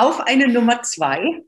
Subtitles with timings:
[0.00, 1.42] auf eine Nummer zwei.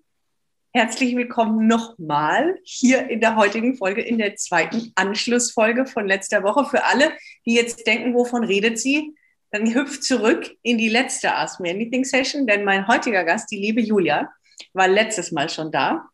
[0.74, 6.66] Herzlich willkommen nochmal hier in der heutigen Folge, in der zweiten Anschlussfolge von letzter Woche.
[6.66, 7.12] Für alle,
[7.46, 9.14] die jetzt denken, wovon redet sie,
[9.52, 13.56] dann hüpft zurück in die letzte Ask Me Anything Session, denn mein heutiger Gast, die
[13.56, 14.30] liebe Julia,
[14.74, 16.04] war letztes Mal schon da.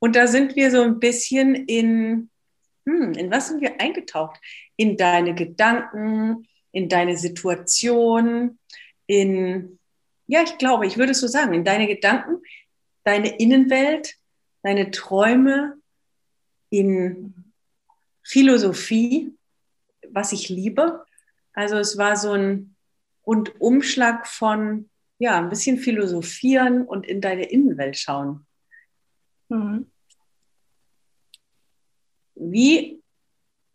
[0.00, 2.30] Und da sind wir so ein bisschen in,
[2.84, 4.40] hm, in was sind wir eingetaucht?
[4.74, 8.58] In deine Gedanken, in deine Situation,
[9.06, 9.78] in,
[10.26, 12.42] ja, ich glaube, ich würde es so sagen, in deine Gedanken,
[13.04, 14.14] deine Innenwelt,
[14.62, 15.76] deine Träume,
[16.70, 17.52] in
[18.22, 19.32] Philosophie,
[20.10, 21.04] was ich liebe.
[21.52, 22.74] Also es war so ein
[23.24, 28.46] Rundumschlag von, ja, ein bisschen philosophieren und in deine Innenwelt schauen.
[29.48, 29.90] Mhm.
[32.34, 32.95] Wie,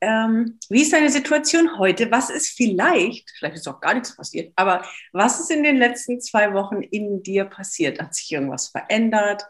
[0.01, 2.11] ähm, wie ist deine Situation heute?
[2.11, 4.83] Was ist vielleicht, vielleicht ist auch gar nichts passiert, aber
[5.13, 8.01] was ist in den letzten zwei Wochen in dir passiert?
[8.01, 9.43] Hat sich irgendwas verändert?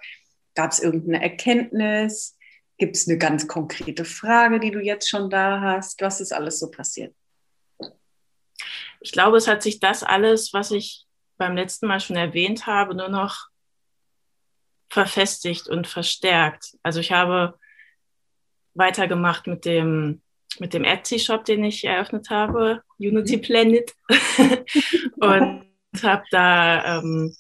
[0.54, 2.38] Gab es irgendeine Erkenntnis?
[2.78, 6.02] Gibt es eine ganz konkrete Frage, die du jetzt schon da hast?
[6.02, 7.16] Was ist alles so passiert?
[9.00, 11.06] Ich glaube, es hat sich das alles, was ich
[11.38, 13.48] beim letzten Mal schon erwähnt habe, nur noch
[14.90, 16.78] verfestigt und verstärkt.
[16.84, 17.58] Also ich habe
[18.74, 20.22] weitergemacht mit dem,
[20.60, 23.42] mit dem Etsy-Shop, den ich eröffnet habe, Unity mhm.
[23.42, 23.94] Planet.
[25.18, 25.66] und
[26.04, 27.36] habe da, ähm,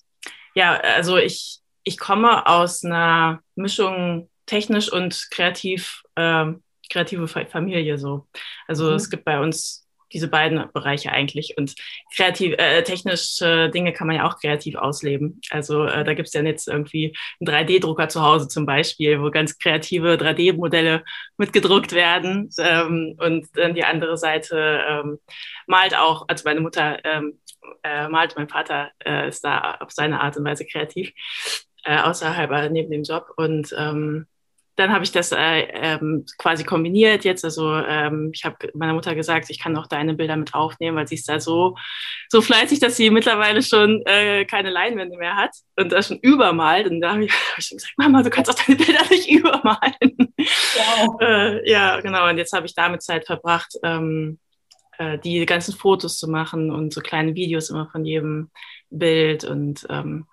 [0.56, 8.28] ja, also ich, ich komme aus einer Mischung technisch und kreativ, ähm, kreative Familie so.
[8.68, 8.95] Also mhm.
[8.95, 9.81] es gibt bei uns
[10.14, 11.56] diese beiden Bereiche eigentlich.
[11.58, 11.76] Und
[12.16, 15.42] kreativ, äh, technische Dinge kann man ja auch kreativ ausleben.
[15.50, 19.31] Also äh, da gibt es ja jetzt irgendwie einen 3D-Drucker zu Hause zum Beispiel, wo
[19.31, 21.03] ganz kreative 3D-Modelle
[21.38, 22.50] mitgedruckt werden.
[22.59, 25.20] Ähm, und dann die andere Seite ähm,
[25.68, 27.40] malt auch, also meine Mutter ähm,
[27.84, 31.12] äh, malt, mein Vater äh, ist da auf seine Art und Weise kreativ,
[31.84, 33.28] äh, außerhalb neben dem Job.
[33.38, 34.28] Und ähm,
[34.76, 37.44] dann habe ich das äh, ähm, quasi kombiniert jetzt.
[37.44, 41.08] Also ähm, ich habe meiner Mutter gesagt, ich kann auch deine Bilder mit aufnehmen, weil
[41.08, 41.76] sie ist da so,
[42.30, 46.88] so fleißig, dass sie mittlerweile schon äh, keine Leinwände mehr hat und das schon übermalt.
[46.88, 49.30] Und da habe ich, hab ich schon gesagt, Mama, du kannst auch deine Bilder nicht
[49.30, 50.34] übermalen.
[50.38, 51.22] Wow.
[51.22, 52.30] äh, ja, genau.
[52.30, 54.40] Und jetzt habe ich damit Zeit verbracht, ähm,
[54.98, 58.52] äh, die ganzen Fotos zu machen und so kleine Videos immer von jedem
[58.90, 59.44] Bild.
[59.44, 60.28] Und ähm,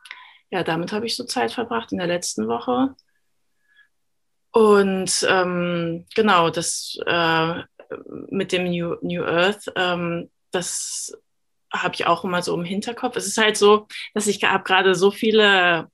[0.50, 2.94] ja, damit habe ich so Zeit verbracht in der letzten Woche.
[4.58, 7.62] Und ähm, genau, das äh,
[8.28, 11.16] mit dem New, New Earth, ähm, das
[11.72, 13.14] habe ich auch immer so im Hinterkopf.
[13.14, 15.86] Es ist halt so, dass ich habe gerade so viele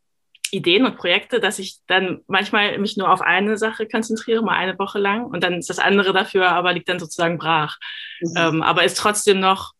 [0.50, 4.78] Ideen und Projekte, dass ich dann manchmal mich nur auf eine Sache konzentriere, mal eine
[4.78, 7.76] Woche lang, und dann ist das andere dafür, aber liegt dann sozusagen brach.
[8.22, 8.34] Mhm.
[8.34, 9.74] Ähm, aber ist trotzdem noch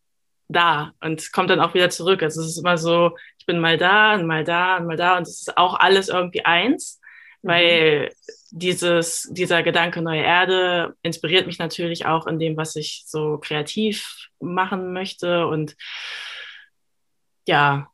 [0.48, 2.22] da und kommt dann auch wieder zurück.
[2.22, 5.16] Also es ist immer so, ich bin mal da und mal da und mal da
[5.16, 7.00] und es ist auch alles irgendwie eins,
[7.40, 7.48] mhm.
[7.48, 8.10] weil
[8.56, 14.28] dieses, dieser Gedanke neue Erde inspiriert mich natürlich auch in dem, was ich so kreativ
[14.38, 15.48] machen möchte.
[15.48, 15.76] Und
[17.48, 17.88] ja,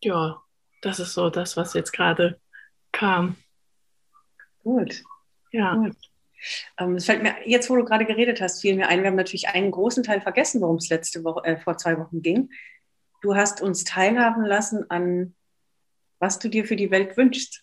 [0.00, 0.40] ja,
[0.80, 2.40] das ist so das, was jetzt gerade
[2.92, 3.34] kam.
[4.62, 5.02] Gut.
[5.50, 5.74] Ja.
[5.74, 5.96] Gut.
[6.78, 9.16] Ähm, es fällt mir, jetzt wo du gerade geredet hast, fiel mir ein, wir haben
[9.16, 12.48] natürlich einen großen Teil vergessen, worum es letzte Woche, äh, vor zwei Wochen ging.
[13.22, 15.34] Du hast uns teilhaben lassen an
[16.18, 17.62] was du dir für die Welt wünschst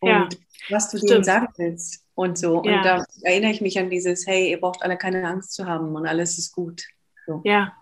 [0.00, 0.28] und ja,
[0.70, 2.62] was du denen sagen willst und so.
[2.64, 2.76] Ja.
[2.76, 5.94] Und da erinnere ich mich an dieses, hey, ihr braucht alle keine Angst zu haben
[5.94, 6.82] und alles ist gut.
[7.26, 7.42] So.
[7.44, 7.72] Ja.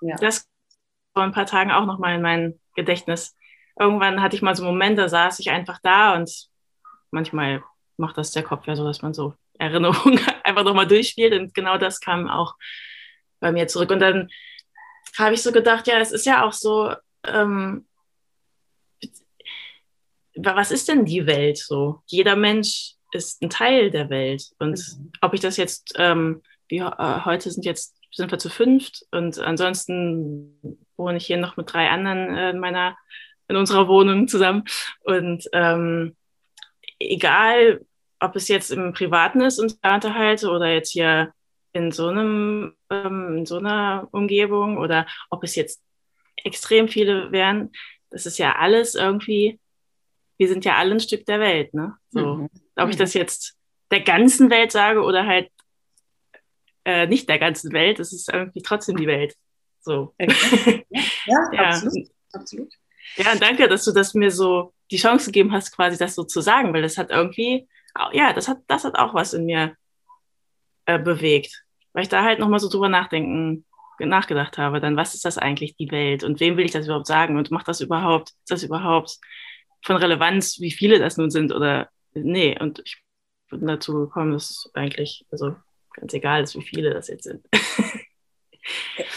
[0.00, 0.48] ja, das
[1.12, 3.34] vor ein paar Tagen auch nochmal in mein Gedächtnis.
[3.78, 6.48] Irgendwann hatte ich mal so Momente, da saß ich einfach da und
[7.10, 7.62] manchmal
[7.96, 11.78] macht das der Kopf ja so, dass man so Erinnerungen einfach nochmal durchspielt und genau
[11.78, 12.54] das kam auch
[13.40, 13.90] bei mir zurück.
[13.90, 14.28] Und dann
[15.18, 16.94] habe ich so gedacht, ja, es ist ja auch so,
[17.26, 17.86] ähm,
[20.36, 22.02] was ist denn die Welt so?
[22.06, 24.50] Jeder Mensch ist ein Teil der Welt.
[24.58, 25.12] Und mhm.
[25.20, 29.38] ob ich das jetzt, ähm, wie äh, heute sind jetzt, sind wir zu fünft und
[29.38, 32.96] ansonsten wohne ich hier noch mit drei anderen äh, in meiner,
[33.48, 34.64] in unserer Wohnung zusammen.
[35.00, 36.16] Und ähm,
[36.98, 37.84] egal,
[38.20, 41.32] ob es jetzt im Privaten ist, uns unterhalte oder jetzt hier
[41.72, 45.82] in so einem, ähm, in so einer Umgebung oder ob es jetzt
[46.36, 47.70] extrem viele wären,
[48.10, 49.60] das ist ja alles irgendwie
[50.38, 51.96] wir sind ja alle ein Stück der Welt, ne?
[52.10, 52.50] So, mhm.
[52.76, 53.56] ob ich das jetzt
[53.90, 55.50] der ganzen Welt sage oder halt
[56.84, 59.34] äh, nicht der ganzen Welt, es ist irgendwie trotzdem die Welt.
[59.80, 60.14] So.
[61.28, 62.08] Ja, ja, absolut.
[62.32, 62.72] absolut.
[63.16, 66.40] Ja, danke, dass du das mir so die Chance gegeben hast, quasi das so zu
[66.40, 67.66] sagen, weil das hat irgendwie,
[68.12, 69.74] ja, das hat, das hat auch was in mir
[70.84, 73.64] äh, bewegt, weil ich da halt nochmal so drüber nachdenken
[73.98, 77.06] nachgedacht habe, dann was ist das eigentlich die Welt und wem will ich das überhaupt
[77.06, 79.18] sagen und macht das überhaupt, ist das überhaupt
[79.86, 82.58] von Relevanz, wie viele das nun sind oder nee.
[82.58, 83.02] Und ich
[83.50, 85.54] bin dazu gekommen, dass eigentlich, also
[85.92, 87.46] ganz egal ist, wie viele das jetzt sind.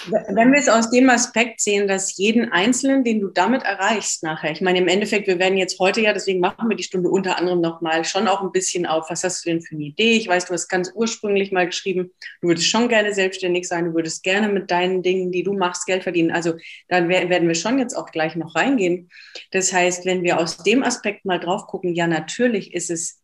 [0.07, 4.51] Wenn wir es aus dem Aspekt sehen, dass jeden Einzelnen, den du damit erreichst nachher,
[4.51, 7.37] ich meine, im Endeffekt, wir werden jetzt heute ja, deswegen machen wir die Stunde unter
[7.37, 10.17] anderem nochmal schon auch ein bisschen auf, was hast du denn für eine Idee?
[10.17, 12.11] Ich weiß, du hast ganz ursprünglich mal geschrieben,
[12.41, 15.85] du würdest schon gerne selbstständig sein, du würdest gerne mit deinen Dingen, die du machst,
[15.85, 16.31] Geld verdienen.
[16.31, 16.53] Also
[16.87, 19.09] dann werden wir schon jetzt auch gleich noch reingehen.
[19.51, 23.21] Das heißt, wenn wir aus dem Aspekt mal drauf gucken, ja, natürlich ist es,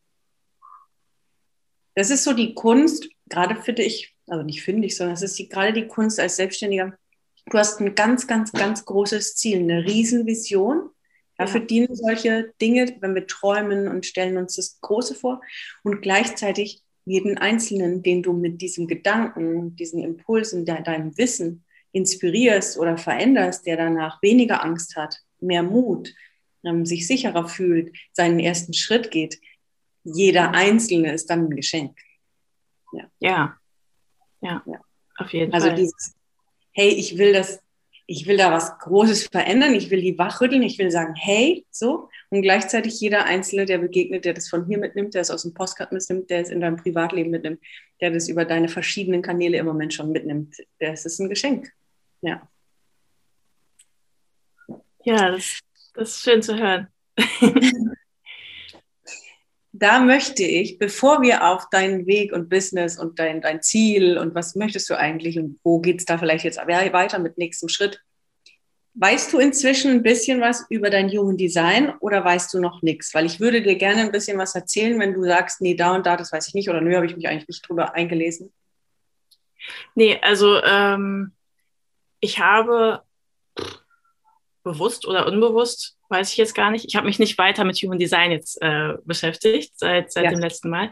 [1.93, 5.37] das ist so die Kunst, gerade finde ich, also nicht finde ich, sondern es ist
[5.37, 6.97] die, gerade die Kunst als Selbstständiger.
[7.47, 10.89] Du hast ein ganz, ganz, ganz großes Ziel, eine Riesenvision.
[11.37, 11.67] Dafür ja.
[11.67, 15.41] dienen solche Dinge, wenn wir träumen und stellen uns das Große vor
[15.83, 22.79] und gleichzeitig jeden Einzelnen, den du mit diesem Gedanken, diesen Impulsen, de deinem Wissen inspirierst
[22.79, 26.13] oder veränderst, der danach weniger Angst hat, mehr Mut,
[26.63, 29.39] ähm, sich sicherer fühlt, seinen ersten Schritt geht.
[30.03, 31.97] Jeder Einzelne ist dann ein Geschenk.
[32.91, 33.09] Ja.
[33.19, 33.59] ja.
[34.45, 34.79] Ja, ja.
[35.17, 35.71] auf jeden also Fall.
[35.71, 36.15] Also dieses,
[36.71, 37.59] hey, ich will das,
[38.05, 42.09] ich will da was Großes verändern, ich will die wachrütteln, ich will sagen, hey, so.
[42.29, 45.53] Und gleichzeitig jeder Einzelne, der begegnet, der das von hier mitnimmt, der es aus dem
[45.53, 47.59] Postcard mitnimmt, der es in deinem Privatleben mitnimmt,
[48.01, 51.71] der das über deine verschiedenen Kanäle im Moment schon mitnimmt, das ist ein Geschenk.
[52.21, 52.47] Ja.
[55.03, 55.59] Ja, das,
[55.93, 56.87] das ist schön zu hören.
[59.79, 64.33] da möchte ich, bevor wir auf deinen Weg und Business und dein, dein Ziel und
[64.33, 68.01] was möchtest du eigentlich und wo geht es da vielleicht jetzt weiter mit nächstem Schritt,
[68.93, 73.13] weißt du inzwischen ein bisschen was über dein Human Design oder weißt du noch nichts?
[73.13, 76.05] Weil ich würde dir gerne ein bisschen was erzählen, wenn du sagst, nee, da und
[76.05, 78.53] da, das weiß ich nicht oder nö, habe ich mich eigentlich nicht drüber eingelesen.
[79.95, 81.33] Nee, also ähm,
[82.21, 83.01] ich habe
[84.63, 86.85] bewusst oder unbewusst weiß ich jetzt gar nicht.
[86.85, 90.29] Ich habe mich nicht weiter mit Human Design jetzt äh, beschäftigt seit, seit ja.
[90.31, 90.91] dem letzten Mal.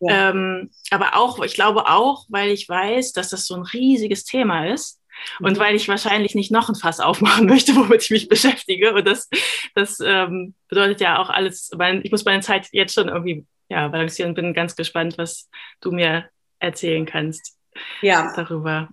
[0.00, 0.30] Ja.
[0.30, 4.66] Ähm, aber auch, ich glaube auch, weil ich weiß, dass das so ein riesiges Thema
[4.66, 5.00] ist.
[5.38, 5.46] Mhm.
[5.46, 8.94] Und weil ich wahrscheinlich nicht noch ein Fass aufmachen möchte, womit ich mich beschäftige.
[8.94, 9.28] Und das,
[9.74, 11.70] das ähm, bedeutet ja auch alles,
[12.02, 15.48] ich muss meine Zeit jetzt schon irgendwie ja, balancieren und bin ganz gespannt, was
[15.80, 16.28] du mir
[16.58, 17.58] erzählen kannst
[18.00, 18.32] ja.
[18.36, 18.88] darüber.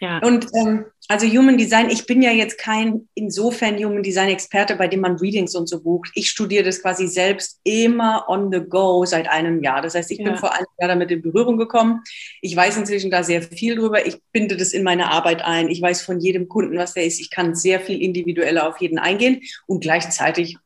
[0.00, 0.18] Ja.
[0.18, 4.88] Und ähm, also Human Design, ich bin ja jetzt kein insofern Human Design Experte, bei
[4.88, 6.10] dem man Readings und so bucht.
[6.14, 9.82] Ich studiere das quasi selbst immer on the go seit einem Jahr.
[9.82, 10.24] Das heißt, ich ja.
[10.24, 12.02] bin vor einem Jahr damit in Berührung gekommen.
[12.40, 14.06] Ich weiß inzwischen da sehr viel drüber.
[14.06, 15.68] Ich binde das in meine Arbeit ein.
[15.68, 17.20] Ich weiß von jedem Kunden, was der ist.
[17.20, 20.56] Ich kann sehr viel individueller auf jeden eingehen und gleichzeitig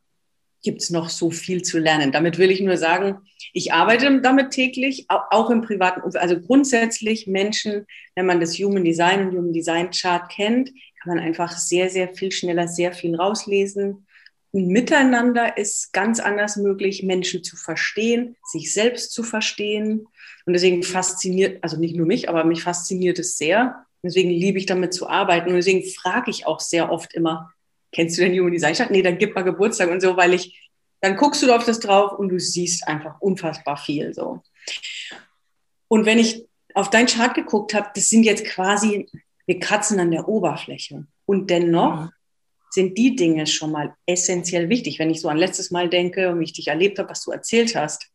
[0.65, 2.11] gibt es noch so viel zu lernen.
[2.11, 3.19] Damit will ich nur sagen,
[3.53, 6.23] ich arbeite damit täglich, auch im privaten Umfeld.
[6.23, 10.71] Also grundsätzlich Menschen, wenn man das Human Design und Human Design Chart kennt,
[11.03, 14.07] kann man einfach sehr, sehr viel schneller sehr viel rauslesen.
[14.51, 20.07] Und miteinander ist ganz anders möglich, Menschen zu verstehen, sich selbst zu verstehen.
[20.47, 23.85] Und deswegen fasziniert, also nicht nur mich, aber mich fasziniert es sehr.
[24.03, 25.49] Deswegen liebe ich damit zu arbeiten.
[25.49, 27.54] Und deswegen frage ich auch sehr oft immer,
[27.95, 28.91] kennst du den Human Design Chart?
[28.91, 30.71] Nee, dann gib mal Geburtstag und so, weil ich,
[31.01, 34.43] dann guckst du auf das drauf und du siehst einfach unfassbar viel so.
[35.89, 36.45] Und wenn ich
[36.75, 39.09] auf dein Chart geguckt habe, das sind jetzt quasi,
[39.47, 41.07] wir kratzen an der Oberfläche.
[41.25, 42.11] Und dennoch mhm.
[42.71, 44.99] sind die Dinge schon mal essentiell wichtig.
[44.99, 47.31] Wenn ich so an letztes Mal denke und wie ich dich erlebt habe, was du
[47.31, 48.11] erzählt hast,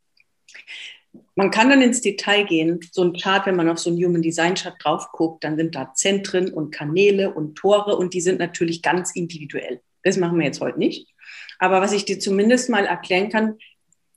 [1.40, 2.82] man kann dann ins Detail gehen.
[2.92, 5.74] So ein Chart, wenn man auf so einen Human Design Chart drauf guckt, dann sind
[5.74, 9.80] da Zentren und Kanäle und Tore und die sind natürlich ganz individuell.
[10.04, 11.08] Das machen wir jetzt heute nicht.
[11.58, 13.58] Aber was ich dir zumindest mal erklären kann,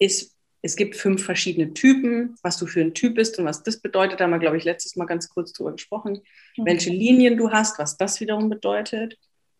[0.00, 3.80] ist, es gibt fünf verschiedene Typen, was du für ein Typ bist und was das
[3.80, 4.18] bedeutet.
[4.18, 6.22] Da haben wir, glaube ich, letztes Mal ganz kurz drüber gesprochen.
[6.56, 6.66] Mhm.
[6.66, 9.16] Welche Linien du hast, was das wiederum bedeutet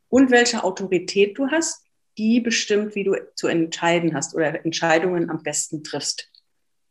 [0.09, 1.85] und welche Autorität du hast,
[2.19, 6.32] die bestimmt, wie du zu entscheiden hast oder Entscheidungen am besten triffst.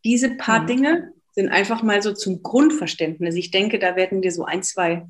[0.04, 0.68] Diese paar mhm.
[0.68, 3.36] Dinge sind einfach mal so zum Grundverständnis.
[3.36, 5.08] Ich denke, da werden dir so ein, zwei,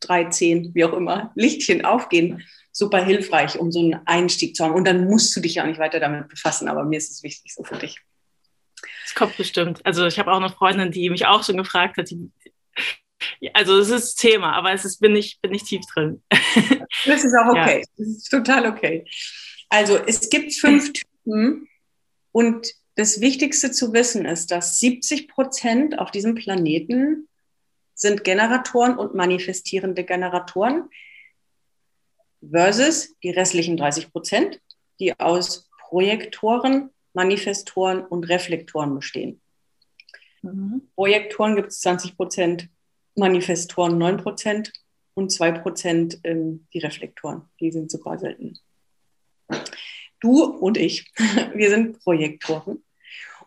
[0.00, 2.42] drei, zehn, wie auch immer, Lichtchen aufgehen.
[2.72, 4.74] Super hilfreich, um so einen Einstieg zu haben.
[4.74, 7.22] Und dann musst du dich ja auch nicht weiter damit befassen, aber mir ist es
[7.22, 8.00] wichtig so für dich.
[9.04, 9.84] Das kommt bestimmt.
[9.84, 12.30] Also ich habe auch eine Freundin, die mich auch schon gefragt hat, die,
[13.52, 16.22] also es ist Thema, aber es ist, bin, ich, bin ich tief drin.
[17.06, 17.78] Das ist auch okay.
[17.80, 17.86] Ja.
[17.96, 19.04] Das ist total okay.
[19.70, 20.92] Also es gibt fünf
[21.24, 21.66] Typen
[22.30, 27.28] und das Wichtigste zu wissen ist, dass 70 Prozent auf diesem Planeten
[27.94, 30.88] sind Generatoren und manifestierende Generatoren
[32.50, 34.60] versus die restlichen 30 Prozent,
[34.98, 39.40] die aus Projektoren, Manifestoren und Reflektoren bestehen.
[40.42, 40.88] Mhm.
[40.94, 42.68] Projektoren gibt es 20 Prozent,
[43.14, 44.72] Manifestoren 9 Prozent
[45.14, 47.42] und 2% ähm, die Reflektoren.
[47.60, 48.58] Die sind super selten.
[50.22, 51.12] Du und ich,
[51.54, 52.82] wir sind Projektoren.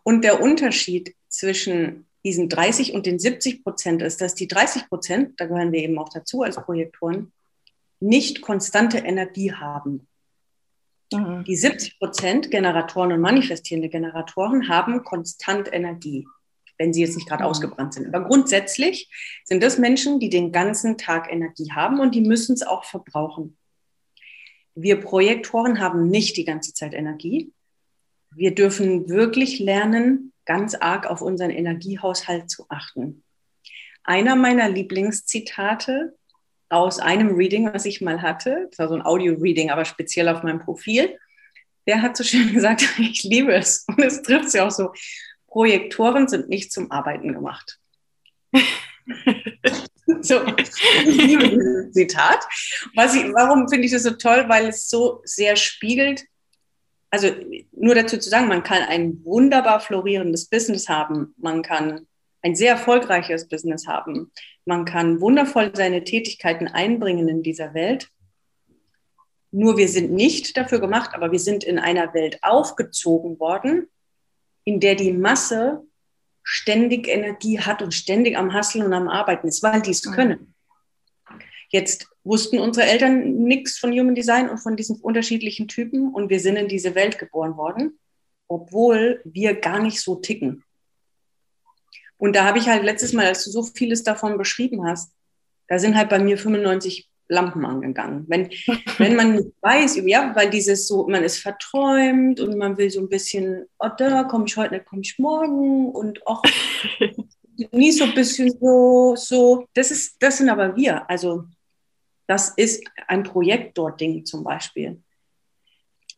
[0.03, 5.39] Und der Unterschied zwischen diesen 30 und den 70 Prozent ist, dass die 30 Prozent,
[5.39, 7.31] da gehören wir eben auch dazu als Projektoren,
[7.99, 10.07] nicht konstante Energie haben.
[11.13, 11.43] Mhm.
[11.45, 16.27] Die 70 Prozent Generatoren und manifestierende Generatoren haben konstant Energie,
[16.77, 17.49] wenn sie jetzt nicht gerade mhm.
[17.49, 18.13] ausgebrannt sind.
[18.13, 19.09] Aber grundsätzlich
[19.43, 23.57] sind das Menschen, die den ganzen Tag Energie haben und die müssen es auch verbrauchen.
[24.75, 27.51] Wir Projektoren haben nicht die ganze Zeit Energie.
[28.31, 33.23] Wir dürfen wirklich lernen, ganz arg auf unseren Energiehaushalt zu achten.
[34.03, 36.15] Einer meiner Lieblingszitate
[36.69, 40.43] aus einem Reading, was ich mal hatte, das war so ein Audio-Reading, aber speziell auf
[40.43, 41.17] meinem Profil,
[41.87, 44.91] der hat so schön gesagt, ich liebe es und es trifft sie auch so,
[45.47, 47.79] Projektoren sind nicht zum Arbeiten gemacht.
[50.21, 50.39] so,
[51.91, 52.39] Zitat.
[52.95, 54.45] Was ich, warum finde ich das so toll?
[54.47, 56.25] Weil es so sehr spiegelt,
[57.09, 57.29] also
[57.71, 62.07] nur dazu zu sagen, man kann ein wunderbar florierendes Business haben, man kann
[62.41, 64.31] ein sehr erfolgreiches Business haben,
[64.65, 68.09] man kann wundervoll seine Tätigkeiten einbringen in dieser Welt.
[69.51, 73.87] Nur wir sind nicht dafür gemacht, aber wir sind in einer Welt aufgezogen worden,
[74.65, 75.83] in der die Masse
[76.45, 80.11] ständig Energie hat und ständig am Hasseln und am Arbeiten ist, weil die es mhm.
[80.11, 80.53] können.
[81.69, 86.39] Jetzt wussten unsere Eltern nichts von Human Design und von diesen unterschiedlichen Typen und wir
[86.39, 87.99] sind in diese Welt geboren worden,
[88.47, 90.63] obwohl wir gar nicht so ticken.
[92.17, 95.11] Und da habe ich halt letztes Mal, als du so vieles davon beschrieben hast,
[95.67, 98.25] da sind halt bei mir 95 Lampen angegangen.
[98.27, 98.49] Wenn,
[98.97, 102.99] wenn man nicht weiß, ja, weil dieses so, man ist verträumt und man will so
[102.99, 106.43] ein bisschen, oh, da komme ich heute nicht, komme ich morgen und auch
[107.71, 109.65] nie so ein bisschen so, so.
[109.73, 111.09] Das ist, das sind aber wir.
[111.09, 111.45] Also,
[112.27, 115.01] das ist ein Projektor-Ding zum Beispiel.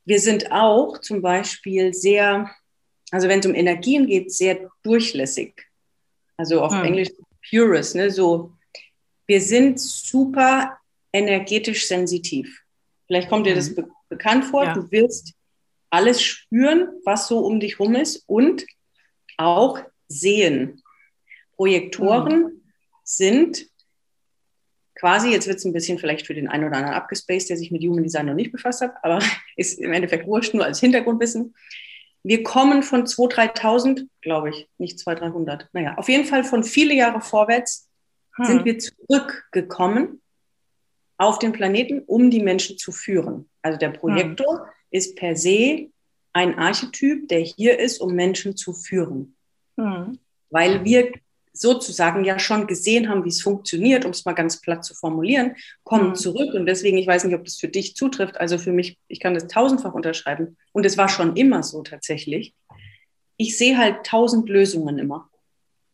[0.05, 2.49] Wir sind auch zum Beispiel sehr,
[3.11, 5.65] also wenn es um Energien geht, sehr durchlässig.
[6.37, 6.85] Also auf hm.
[6.85, 7.09] Englisch
[7.49, 8.09] Purist, ne?
[8.09, 8.53] So,
[9.25, 10.77] wir sind super
[11.17, 12.61] energetisch sensitiv.
[13.07, 13.75] Vielleicht kommt dir das mhm.
[13.75, 14.63] be bekannt vor.
[14.63, 14.73] Ja.
[14.73, 15.33] Du wirst
[15.89, 18.65] alles spüren, was so um dich rum ist und
[19.37, 20.81] auch sehen.
[21.55, 22.61] Projektoren mhm.
[23.03, 23.67] sind
[24.95, 27.71] quasi, jetzt wird es ein bisschen vielleicht für den einen oder anderen abgespaced, der sich
[27.71, 29.19] mit Human Design noch nicht befasst hat, aber
[29.55, 31.55] ist im Endeffekt wurscht, nur als Hintergrundwissen.
[32.23, 35.69] Wir kommen von 2.000, 3.000, glaube ich, nicht 200, 300.
[35.73, 37.89] Naja, auf jeden Fall von viele Jahre vorwärts
[38.35, 38.45] hm.
[38.45, 40.21] sind wir zurückgekommen
[41.17, 43.49] auf den Planeten, um die Menschen zu führen.
[43.61, 44.65] Also der Projektor hm.
[44.91, 45.89] ist per se
[46.33, 49.35] ein Archetyp, der hier ist, um Menschen zu führen.
[49.77, 50.19] Hm.
[50.49, 51.11] Weil wir
[51.59, 55.55] sozusagen ja schon gesehen haben, wie es funktioniert, um es mal ganz platt zu formulieren,
[55.83, 56.15] kommen mhm.
[56.15, 56.53] zurück.
[56.53, 58.39] Und deswegen, ich weiß nicht, ob das für dich zutrifft.
[58.39, 60.57] Also für mich, ich kann das tausendfach unterschreiben.
[60.71, 62.53] Und es war schon immer so tatsächlich.
[63.37, 65.29] Ich sehe halt tausend Lösungen immer.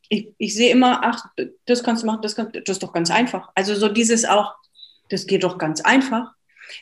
[0.09, 1.25] Ich, ich sehe immer, ach,
[1.65, 3.49] das kannst du machen, das, kann, das ist doch ganz einfach.
[3.55, 4.53] Also so dieses auch,
[5.13, 6.33] das geht doch ganz einfach.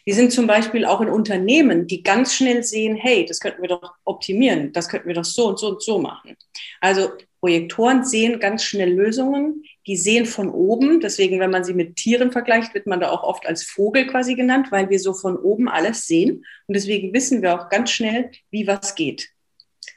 [0.05, 3.69] Wir sind zum Beispiel auch in Unternehmen, die ganz schnell sehen, hey, das könnten wir
[3.69, 6.37] doch optimieren, das könnten wir doch so und so und so machen.
[6.79, 7.09] Also
[7.39, 11.01] Projektoren sehen ganz schnell Lösungen, die sehen von oben.
[11.01, 14.35] Deswegen, wenn man sie mit Tieren vergleicht, wird man da auch oft als Vogel quasi
[14.35, 16.45] genannt, weil wir so von oben alles sehen.
[16.67, 19.29] Und deswegen wissen wir auch ganz schnell, wie was geht.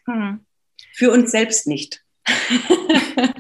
[0.06, 0.40] Hm.
[0.94, 2.02] Für uns selbst nicht.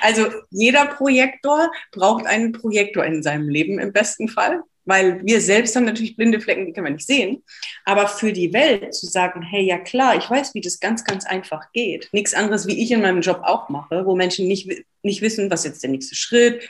[0.00, 5.76] also jeder Projektor braucht einen Projektor in seinem Leben im besten Fall, weil wir selbst
[5.76, 7.44] haben natürlich blinde Flecken, die können wir nicht sehen.
[7.84, 11.24] Aber für die Welt zu sagen, hey, ja klar, ich weiß, wie das ganz, ganz
[11.24, 12.08] einfach geht.
[12.12, 14.68] Nichts anderes, wie ich in meinem Job auch mache, wo Menschen nicht,
[15.02, 16.68] nicht wissen, was jetzt der nächste Schritt,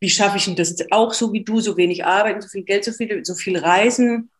[0.00, 2.84] wie schaffe ich denn das auch so wie du, so wenig arbeiten, so viel Geld,
[2.84, 4.30] so viel, so viel reisen,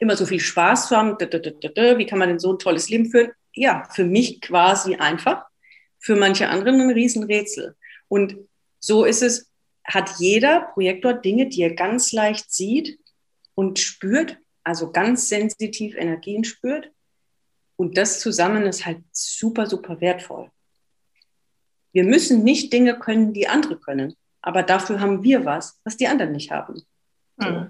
[0.00, 3.32] immer so viel Spaß zu haben, wie kann man denn so ein tolles Leben führen?
[3.52, 5.47] Ja, für mich quasi einfach
[5.98, 7.76] für manche anderen ein Riesenrätsel.
[8.08, 8.36] Und
[8.80, 9.50] so ist es,
[9.84, 12.98] hat jeder Projektor Dinge, die er ganz leicht sieht
[13.54, 16.90] und spürt, also ganz sensitiv Energien spürt.
[17.76, 20.50] Und das zusammen ist halt super, super wertvoll.
[21.92, 26.06] Wir müssen nicht Dinge können, die andere können, aber dafür haben wir was, was die
[26.06, 26.82] anderen nicht haben.
[27.36, 27.68] Mhm.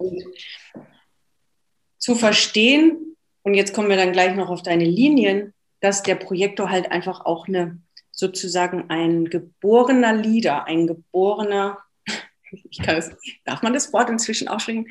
[1.99, 6.71] zu verstehen, und jetzt kommen wir dann gleich noch auf deine Linien, dass der Projektor
[6.71, 7.81] halt einfach auch eine
[8.19, 11.79] sozusagen ein geborener Leader, ein geborener,
[12.71, 13.13] ich kann es,
[13.45, 14.89] darf man das Wort inzwischen aussprechen,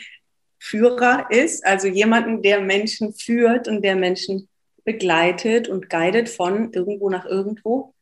[0.59, 4.47] Führer ist, also jemanden, der Menschen führt und der Menschen
[4.85, 7.93] begleitet und guidet von irgendwo nach irgendwo.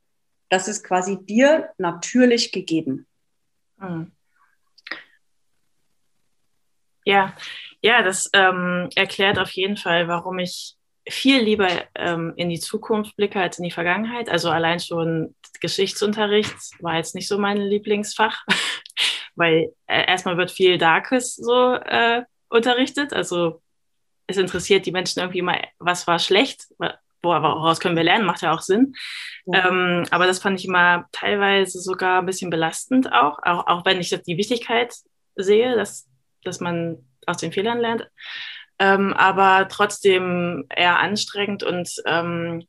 [0.49, 3.07] Das ist quasi dir natürlich gegeben.
[3.79, 4.11] Hm.
[7.03, 7.35] Ja,
[7.81, 13.15] ja, das ähm, erklärt auf jeden Fall, warum ich viel lieber ähm, in die Zukunft
[13.15, 14.29] blicke als in die Vergangenheit.
[14.29, 18.43] Also allein schon Geschichtsunterricht war jetzt nicht so mein Lieblingsfach,
[19.35, 23.13] weil äh, erstmal wird viel Darkes so äh, unterrichtet.
[23.13, 23.61] Also
[24.27, 26.65] es interessiert die Menschen irgendwie mal, was war schlecht,
[27.21, 28.95] woraus können wir lernen, macht ja auch Sinn.
[29.45, 29.67] Ja.
[29.67, 33.99] Ähm, aber das fand ich immer teilweise sogar ein bisschen belastend auch, auch, auch wenn
[33.99, 34.95] ich die Wichtigkeit
[35.35, 36.07] sehe, dass,
[36.43, 38.07] dass man aus den Fehlern lernt.
[38.79, 42.67] Ähm, aber trotzdem eher anstrengend und ähm,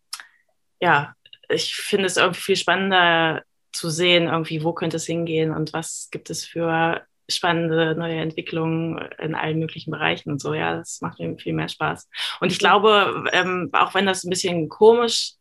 [0.81, 1.15] ja,
[1.49, 6.09] ich finde es irgendwie viel spannender zu sehen, irgendwie, wo könnte es hingehen und was
[6.11, 10.55] gibt es für spannende neue Entwicklungen in allen möglichen Bereichen und so.
[10.55, 12.09] Ja, das macht mir viel mehr Spaß.
[12.41, 15.33] Und ich glaube, ähm, auch wenn das ein bisschen komisch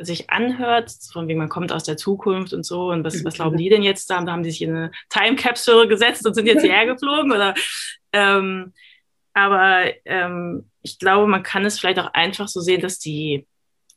[0.00, 3.56] sich anhört, von wie man kommt aus der Zukunft und so, und was, was glauben
[3.56, 4.22] die denn jetzt da?
[4.22, 7.54] Da haben die sich in eine Time Capsule gesetzt und sind jetzt hierher geflogen oder
[8.12, 8.72] ähm,
[9.44, 13.46] aber ähm, ich glaube, man kann es vielleicht auch einfach so sehen, dass die,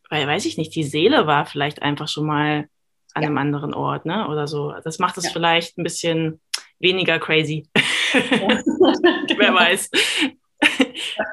[0.10, 2.68] weil weiß ich nicht, die Seele war vielleicht einfach schon mal
[3.14, 3.28] an ja.
[3.28, 4.28] einem anderen Ort, ne?
[4.30, 4.74] Oder so.
[4.84, 5.30] Das macht es ja.
[5.32, 6.40] vielleicht ein bisschen
[6.80, 7.68] weniger crazy.
[7.74, 9.90] Wer weiß.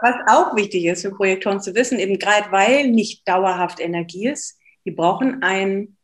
[0.02, 4.58] Was auch wichtig ist für Projektoren zu wissen, eben gerade weil nicht dauerhaft Energie ist,
[4.84, 5.96] die brauchen ein,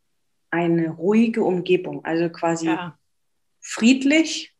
[0.50, 2.98] eine ruhige Umgebung, also quasi ja.
[3.60, 4.52] friedlich,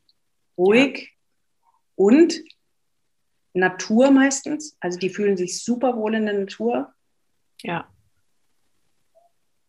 [0.56, 1.68] ruhig ja.
[1.96, 2.34] und
[3.54, 4.76] Natur meistens.
[4.80, 6.92] Also die fühlen sich super wohl in der Natur.
[7.62, 7.88] Ja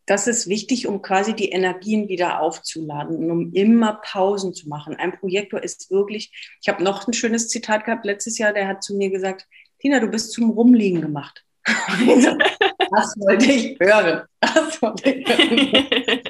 [0.05, 4.95] das ist wichtig, um quasi die Energien wieder aufzuladen und um immer Pausen zu machen.
[4.95, 8.83] Ein Projektor ist wirklich, ich habe noch ein schönes Zitat gehabt letztes Jahr, der hat
[8.83, 9.47] zu mir gesagt,
[9.79, 11.43] Tina, du bist zum Rumliegen gemacht.
[11.65, 14.23] das wollte ich hören.
[14.81, 16.21] Wollte ich hören.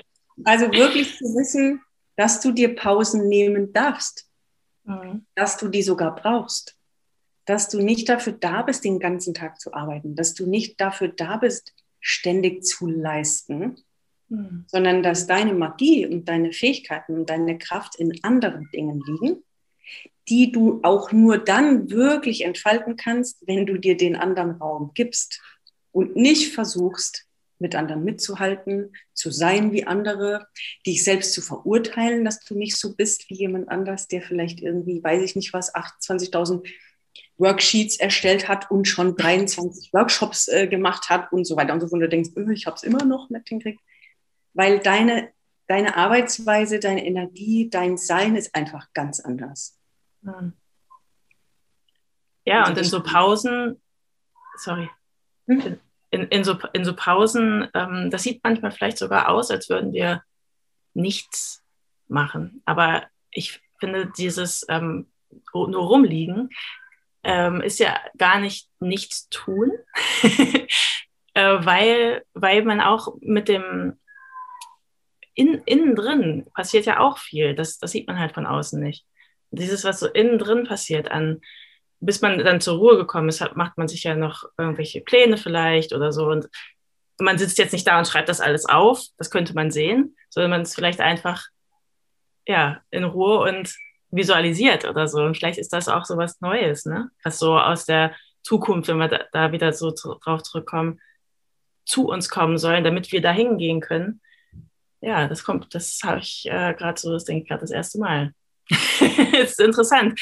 [0.45, 1.81] Also wirklich zu wissen,
[2.15, 4.29] dass du dir Pausen nehmen darfst,
[4.85, 5.25] mhm.
[5.35, 6.75] dass du die sogar brauchst,
[7.46, 11.10] dass du nicht dafür da bist, den ganzen Tag zu arbeiten, dass du nicht dafür
[11.10, 13.77] da bist, ständig zu leisten,
[14.29, 14.66] mhm.
[14.68, 19.44] sondern dass deine Magie und deine Fähigkeiten und deine Kraft in anderen Dingen liegen,
[20.27, 25.42] die du auch nur dann wirklich entfalten kannst, wenn du dir den anderen Raum gibst
[25.92, 27.25] und nicht versuchst,
[27.58, 30.48] mit anderen mitzuhalten, zu sein wie andere,
[30.86, 35.01] dich selbst zu verurteilen, dass du nicht so bist wie jemand anders, der vielleicht irgendwie,
[35.01, 36.68] weiß ich nicht was, 28.000
[37.38, 41.88] Worksheets erstellt hat und schon 23 Workshops äh, gemacht hat und so weiter und so
[41.88, 42.01] fort.
[42.01, 43.82] Du denkst, öh, ich habe es immer noch nicht hingekriegt.
[44.54, 45.32] Weil deine,
[45.68, 49.78] deine Arbeitsweise, deine Energie, dein Sein ist einfach ganz anders.
[50.24, 50.54] Hm.
[52.46, 53.82] Ja, also und in so Pausen,
[54.58, 54.90] sorry,
[55.48, 55.80] hm?
[56.12, 59.92] in, in, so, in so Pausen, ähm, das sieht manchmal vielleicht sogar aus, als würden
[59.92, 60.24] wir
[60.94, 61.64] nichts
[62.08, 62.62] machen.
[62.66, 65.08] Aber ich finde dieses ähm,
[65.54, 66.50] nur rumliegen
[67.25, 69.72] ähm, ist ja gar nicht nichts tun,
[71.33, 73.98] äh, weil, weil man auch mit dem
[75.33, 77.55] in, innen drin passiert ja auch viel.
[77.55, 79.05] Das, das sieht man halt von außen nicht.
[79.51, 81.42] Dieses, was so innen drin passiert, an,
[82.00, 85.38] bis man dann zur Ruhe gekommen ist, hat, macht man sich ja noch irgendwelche Pläne
[85.38, 86.27] vielleicht oder so.
[86.27, 86.48] Und
[87.20, 90.51] man sitzt jetzt nicht da und schreibt das alles auf, das könnte man sehen, sondern
[90.51, 91.48] man ist vielleicht einfach
[92.48, 93.75] ja, in Ruhe und
[94.11, 95.24] visualisiert oder so.
[95.24, 97.09] Und vielleicht ist das auch so was Neues, ne?
[97.24, 101.00] Was so aus der Zukunft, wenn wir da, da wieder so drauf zurückkommen,
[101.85, 104.22] zu uns kommen sollen, damit wir da hingehen können.
[105.01, 108.00] Ja, das kommt, das habe ich äh, gerade so, das denke ich gerade das erste
[108.00, 108.33] Mal.
[109.39, 110.20] ist interessant.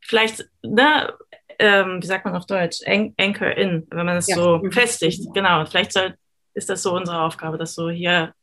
[0.00, 1.14] Vielleicht, ne,
[1.58, 2.80] ähm, wie sagt man auf Deutsch?
[2.86, 4.36] Anchor in, wenn man es ja.
[4.36, 5.26] so festigt.
[5.34, 5.64] Genau.
[5.64, 6.14] Vielleicht soll,
[6.54, 8.34] ist das so unsere Aufgabe, das so hier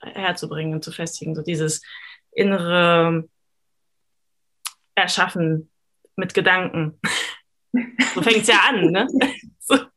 [0.00, 1.34] herzubringen und zu festigen.
[1.34, 1.82] So dieses
[2.32, 3.24] innere
[4.94, 5.70] erschaffen
[6.16, 6.98] mit Gedanken.
[8.14, 9.06] So fängt es ja an, ne?
[9.66, 9.76] So.
[9.76, 9.88] Und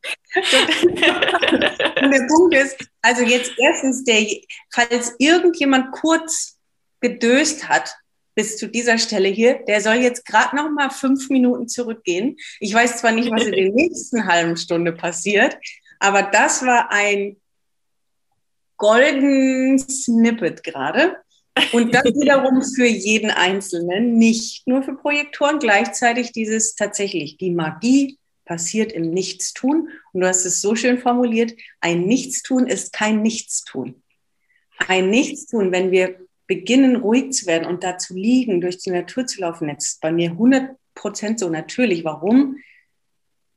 [2.13, 4.25] der Punkt ist, also jetzt erstens, der,
[4.73, 6.57] falls irgendjemand kurz
[7.01, 7.93] gedöst hat
[8.33, 12.37] bis zu dieser Stelle hier, der soll jetzt gerade noch mal fünf Minuten zurückgehen.
[12.61, 15.57] Ich weiß zwar nicht, was in der nächsten halben Stunde passiert,
[15.99, 17.35] aber das war ein
[18.77, 21.17] golden Snippet gerade.
[21.71, 28.17] Und das wiederum für jeden Einzelnen, nicht nur für Projektoren, gleichzeitig dieses tatsächlich, die Magie
[28.45, 29.89] passiert im Nichtstun.
[30.13, 34.01] Und du hast es so schön formuliert, ein Nichtstun ist kein Nichtstun.
[34.87, 39.25] Ein Nichtstun, wenn wir beginnen, ruhig zu werden und da zu liegen, durch die Natur
[39.25, 42.03] zu laufen, jetzt bei mir 100 Prozent so natürlich.
[42.03, 42.57] Warum?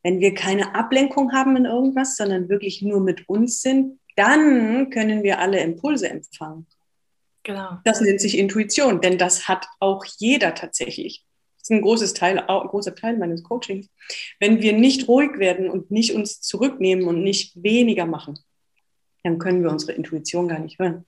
[0.02, 5.22] Wenn wir keine Ablenkung haben in irgendwas, sondern wirklich nur mit uns sind, dann können
[5.22, 6.66] wir alle Impulse empfangen.
[7.42, 7.78] Genau.
[7.84, 11.24] Das nennt sich Intuition, denn das hat auch jeder tatsächlich.
[11.60, 13.88] ist ein großes Teil, ein großer Teil meines Coachings.
[14.38, 18.38] Wenn wir nicht ruhig werden und nicht uns zurücknehmen und nicht weniger machen,
[19.22, 21.04] dann können wir unsere Intuition gar nicht hören.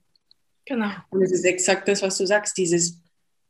[0.65, 0.91] Genau.
[1.09, 3.01] Und es ist exakt das, was du sagst, dieses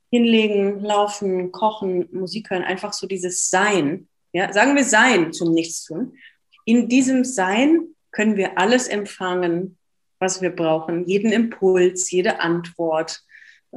[0.10, 4.08] Hinlegen, Laufen, Kochen, Musik hören, einfach so dieses Sein.
[4.32, 6.17] Ja, sagen wir Sein zum Nichtstun.
[6.65, 9.78] In diesem Sein können wir alles empfangen,
[10.24, 13.22] was wir brauchen, jeden Impuls, jede Antwort.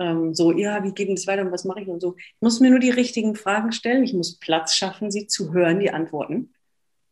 [0.00, 2.16] Ähm, so, ja, wie geht es weiter und was mache ich und so.
[2.16, 4.04] Ich muss mir nur die richtigen Fragen stellen.
[4.04, 6.54] Ich muss Platz schaffen, sie zu hören, die Antworten.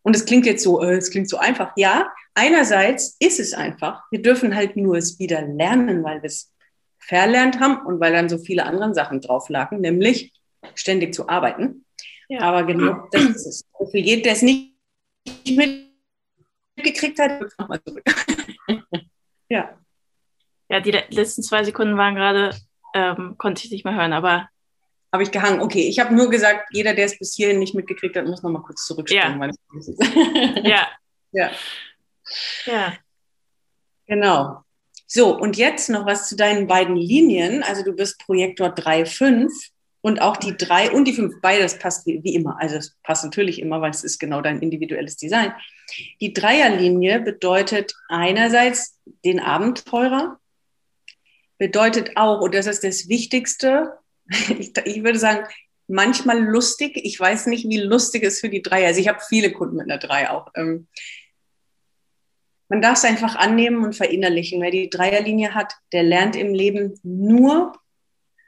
[0.03, 1.73] Und es klingt jetzt so, äh, es klingt so einfach.
[1.77, 4.03] Ja, einerseits ist es einfach.
[4.11, 6.53] Wir dürfen halt nur es wieder lernen, weil wir es
[6.99, 10.33] verlernt haben und weil dann so viele andere Sachen drauf lagen, nämlich
[10.75, 11.85] ständig zu arbeiten.
[12.29, 12.40] Ja.
[12.40, 13.64] Aber genau das ist es.
[13.90, 14.75] Für jeden, der es nicht
[16.77, 18.05] mitgekriegt hat, nochmal zurück.
[19.48, 19.78] Ja.
[20.70, 22.57] Ja, die letzten zwei Sekunden waren gerade,
[22.94, 24.48] ähm, konnte ich nicht mehr hören, aber
[25.12, 25.61] habe ich gehangen.
[25.61, 28.50] Okay, ich habe nur gesagt, jeder, der es bis hierhin nicht mitgekriegt hat, muss noch
[28.50, 29.52] mal kurz zurückspringen.
[30.62, 30.62] Ja.
[30.64, 30.88] ja.
[31.33, 31.50] ja.
[32.66, 32.94] Ja.
[34.07, 34.64] Genau.
[35.07, 37.62] So, und jetzt noch was zu deinen beiden Linien.
[37.62, 39.70] Also du bist Projektor 3,5
[40.05, 42.61] und auch die 3 und die 5, beides passt wie, wie immer.
[42.61, 45.55] Also es passt natürlich immer, weil es ist genau dein individuelles Design.
[46.21, 50.38] Die Dreierlinie bedeutet einerseits den Abenteurer,
[51.57, 53.95] bedeutet auch, und das ist das Wichtigste,
[54.59, 55.47] ich, ich würde sagen,
[55.88, 57.01] manchmal lustig.
[57.03, 58.99] Ich weiß nicht, wie lustig es für die Dreier ist.
[58.99, 60.49] Ich habe viele Kunden mit einer Drei auch.
[60.55, 60.87] Ähm,
[62.69, 64.61] man darf es einfach annehmen und verinnerlichen.
[64.61, 67.73] Wer die Dreierlinie hat, der lernt im Leben nur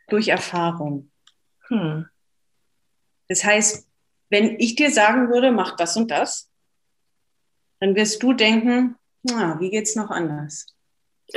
[0.09, 1.11] durch Erfahrung.
[1.69, 2.07] Hm.
[3.29, 3.87] Das heißt,
[4.31, 6.51] wenn ich dir sagen würde, mach das und das,
[7.81, 10.67] dann wirst du denken, na, wie geht's noch anders?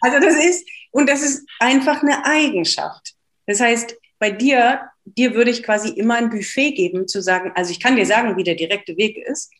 [0.00, 3.14] also das ist, und das ist einfach eine Eigenschaft.
[3.46, 7.70] Das heißt, bei dir, dir würde ich quasi immer ein Buffet geben, zu sagen, also
[7.70, 9.50] ich kann dir sagen, wie der direkte Weg ist,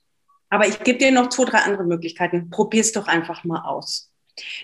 [0.50, 2.50] aber ich gebe dir noch zwei, drei andere Möglichkeiten.
[2.50, 4.09] Probier es doch einfach mal aus.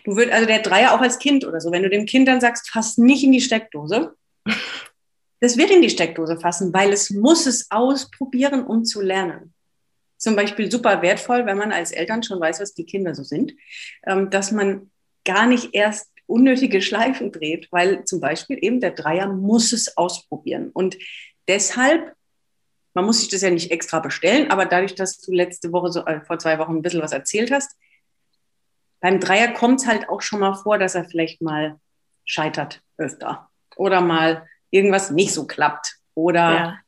[0.05, 2.41] Du würdest, also der Dreier auch als Kind oder so, wenn du dem Kind dann
[2.41, 4.15] sagst, fass nicht in die Steckdose,
[5.41, 9.53] das wird in die Steckdose fassen, weil es muss es ausprobieren, um zu lernen.
[10.19, 13.55] Zum Beispiel super wertvoll, wenn man als Eltern schon weiß, was die Kinder so sind,
[14.07, 14.91] ähm, dass man
[15.25, 20.71] gar nicht erst unnötige Schleifen dreht, weil zum Beispiel eben der Dreier muss es ausprobieren.
[20.73, 20.97] Und
[21.49, 22.15] deshalb,
[22.95, 26.05] man muss sich das ja nicht extra bestellen, aber dadurch, dass du letzte Woche, so,
[26.07, 27.77] äh, vor zwei Wochen ein bisschen was erzählt hast,
[29.07, 31.79] beim Dreier kommt es halt auch schon mal vor, dass er vielleicht mal
[32.25, 36.79] scheitert öfter oder mal irgendwas nicht so klappt oder ja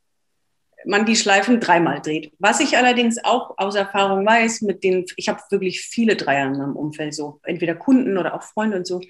[0.85, 2.31] man die Schleifen dreimal dreht.
[2.39, 6.57] Was ich allerdings auch aus Erfahrung weiß, mit den, ich habe wirklich viele Dreier in
[6.57, 9.01] meinem Umfeld, so entweder Kunden oder auch Freunde und so,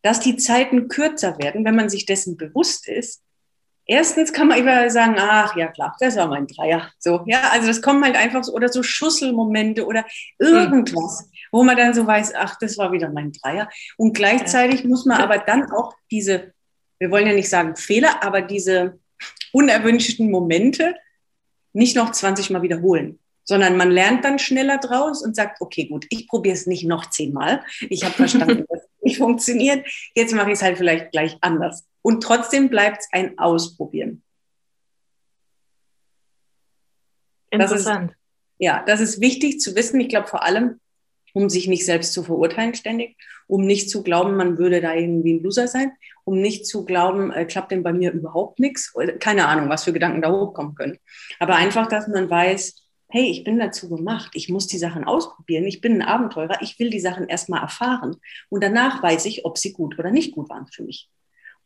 [0.00, 3.22] dass die Zeiten kürzer werden, wenn man sich dessen bewusst ist.
[3.90, 6.90] Erstens kann man immer sagen, ach ja klar, das war mein Dreier.
[6.98, 10.04] So, ja, also das kommen halt einfach so, oder so Schusselmomente oder
[10.38, 11.36] irgendwas, mhm.
[11.52, 13.70] wo man dann so weiß, ach, das war wieder mein Dreier.
[13.96, 16.52] Und gleichzeitig muss man aber dann auch diese,
[16.98, 18.98] wir wollen ja nicht sagen Fehler, aber diese
[19.52, 20.94] unerwünschten Momente
[21.72, 26.04] nicht noch 20 Mal wiederholen, sondern man lernt dann schneller draus und sagt, okay, gut,
[26.10, 27.64] ich probiere es nicht noch zehnmal.
[27.88, 29.88] Ich habe verstanden, dass es nicht funktioniert.
[30.14, 31.87] Jetzt mache ich es halt vielleicht gleich anders.
[32.02, 34.22] Und trotzdem bleibt es ein Ausprobieren.
[37.50, 38.10] Interessant.
[38.10, 38.18] Das ist,
[38.58, 40.00] ja, das ist wichtig zu wissen.
[40.00, 40.80] Ich glaube vor allem,
[41.32, 45.34] um sich nicht selbst zu verurteilen ständig, um nicht zu glauben, man würde da irgendwie
[45.34, 45.92] ein Loser sein,
[46.24, 48.94] um nicht zu glauben, äh, klappt denn bei mir überhaupt nichts.
[49.20, 50.98] Keine Ahnung, was für Gedanken da hochkommen können.
[51.38, 52.74] Aber einfach, dass man weiß,
[53.08, 56.78] hey, ich bin dazu gemacht, ich muss die Sachen ausprobieren, ich bin ein Abenteurer, ich
[56.78, 58.16] will die Sachen erstmal erfahren
[58.50, 61.08] und danach weiß ich, ob sie gut oder nicht gut waren für mich.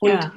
[0.03, 0.33] Und ja.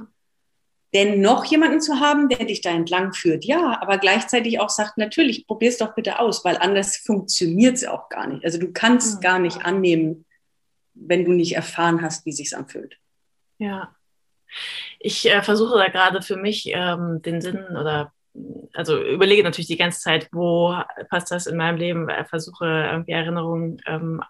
[0.93, 4.99] denn noch jemanden zu haben, der dich da entlang führt, ja, aber gleichzeitig auch sagt,
[4.99, 8.45] natürlich, probier es doch bitte aus, weil anders funktioniert es auch gar nicht.
[8.45, 9.21] Also du kannst mhm.
[9.21, 10.25] gar nicht annehmen,
[10.93, 12.99] wenn du nicht erfahren hast, wie sich's anfühlt.
[13.57, 13.95] Ja.
[14.99, 18.13] Ich äh, versuche da gerade für mich ähm, den Sinn oder
[18.73, 20.75] also überlege natürlich die ganze Zeit, wo
[21.09, 24.21] passt das in meinem Leben, versuche irgendwie Erinnerungen ähm,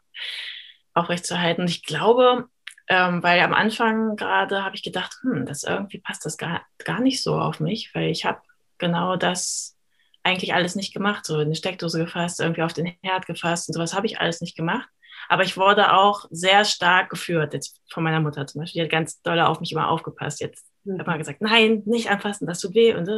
[0.93, 1.63] aufrechtzuerhalten.
[1.63, 2.48] Und ich glaube,
[2.88, 7.00] ähm, weil am Anfang gerade habe ich gedacht, hm, das irgendwie passt das gar, gar
[7.00, 8.41] nicht so auf mich, weil ich habe
[8.78, 9.78] genau das
[10.24, 13.74] eigentlich alles nicht gemacht, so in eine Steckdose gefasst, irgendwie auf den Herd gefasst und
[13.74, 14.88] sowas habe ich alles nicht gemacht.
[15.30, 18.82] Aber ich wurde auch sehr stark geführt, jetzt von meiner Mutter zum Beispiel.
[18.82, 20.41] Die hat ganz doll auf mich immer aufgepasst.
[20.41, 21.00] Jetzt mhm.
[21.00, 22.93] immer gesagt, nein, nicht anfassen, das tut weh.
[22.93, 23.10] Und,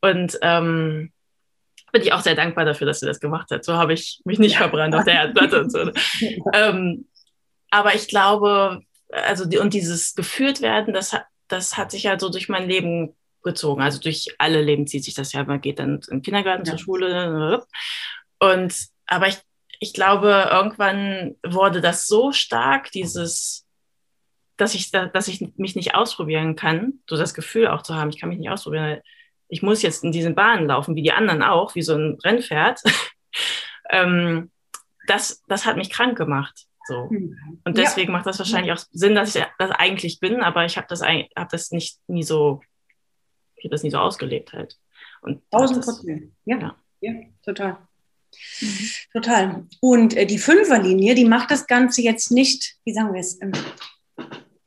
[0.00, 1.12] und ähm,
[1.92, 3.64] bin ich auch sehr dankbar dafür, dass sie das gemacht hat.
[3.64, 4.58] So habe ich mich nicht ja.
[4.58, 5.90] verbrannt auf der Erdplatte und so.
[6.52, 7.06] ähm,
[7.70, 11.14] aber ich glaube, also die, und dieses geführt werden, das
[11.50, 13.82] das hat sich ja so durch mein Leben gezogen.
[13.82, 15.44] Also durch alle Leben zieht sich das ja.
[15.44, 16.72] Man geht dann im Kindergarten ja.
[16.72, 17.66] zur Schule.
[18.38, 18.74] Und
[19.06, 19.38] aber ich,
[19.80, 23.66] ich glaube, irgendwann wurde das so stark, dieses,
[24.56, 28.20] dass ich, dass ich mich nicht ausprobieren kann, so das Gefühl auch zu haben, ich
[28.20, 29.00] kann mich nicht ausprobieren.
[29.48, 32.80] Ich muss jetzt in diesen Bahnen laufen, wie die anderen auch, wie so ein Rennpferd.
[33.90, 34.50] ähm,
[35.08, 36.66] das, das hat mich krank gemacht.
[36.90, 37.06] So.
[37.08, 37.60] Mhm.
[37.64, 38.18] Und deswegen ja.
[38.18, 41.48] macht das wahrscheinlich auch Sinn, dass ich das eigentlich bin, aber ich habe das, hab
[41.48, 42.60] das nicht nie so,
[43.54, 44.76] ich habe das nie so ausgelebt halt.
[45.22, 46.32] Und 1000 Prozent.
[46.44, 46.58] Ja.
[46.58, 46.74] ja.
[47.00, 47.12] ja,
[47.44, 47.78] total.
[48.60, 48.90] Mhm.
[49.12, 49.66] Total.
[49.80, 53.52] Und äh, die Fünferlinie, die macht das Ganze jetzt nicht, wie sagen wir es, ähm,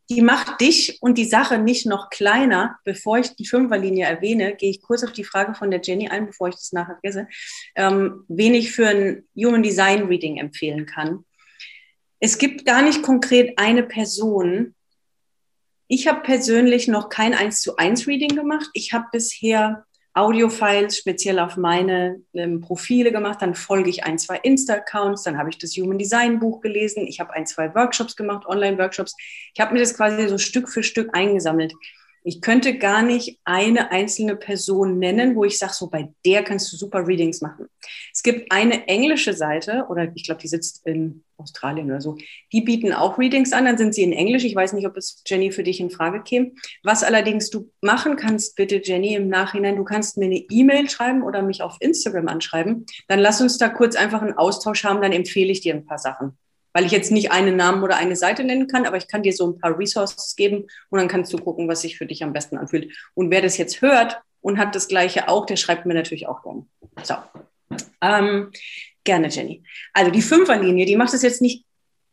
[0.09, 2.77] die macht dich und die Sache nicht noch kleiner.
[2.85, 6.27] Bevor ich die Fünferlinie erwähne, gehe ich kurz auf die Frage von der Jenny ein,
[6.27, 7.27] bevor ich das nachher vergesse,
[7.75, 11.25] ähm, wen ich für ein Human Design Reading empfehlen kann.
[12.25, 14.75] Es gibt gar nicht konkret eine Person.
[15.89, 18.69] Ich habe persönlich noch kein 1 zu 1 Reading gemacht.
[18.73, 23.41] Ich habe bisher Audiofiles speziell auf meine ähm, Profile gemacht.
[23.41, 25.23] Dann folge ich ein, zwei Insta-Accounts.
[25.23, 27.05] Dann habe ich das Human Design Buch gelesen.
[27.07, 29.17] Ich habe ein, zwei Workshops gemacht, Online-Workshops.
[29.53, 31.73] Ich habe mir das quasi so Stück für Stück eingesammelt.
[32.23, 36.71] Ich könnte gar nicht eine einzelne Person nennen, wo ich sage, so bei der kannst
[36.71, 37.67] du super Readings machen.
[38.13, 42.17] Es gibt eine englische Seite, oder ich glaube, die sitzt in Australien oder so,
[42.51, 44.45] die bieten auch Readings an, dann sind sie in Englisch.
[44.45, 46.51] Ich weiß nicht, ob es Jenny für dich in Frage käme.
[46.83, 51.23] Was allerdings du machen kannst, bitte Jenny, im Nachhinein, du kannst mir eine E-Mail schreiben
[51.23, 52.85] oder mich auf Instagram anschreiben.
[53.07, 55.99] Dann lass uns da kurz einfach einen Austausch haben, dann empfehle ich dir ein paar
[55.99, 56.37] Sachen
[56.73, 59.33] weil ich jetzt nicht einen Namen oder eine Seite nennen kann, aber ich kann dir
[59.33, 62.33] so ein paar Resources geben und dann kannst du gucken, was sich für dich am
[62.33, 62.91] besten anfühlt.
[63.13, 66.43] Und wer das jetzt hört und hat das Gleiche auch, der schreibt mir natürlich auch
[66.43, 66.65] gerne.
[67.03, 67.15] So,
[68.01, 68.51] ähm,
[69.03, 69.63] gerne, Jenny.
[69.93, 71.65] Also die Fünferlinie, die macht es jetzt nicht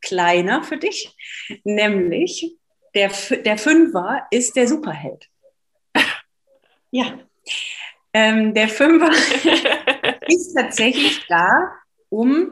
[0.03, 1.15] kleiner für dich,
[1.65, 2.57] nämlich
[2.95, 3.11] der,
[3.45, 5.29] der Fünfer ist der Superheld.
[6.91, 7.19] ja.
[8.13, 9.11] Ähm, der Fünfer
[10.27, 11.49] ist tatsächlich da,
[12.09, 12.51] um,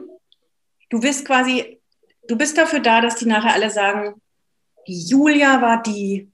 [0.89, 1.78] du wirst quasi
[2.29, 4.21] du bist dafür da, dass die nachher alle sagen,
[4.87, 6.31] die Julia war die,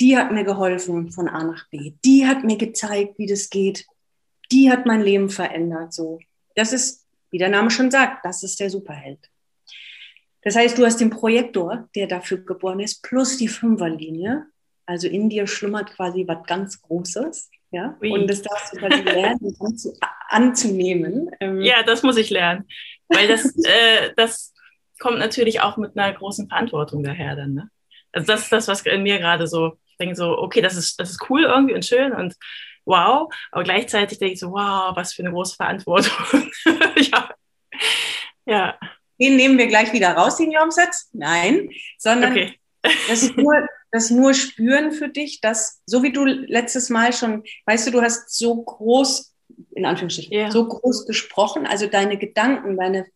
[0.00, 1.94] die hat mir geholfen von A nach B.
[2.04, 3.86] Die hat mir gezeigt, wie das geht.
[4.50, 5.92] Die hat mein Leben verändert.
[5.92, 6.20] So,
[6.54, 9.18] das ist, wie der Name schon sagt, das ist der Superheld.
[10.42, 14.46] Das heißt, du hast den Projektor, der dafür geboren ist, plus die Fünferlinie.
[14.86, 17.50] Also in dir schlummert quasi was ganz Großes.
[17.70, 19.54] Ja, und das darfst du quasi lernen,
[20.28, 21.30] anzunehmen.
[21.38, 22.66] Ähm, ja, das muss ich lernen.
[23.08, 24.54] Weil das, äh, das
[24.98, 27.54] kommt natürlich auch mit einer großen Verantwortung daher dann.
[27.54, 27.70] Ne?
[28.12, 30.98] Also das ist das, was in mir gerade so, ich denke so, okay, das ist,
[31.00, 32.34] das ist cool irgendwie und schön und
[32.84, 36.50] wow, aber gleichzeitig denke ich so, wow, was für eine große Verantwortung.
[36.96, 37.30] ja.
[38.46, 38.78] ja.
[39.20, 41.08] Den nehmen wir gleich wieder raus, den Glaubenssatz?
[41.12, 42.54] Nein, sondern okay.
[43.08, 47.42] das, ist nur, das nur spüren für dich, dass, so wie du letztes Mal schon,
[47.66, 49.34] weißt du, du hast so groß,
[49.72, 50.50] in Anführungsstrichen, yeah.
[50.50, 53.06] so groß gesprochen, also deine Gedanken, deine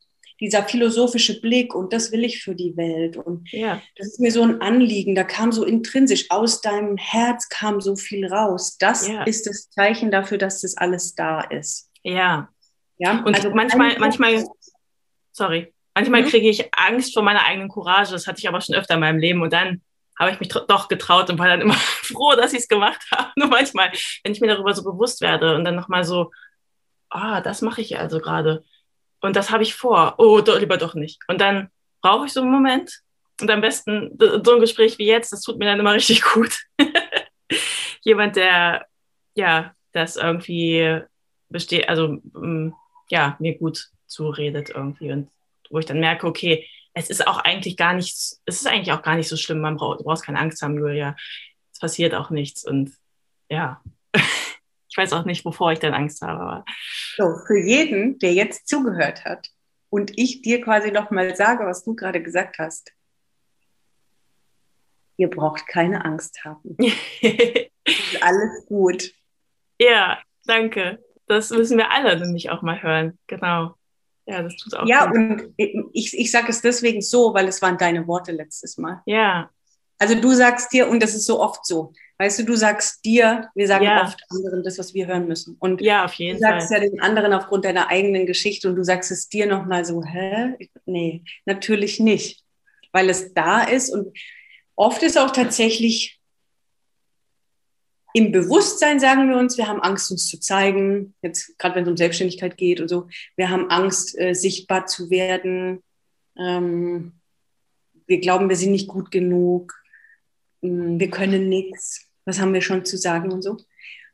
[0.43, 3.17] dieser philosophische Blick und das will ich für die Welt.
[3.17, 3.81] Und ja.
[3.97, 5.15] das ist mir so ein Anliegen.
[5.15, 8.77] Da kam so intrinsisch, aus deinem Herz kam so viel raus.
[8.77, 9.23] Das ja.
[9.23, 11.91] ist das Zeichen dafür, dass das alles da ist.
[12.03, 12.49] Ja.
[12.99, 13.23] Ja.
[13.25, 14.45] Und also manchmal, manchmal,
[15.31, 16.27] sorry, manchmal mhm.
[16.27, 18.11] kriege ich Angst vor meiner eigenen Courage.
[18.11, 19.43] Das hatte ich aber schon öfter in meinem Leben.
[19.43, 19.81] Und dann
[20.19, 23.31] habe ich mich doch getraut und war dann immer froh, dass ich es gemacht habe.
[23.37, 23.93] Nur manchmal,
[24.25, 26.33] wenn ich mir darüber so bewusst werde und dann nochmal so,
[27.11, 28.65] ah, das mache ich also gerade
[29.23, 30.15] und das habe ich vor.
[30.19, 31.21] Oh, doch, lieber doch nicht.
[31.29, 31.71] Und dann
[32.03, 33.01] brauche ich so einen Moment.
[33.41, 36.59] Und am besten so ein Gespräch wie jetzt, das tut mir dann immer richtig gut.
[38.03, 38.87] Jemand, der
[39.35, 41.01] ja das irgendwie
[41.49, 42.75] besteht, also mm,
[43.11, 45.31] ja, mir gut zuredet irgendwie und
[45.71, 49.03] wo ich dann merke, okay, es ist auch eigentlich gar nicht, es ist eigentlich auch
[49.03, 51.17] gar nicht so schlimm, man braucht, du brauchst keine Angst haben, Julia.
[51.73, 52.93] Es passiert auch nichts und
[53.49, 53.83] ja.
[54.93, 56.67] Ich weiß auch nicht, wovor ich dann Angst habe.
[57.17, 59.49] So, für jeden, der jetzt zugehört hat
[59.89, 62.93] und ich dir quasi nochmal sage, was du gerade gesagt hast,
[65.17, 66.77] ihr braucht keine Angst haben.
[67.23, 69.15] ist alles gut.
[69.79, 71.03] Ja, danke.
[71.27, 73.19] Das müssen wir alle nämlich auch mal hören.
[73.29, 73.75] Genau.
[74.27, 74.87] Ja, das tut auch.
[74.87, 75.17] Ja, gut.
[75.17, 79.01] und ich, ich sage es deswegen so, weil es waren deine Worte letztes Mal.
[79.07, 79.49] Ja.
[79.99, 83.51] Also du sagst dir, und das ist so oft so, Weißt du, du sagst dir,
[83.57, 84.05] wir sagen ja.
[84.05, 85.57] oft anderen das, was wir hören müssen.
[85.59, 86.81] Und ja, auf jeden du sagst Fall.
[86.81, 90.55] ja den anderen aufgrund deiner eigenen Geschichte und du sagst es dir nochmal so, hä?
[90.87, 92.45] Nee, natürlich nicht.
[92.93, 94.17] Weil es da ist und
[94.77, 96.21] oft ist auch tatsächlich
[98.15, 101.15] im Bewusstsein sagen wir uns, wir haben Angst, uns zu zeigen.
[101.23, 105.11] Jetzt gerade wenn es um Selbstständigkeit geht und so, wir haben Angst, äh, sichtbar zu
[105.11, 105.83] werden.
[106.39, 107.15] Ähm,
[108.07, 109.75] wir glauben, wir sind nicht gut genug
[110.63, 113.57] hm, wir können nichts, was haben wir schon zu sagen und so.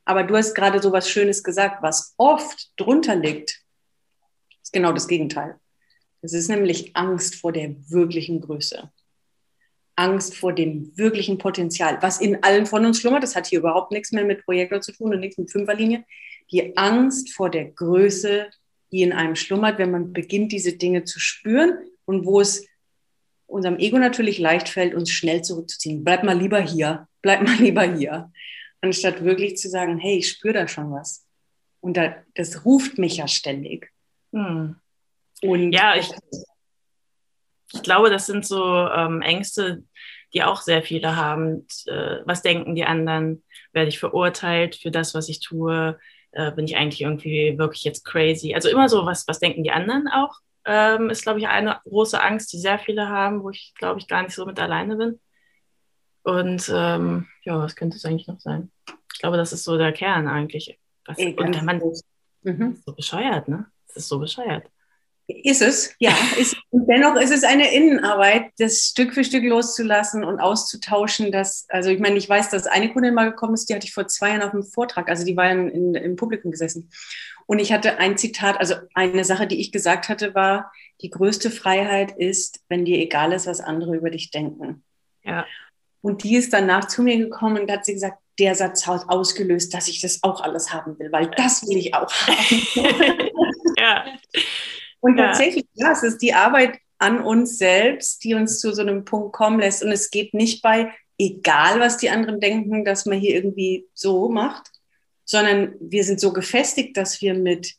[0.05, 3.61] Aber du hast gerade so was Schönes gesagt, was oft drunter liegt,
[4.63, 5.57] ist genau das Gegenteil.
[6.23, 8.91] Es ist nämlich Angst vor der wirklichen Größe.
[9.97, 13.23] Angst vor dem wirklichen Potenzial, was in allen von uns schlummert.
[13.23, 16.05] Das hat hier überhaupt nichts mehr mit Projektor zu tun und nichts mit Fünferlinie.
[16.53, 18.47] Die Angst vor der Größe,
[18.93, 22.65] die in einem schlummert, wenn man beginnt, diese Dinge zu spüren und wo es
[23.47, 26.05] unserem Ego natürlich leicht fällt, uns schnell zurückzuziehen.
[26.05, 28.33] Bleib mal lieber hier, bleib mal lieber hier.
[28.81, 31.27] Anstatt wirklich zu sagen, hey, ich spüre da schon was.
[31.81, 33.93] Und da, das ruft mich ja ständig.
[34.33, 34.77] Hm.
[35.43, 36.11] Und ja, ich,
[37.73, 39.85] ich glaube, das sind so ähm, Ängste,
[40.35, 41.67] die auch sehr viele haben.
[41.87, 43.45] Äh, was denken die anderen?
[43.73, 45.99] Werde ich verurteilt für das, was ich tue?
[46.33, 48.55] Äh, bin ich eigentlich irgendwie wirklich jetzt crazy?
[48.55, 50.39] Also immer so, was, was denken die anderen auch?
[50.65, 54.07] Ähm, ist, glaube ich, eine große Angst, die sehr viele haben, wo ich, glaube ich,
[54.07, 55.21] gar nicht so mit alleine bin.
[56.29, 58.71] Und ähm, ja, was könnte es eigentlich noch sein?
[59.15, 60.79] Ich glaube, das ist so der Kern eigentlich.
[61.07, 61.81] Was, und der Mann
[62.43, 62.73] mhm.
[62.73, 63.65] ist so bescheuert, ne?
[63.87, 64.67] Das ist so bescheuert.
[65.27, 66.13] Ist es, ja.
[66.39, 71.33] Ist, und dennoch ist es eine Innenarbeit, das Stück für Stück loszulassen und auszutauschen.
[71.33, 73.95] Dass, also ich meine, ich weiß, dass eine Kundin mal gekommen ist, die hatte ich
[73.95, 76.91] vor zwei Jahren auf einem Vortrag, also die war in, in, im Publikum gesessen.
[77.47, 81.51] Und ich hatte ein Zitat, also eine Sache, die ich gesagt hatte, war, die größte
[81.51, 84.85] Freiheit ist, wenn dir egal ist, was andere über dich denken.
[85.25, 85.47] Ja.
[86.09, 89.75] Und die ist danach zu mir gekommen und hat sie gesagt, der Satz hat ausgelöst,
[89.75, 93.31] dass ich das auch alles haben will, weil das will ich auch haben.
[93.79, 94.05] ja.
[95.01, 99.05] Und tatsächlich, ja, es ist die Arbeit an uns selbst, die uns zu so einem
[99.05, 99.83] Punkt kommen lässt.
[99.83, 104.29] Und es geht nicht bei, egal was die anderen denken, dass man hier irgendwie so
[104.29, 104.71] macht,
[105.25, 107.75] sondern wir sind so gefestigt, dass wir mit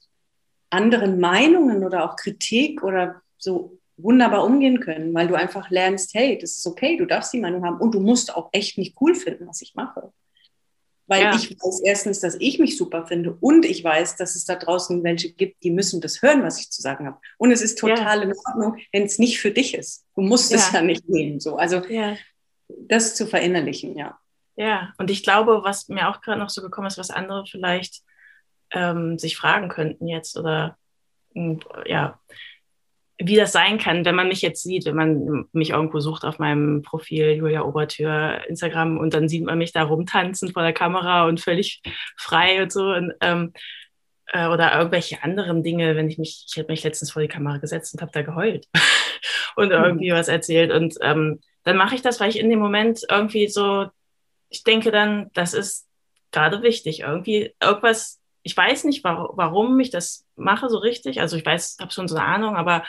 [0.70, 6.38] anderen Meinungen oder auch Kritik oder so wunderbar umgehen können, weil du einfach lernst, hey,
[6.38, 9.16] das ist okay, du darfst die Meinung haben und du musst auch echt nicht cool
[9.16, 10.12] finden, was ich mache
[11.10, 11.36] weil ja.
[11.36, 15.04] ich weiß erstens, dass ich mich super finde und ich weiß, dass es da draußen
[15.04, 17.18] welche gibt, die müssen das hören, was ich zu sagen habe.
[17.40, 18.24] Und es ist total ja.
[18.26, 20.06] in Ordnung, wenn es nicht für dich ist.
[20.16, 20.58] Du musst ja.
[20.58, 21.40] es ja nicht nehmen.
[21.40, 21.58] So.
[21.58, 21.82] Also
[22.68, 24.20] das zu verinnerlichen, ja.
[24.56, 28.04] Ja, und ich glaube, was mir auch gerade noch so gekommen ist, was andere vielleicht
[28.72, 30.78] ähm, sich fragen könnten jetzt oder
[31.86, 32.20] ja,
[33.21, 36.39] wie das sein kann, wenn man mich jetzt sieht, wenn man mich irgendwo sucht auf
[36.39, 41.25] meinem Profil Julia Obertür Instagram und dann sieht man mich da rumtanzen vor der Kamera
[41.25, 41.82] und völlig
[42.15, 43.53] frei und so und, ähm,
[44.27, 47.58] äh, oder irgendwelche anderen Dinge, wenn ich mich, ich hätte mich letztens vor die Kamera
[47.58, 48.67] gesetzt und habe da geheult
[49.58, 50.15] und irgendwie mhm.
[50.15, 53.88] was erzählt und ähm, dann mache ich das, weil ich in dem Moment irgendwie so,
[54.47, 55.88] ich denke dann, das ist
[56.32, 61.19] gerade wichtig, irgendwie irgendwas ich weiß nicht, warum ich das mache so richtig.
[61.19, 62.84] Also ich weiß, habe schon so eine Ahnung, aber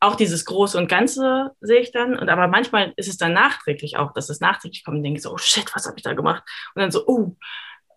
[0.00, 2.18] auch dieses Große und Ganze sehe ich dann.
[2.18, 5.32] Und aber manchmal ist es dann nachträglich auch, dass es nachträglich kommt und denke so,
[5.32, 6.42] oh shit, was habe ich da gemacht?
[6.74, 7.36] Und dann so, oh,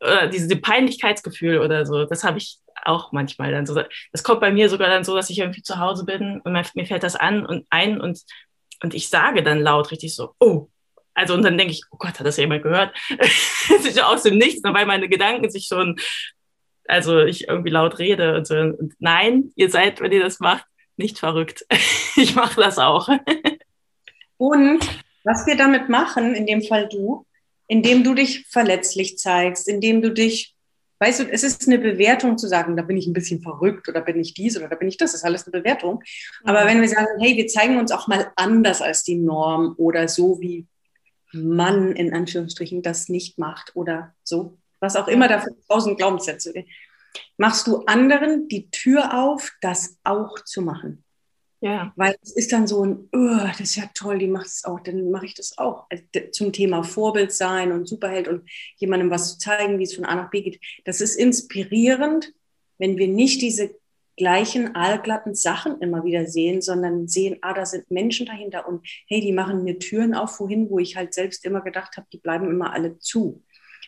[0.02, 3.82] äh, diese Peinlichkeitsgefühl oder so, das habe ich auch manchmal dann so.
[4.12, 6.86] Das kommt bei mir sogar dann so, dass ich irgendwie zu Hause bin und mir
[6.86, 8.22] fällt das an und ein und,
[8.84, 10.68] und ich sage dann laut richtig so, oh,
[11.14, 12.94] also und dann denke ich, oh Gott, hat das jemand gehört?
[13.18, 15.98] das ist ja aus dem Nichts, weil meine Gedanken sich schon
[16.88, 18.56] also ich irgendwie laut rede und so.
[18.56, 20.66] Und nein, ihr seid, wenn ihr das macht,
[20.98, 21.66] nicht verrückt.
[22.16, 23.10] ich mache das auch.
[24.38, 27.26] und was wir damit machen, in dem Fall du,
[27.68, 30.56] indem du dich verletzlich zeigst, indem du dich,
[31.00, 34.02] weißt du, es ist eine Bewertung zu sagen, da bin ich ein bisschen verrückt oder
[34.02, 36.04] bin ich dies oder da bin ich das, das ist alles eine Bewertung.
[36.44, 36.68] Aber mhm.
[36.68, 40.40] wenn wir sagen, hey, wir zeigen uns auch mal anders als die Norm oder so
[40.42, 40.68] wie
[41.32, 46.54] man in Anführungsstrichen das nicht macht oder so, was auch immer da für tausend Glaubenssätze,
[47.38, 51.04] machst du anderen die Tür auf, das auch zu machen.
[51.62, 51.94] Ja.
[51.96, 54.82] Weil es ist dann so ein, oh, das ist ja toll, die macht es auch,
[54.82, 55.86] dann mache ich das auch.
[55.90, 60.04] Also, zum Thema Vorbild sein und Superheld und jemandem was zu zeigen, wie es von
[60.04, 60.60] A nach B geht.
[60.84, 62.34] Das ist inspirierend,
[62.78, 63.74] wenn wir nicht diese
[64.18, 69.22] gleichen allglatten Sachen immer wieder sehen, sondern sehen, ah, da sind Menschen dahinter und hey,
[69.22, 72.50] die machen mir Türen auf, wohin, wo ich halt selbst immer gedacht habe, die bleiben
[72.50, 73.42] immer alle zu.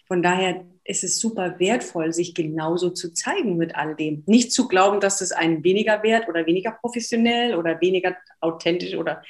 [0.07, 4.23] Von daher ist es super wertvoll, sich genauso zu zeigen mit all dem.
[4.27, 9.23] Nicht zu glauben, dass das einen weniger wert oder weniger professionell oder weniger authentisch oder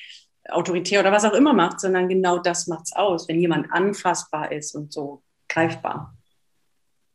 [0.49, 4.51] autoritär oder was auch immer macht, sondern genau das macht es aus, wenn jemand anfassbar
[4.51, 6.15] ist und so greifbar.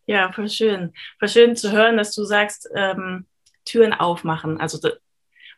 [0.07, 0.93] Ja, voll schön.
[1.19, 3.27] Voll schön zu hören, dass du sagst, ähm,
[3.65, 4.59] Türen aufmachen.
[4.59, 4.79] Also,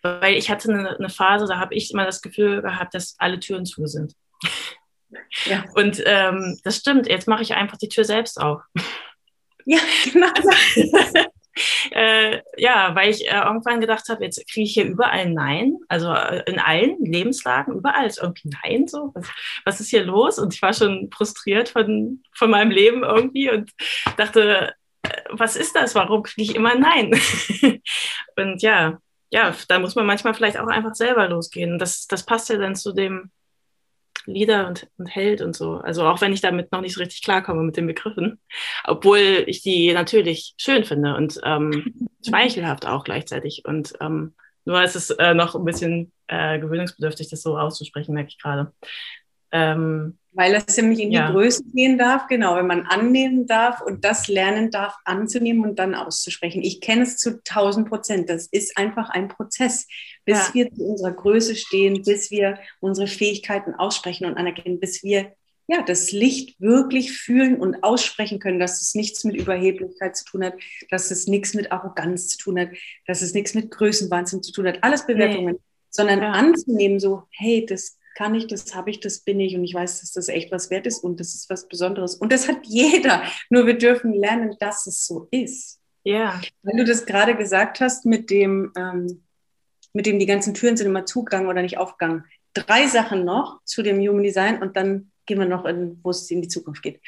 [0.03, 3.41] weil ich hatte eine, eine Phase, da habe ich immer das Gefühl gehabt, dass alle
[3.41, 4.15] Türen zu sind.
[5.47, 5.65] Ja.
[5.75, 8.63] Und ähm, das stimmt, jetzt mache ich einfach die Tür selbst auf.
[9.65, 9.79] Ja,
[10.13, 10.27] genau.
[10.35, 10.51] Also,
[11.93, 16.13] äh, ja, weil ich äh, irgendwann gedacht habe, jetzt kriege ich hier überall Nein, also
[16.13, 19.13] äh, in allen Lebenslagen, überall ist irgendwie Nein so.
[19.15, 19.29] Was,
[19.65, 20.39] was ist hier los?
[20.39, 23.71] Und ich war schon frustriert von, von meinem Leben irgendwie und
[24.17, 25.95] dachte, äh, was ist das?
[25.95, 27.13] Warum kriege ich immer Nein?
[28.37, 28.99] und ja,
[29.31, 31.79] ja, da muss man manchmal vielleicht auch einfach selber losgehen.
[31.79, 33.31] Das, das passt ja dann zu dem
[34.27, 35.77] Leader und, und Held und so.
[35.77, 38.41] Also auch wenn ich damit noch nicht so richtig klarkomme mit den Begriffen,
[38.85, 43.63] obwohl ich die natürlich schön finde und ähm, schmeichelhaft auch gleichzeitig.
[43.65, 48.31] Und ähm, nur ist es äh, noch ein bisschen äh, gewöhnungsbedürftig, das so auszusprechen, merke
[48.31, 48.73] ich gerade.
[49.53, 51.31] Ähm, Weil es nämlich in die ja.
[51.31, 55.95] Größe gehen darf, genau, wenn man annehmen darf und das lernen darf, anzunehmen und dann
[55.95, 56.63] auszusprechen.
[56.63, 58.31] Ich kenne es zu 1000 Prozent.
[58.31, 59.87] Das ist einfach ein Prozess,
[60.25, 60.55] bis ja.
[60.55, 65.33] wir zu unserer Größe stehen, bis wir unsere Fähigkeiten aussprechen und anerkennen, bis wir
[65.69, 70.45] ja, das Licht wirklich fühlen und aussprechen können, dass es nichts mit Überheblichkeit zu tun
[70.45, 70.55] hat,
[70.91, 72.71] dass es nichts mit Arroganz zu tun hat,
[73.07, 75.61] dass es nichts mit Größenwahnsinn zu tun hat, alles Bewertungen, nee.
[75.89, 76.33] sondern ja.
[76.33, 80.01] anzunehmen, so, hey, das kann ich, das habe ich, das bin ich und ich weiß,
[80.01, 82.15] dass das echt was wert ist und das ist was Besonderes.
[82.15, 83.23] Und das hat jeder.
[83.51, 85.81] Nur wir dürfen lernen, dass es so ist.
[86.05, 86.41] Ja.
[86.63, 89.23] Weil du das gerade gesagt hast mit dem, ähm,
[89.93, 92.25] mit dem die ganzen Türen sind immer zugegangen oder nicht aufgegangen.
[92.55, 96.31] Drei Sachen noch zu dem Human Design und dann gehen wir noch in, wo es
[96.31, 97.01] in die Zukunft geht.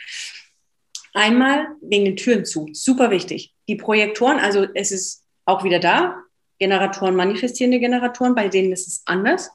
[1.13, 3.55] Einmal wegen den Türen zu, super wichtig.
[3.69, 6.17] Die Projektoren, also es ist auch wieder da,
[6.59, 9.51] Generatoren, manifestierende Generatoren, bei denen ist es anders.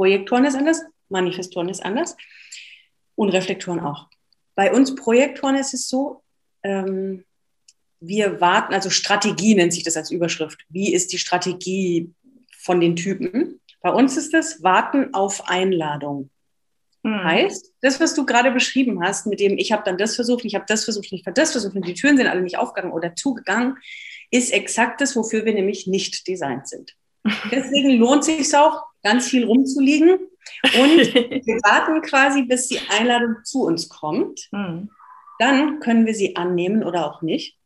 [0.00, 0.80] Projektoren ist anders,
[1.10, 2.16] Manifestoren ist anders
[3.16, 4.08] und Reflektoren auch.
[4.54, 6.22] Bei uns Projektoren ist es so,
[6.62, 7.26] ähm,
[8.00, 10.64] wir warten, also Strategie nennt sich das als Überschrift.
[10.70, 12.14] Wie ist die Strategie
[12.56, 13.60] von den Typen?
[13.82, 16.30] Bei uns ist das Warten auf Einladung.
[17.04, 17.22] Hm.
[17.22, 20.54] Heißt, das, was du gerade beschrieben hast, mit dem ich habe dann das versucht, ich
[20.54, 23.14] habe das versucht, ich habe das versucht und die Türen sind alle nicht aufgegangen oder
[23.16, 23.76] zugegangen,
[24.30, 26.96] ist exakt das, wofür wir nämlich nicht designt sind.
[27.50, 30.10] Deswegen lohnt es sich auch, ganz viel rumzuliegen.
[30.10, 34.48] Und wir warten quasi, bis die Einladung zu uns kommt.
[34.52, 34.90] Mhm.
[35.38, 37.56] Dann können wir sie annehmen oder auch nicht.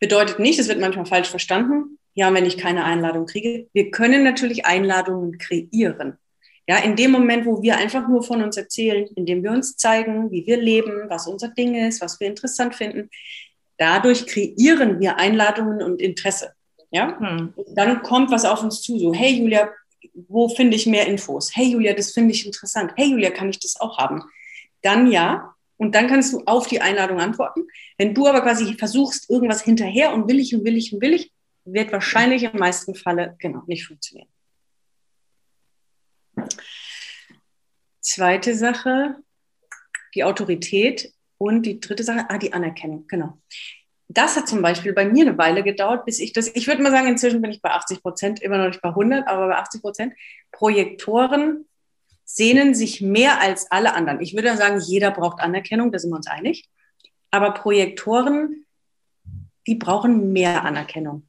[0.00, 1.98] Bedeutet nicht, es wird manchmal falsch verstanden.
[2.14, 3.68] Ja, wenn ich keine Einladung kriege.
[3.72, 6.18] Wir können natürlich Einladungen kreieren.
[6.66, 10.30] Ja, in dem Moment, wo wir einfach nur von uns erzählen, indem wir uns zeigen,
[10.30, 13.08] wie wir leben, was unser Ding ist, was wir interessant finden,
[13.78, 16.52] dadurch kreieren wir Einladungen und Interesse.
[16.90, 17.54] Ja, hm.
[17.74, 19.70] dann kommt was auf uns zu, so, hey Julia,
[20.14, 21.54] wo finde ich mehr Infos?
[21.54, 22.92] Hey Julia, das finde ich interessant.
[22.96, 24.22] Hey Julia, kann ich das auch haben?
[24.82, 25.54] Dann ja.
[25.76, 27.66] Und dann kannst du auf die Einladung antworten.
[27.98, 31.14] Wenn du aber quasi versuchst, irgendwas hinterher und will ich und will ich und will
[31.14, 31.32] ich,
[31.64, 34.28] wird wahrscheinlich im meisten Falle genau nicht funktionieren.
[38.00, 39.16] Zweite Sache,
[40.14, 41.12] die Autorität.
[41.40, 43.38] Und die dritte Sache, ah, die Anerkennung, genau
[44.08, 46.90] das hat zum Beispiel bei mir eine Weile gedauert, bis ich das, ich würde mal
[46.90, 49.82] sagen, inzwischen bin ich bei 80 Prozent, immer noch nicht bei 100, aber bei 80
[49.82, 50.14] Prozent.
[50.50, 51.66] Projektoren
[52.24, 54.20] sehnen sich mehr als alle anderen.
[54.20, 56.68] Ich würde sagen, jeder braucht Anerkennung, da sind wir uns einig.
[57.30, 58.64] Aber Projektoren,
[59.66, 61.28] die brauchen mehr Anerkennung.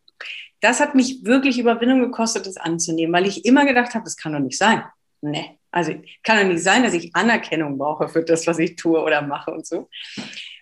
[0.61, 4.33] Das hat mich wirklich Überwindung gekostet, das anzunehmen, weil ich immer gedacht habe, das kann
[4.33, 4.83] doch nicht sein.
[5.21, 9.01] Nee, also kann doch nicht sein, dass ich Anerkennung brauche für das, was ich tue
[9.01, 9.89] oder mache und so.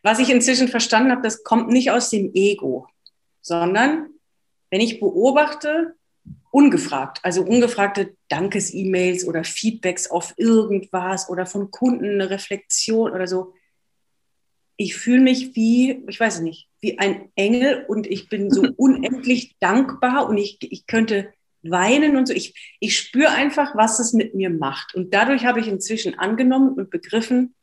[0.03, 2.87] Was ich inzwischen verstanden habe, das kommt nicht aus dem Ego,
[3.41, 4.07] sondern
[4.69, 5.95] wenn ich beobachte,
[6.51, 13.53] ungefragt, also ungefragte Dankes-E-Mails oder Feedbacks auf irgendwas oder von Kunden eine Reflexion oder so.
[14.75, 19.55] Ich fühle mich wie, ich weiß nicht, wie ein Engel und ich bin so unendlich
[19.59, 21.33] dankbar und ich, ich könnte
[21.63, 22.33] weinen und so.
[22.33, 24.95] Ich, ich spüre einfach, was es mit mir macht.
[24.95, 27.55] Und dadurch habe ich inzwischen angenommen und begriffen,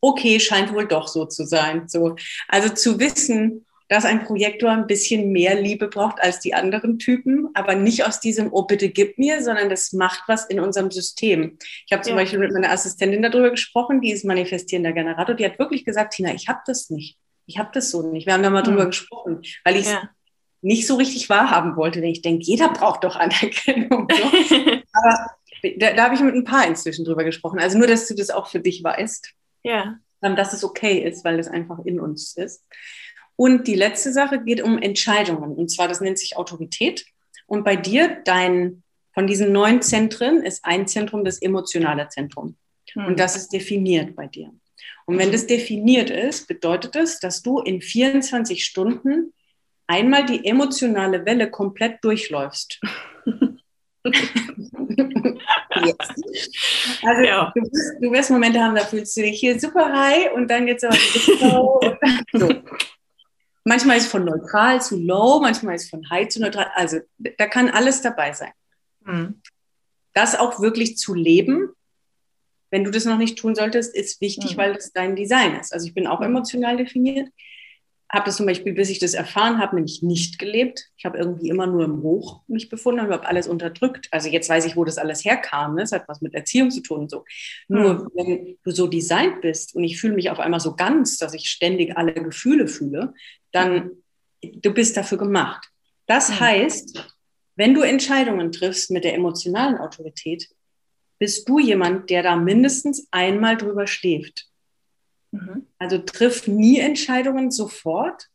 [0.00, 1.88] okay, scheint wohl doch so zu sein.
[1.88, 2.16] So.
[2.48, 7.48] Also zu wissen, dass ein Projektor ein bisschen mehr Liebe braucht als die anderen Typen,
[7.54, 11.58] aber nicht aus diesem, oh bitte gib mir, sondern das macht was in unserem System.
[11.86, 12.16] Ich habe zum ja.
[12.16, 16.34] Beispiel mit meiner Assistentin darüber gesprochen, die ist manifestierender Generator, die hat wirklich gesagt, Tina,
[16.34, 17.16] ich habe das nicht.
[17.46, 18.26] Ich habe das so nicht.
[18.26, 18.66] Wir haben da mal mhm.
[18.66, 20.10] drüber gesprochen, weil ich ja.
[20.60, 24.06] nicht so richtig wahrhaben wollte, denn ich denke, jeder braucht doch Anerkennung.
[24.10, 24.56] So.
[24.92, 25.30] aber
[25.78, 27.58] da, da habe ich mit ein paar inzwischen drüber gesprochen.
[27.58, 29.32] Also nur, dass du das auch für dich weißt.
[29.62, 29.98] Ja.
[30.20, 32.64] Dass es okay ist, weil es einfach in uns ist.
[33.36, 35.52] Und die letzte Sache geht um Entscheidungen.
[35.52, 37.06] Und zwar, das nennt sich Autorität.
[37.46, 38.82] Und bei dir, dein,
[39.14, 42.56] von diesen neun Zentren ist ein Zentrum das emotionale Zentrum.
[42.92, 43.06] Hm.
[43.06, 44.52] Und das ist definiert bei dir.
[45.06, 49.32] Und wenn das definiert ist, bedeutet es, dass du in 24 Stunden
[49.86, 52.80] einmal die emotionale Welle komplett durchläufst.
[55.84, 55.96] yes.
[57.02, 57.52] Also ja.
[57.54, 60.66] du, wirst, du, wirst, Momente haben, da fühlst du dich hier super high und dann
[60.66, 60.96] geht es aber
[62.32, 62.52] so.
[63.64, 66.70] Manchmal ist von neutral zu low, manchmal ist von high zu neutral.
[66.74, 68.52] Also da kann alles dabei sein.
[69.04, 69.42] Mhm.
[70.14, 71.70] Das auch wirklich zu leben,
[72.70, 74.58] wenn du das noch nicht tun solltest, ist wichtig, mhm.
[74.58, 75.72] weil das dein Design ist.
[75.72, 77.28] Also ich bin auch emotional definiert
[78.10, 80.86] habe das zum Beispiel, bis ich das erfahren habe, nämlich nicht gelebt.
[80.96, 84.08] Ich habe irgendwie immer nur im Hoch mich befunden und habe alles unterdrückt.
[84.10, 85.74] Also jetzt weiß ich, wo das alles herkam.
[85.74, 85.82] Ne?
[85.82, 87.24] Das hat was mit Erziehung zu tun und so.
[87.68, 88.08] Nur hm.
[88.14, 91.50] wenn du so designt bist und ich fühle mich auf einmal so ganz, dass ich
[91.50, 93.12] ständig alle Gefühle fühle,
[93.52, 93.90] dann
[94.42, 95.68] du bist dafür gemacht.
[96.06, 96.40] Das hm.
[96.40, 97.14] heißt,
[97.56, 100.48] wenn du Entscheidungen triffst mit der emotionalen Autorität,
[101.18, 104.46] bist du jemand, der da mindestens einmal drüber schläft.
[105.30, 105.66] Mhm.
[105.78, 108.28] Also triff nie Entscheidungen sofort,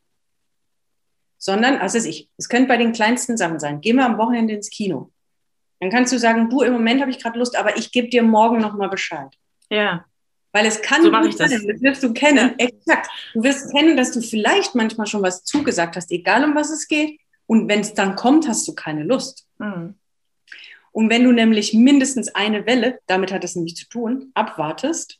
[1.38, 3.80] sondern, also ich, es könnte bei den kleinsten Sachen sein.
[3.80, 5.10] Gehen wir am Wochenende ins Kino.
[5.80, 8.22] Dann kannst du sagen, du, im Moment habe ich gerade Lust, aber ich gebe dir
[8.22, 9.36] morgen nochmal Bescheid.
[9.68, 10.04] Ja.
[10.52, 11.50] Weil es kann so mache ich das.
[11.50, 12.54] Sein, das wirst du kennen.
[12.58, 12.66] Ja.
[12.66, 13.10] Exakt.
[13.34, 16.86] Du wirst kennen, dass du vielleicht manchmal schon was zugesagt hast, egal um was es
[16.86, 17.20] geht.
[17.46, 19.46] Und wenn es dann kommt, hast du keine Lust.
[19.58, 19.96] Mhm.
[20.92, 25.18] Und wenn du nämlich mindestens eine Welle, damit hat es nämlich zu tun, abwartest,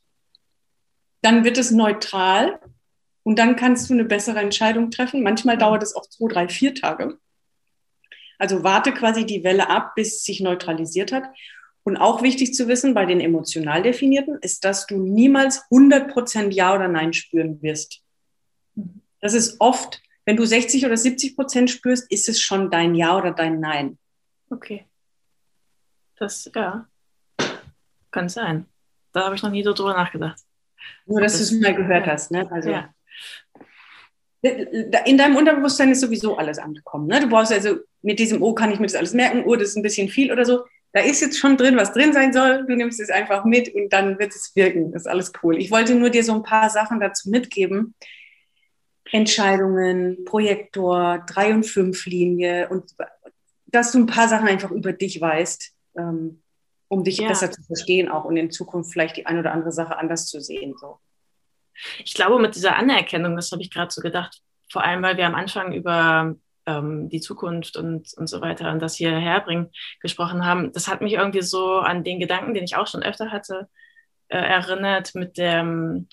[1.24, 2.60] dann wird es neutral
[3.22, 5.22] und dann kannst du eine bessere Entscheidung treffen.
[5.22, 7.18] Manchmal dauert es auch zwei, drei, vier Tage.
[8.38, 11.24] Also warte quasi die Welle ab, bis es sich neutralisiert hat.
[11.82, 16.74] Und auch wichtig zu wissen bei den emotional definierten ist, dass du niemals 100% Ja
[16.74, 18.02] oder Nein spüren wirst.
[19.20, 23.16] Das ist oft, wenn du 60 oder 70 Prozent spürst, ist es schon dein Ja
[23.16, 23.98] oder dein Nein.
[24.50, 24.86] Okay.
[26.16, 26.86] Das, ja,
[28.10, 28.66] kann sein.
[29.12, 30.40] Da habe ich noch nie so drüber nachgedacht.
[31.06, 32.30] Nur, dass du es mal gehört hast.
[32.30, 32.50] Ne?
[32.50, 32.94] Also, ja.
[34.42, 37.06] In deinem Unterbewusstsein ist sowieso alles angekommen.
[37.06, 37.20] Ne?
[37.20, 39.76] Du brauchst also mit diesem, oh, kann ich mir das alles merken, oh, das ist
[39.76, 40.64] ein bisschen viel oder so.
[40.92, 42.66] Da ist jetzt schon drin, was drin sein soll.
[42.66, 44.92] Du nimmst es einfach mit und dann wird es wirken.
[44.92, 45.58] Das ist alles cool.
[45.58, 47.94] Ich wollte nur dir so ein paar Sachen dazu mitgeben.
[49.10, 52.92] Entscheidungen, Projektor, 3 und 5 Linie und
[53.66, 55.72] dass du ein paar Sachen einfach über dich weißt.
[55.98, 56.42] Ähm,
[56.94, 57.28] um dich ja.
[57.28, 60.40] besser zu verstehen auch und in Zukunft vielleicht die eine oder andere Sache anders zu
[60.40, 60.76] sehen.
[60.80, 61.00] So.
[62.04, 64.40] Ich glaube, mit dieser Anerkennung, das habe ich gerade so gedacht,
[64.70, 66.36] vor allem, weil wir am Anfang über
[66.66, 69.70] ähm, die Zukunft und, und so weiter und das hierher bringen
[70.00, 73.32] gesprochen haben, das hat mich irgendwie so an den Gedanken, den ich auch schon öfter
[73.32, 73.68] hatte,
[74.28, 76.06] äh, erinnert mit dem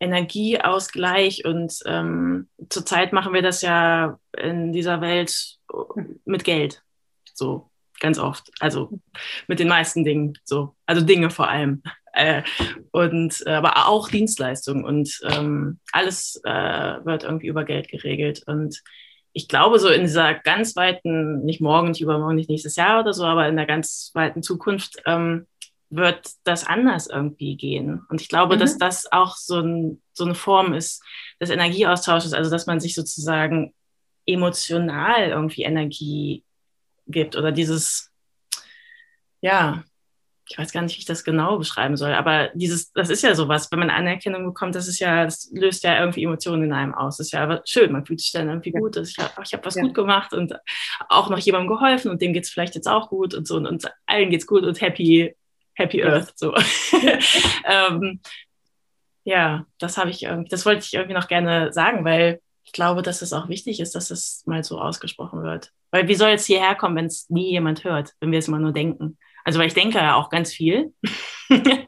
[0.00, 5.56] Energieausgleich und ähm, zurzeit machen wir das ja in dieser Welt
[6.24, 6.82] mit Geld.
[7.32, 7.70] So,
[8.00, 8.50] ganz oft.
[8.60, 9.00] Also
[9.48, 10.74] mit den meisten Dingen so.
[10.86, 11.82] Also Dinge vor allem.
[12.12, 12.42] Äh,
[12.92, 18.42] und äh, aber auch Dienstleistungen und ähm, alles äh, wird irgendwie über Geld geregelt.
[18.46, 18.82] Und
[19.34, 23.12] ich glaube, so in dieser ganz weiten, nicht morgen, nicht übermorgen, nicht nächstes Jahr oder
[23.12, 25.46] so, aber in der ganz weiten Zukunft ähm,
[25.90, 28.02] wird das anders irgendwie gehen.
[28.08, 28.60] Und ich glaube, mhm.
[28.60, 31.02] dass das auch so, ein, so eine Form ist
[31.38, 33.74] des Energieaustausches, also dass man sich sozusagen
[34.24, 36.45] emotional irgendwie Energie
[37.06, 38.10] gibt oder dieses,
[39.40, 39.84] ja,
[40.48, 43.34] ich weiß gar nicht, wie ich das genau beschreiben soll, aber dieses, das ist ja
[43.34, 46.94] sowas, wenn man Anerkennung bekommt, das ist ja, das löst ja irgendwie Emotionen in einem
[46.94, 47.16] aus.
[47.16, 49.64] Das ist ja aber schön, man fühlt sich dann irgendwie gut, dass ich, ich habe
[49.64, 49.82] was ja.
[49.82, 50.54] gut gemacht und
[51.08, 53.66] auch noch jemandem geholfen und dem geht es vielleicht jetzt auch gut und so und,
[53.66, 55.34] und allen geht's gut und happy,
[55.74, 56.12] happy ja.
[56.12, 56.38] Earth.
[56.38, 56.54] So.
[57.64, 58.20] ähm,
[59.24, 63.02] ja, das habe ich irgendwie, das wollte ich irgendwie noch gerne sagen, weil ich glaube,
[63.02, 65.72] dass es auch wichtig ist, dass es mal so ausgesprochen wird.
[65.90, 68.58] Weil wie soll es hierher kommen, wenn es nie jemand hört, wenn wir es immer
[68.58, 69.18] nur denken?
[69.44, 70.92] Also weil ich denke ja auch ganz viel.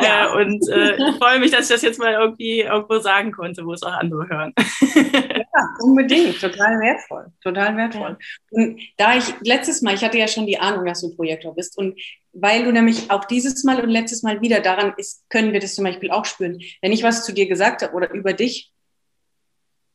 [0.00, 0.32] Ja.
[0.32, 3.64] Äh, und äh, ich freue mich, dass ich das jetzt mal irgendwie irgendwo sagen konnte,
[3.64, 4.54] wo es auch andere hören.
[4.94, 6.40] ja, unbedingt.
[6.40, 7.26] Total wertvoll.
[7.42, 8.16] Total wertvoll.
[8.50, 11.54] Und da ich letztes Mal, ich hatte ja schon die Ahnung, dass du ein Projektor
[11.54, 11.76] bist.
[11.76, 12.00] Und
[12.32, 15.74] weil du nämlich auch dieses Mal und letztes Mal wieder daran ist, können wir das
[15.74, 16.60] zum Beispiel auch spüren.
[16.80, 18.72] Wenn ich was zu dir gesagt habe oder über dich,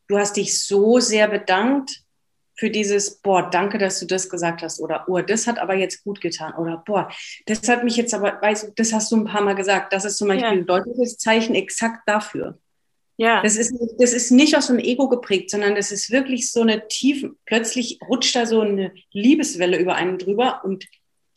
[0.07, 2.04] du hast dich so sehr bedankt
[2.55, 6.03] für dieses, boah, danke, dass du das gesagt hast oder, oh, das hat aber jetzt
[6.03, 7.09] gut getan oder, boah,
[7.45, 9.91] das hat mich jetzt aber, weißt du, das hast du ein paar Mal gesagt.
[9.91, 10.51] Das ist zum Beispiel ja.
[10.51, 12.57] ein deutliches Zeichen exakt dafür.
[13.17, 13.41] Ja.
[13.41, 16.87] Das ist, das ist nicht aus dem Ego geprägt, sondern das ist wirklich so eine
[16.87, 20.85] tiefe, plötzlich rutscht da so eine Liebeswelle über einen drüber und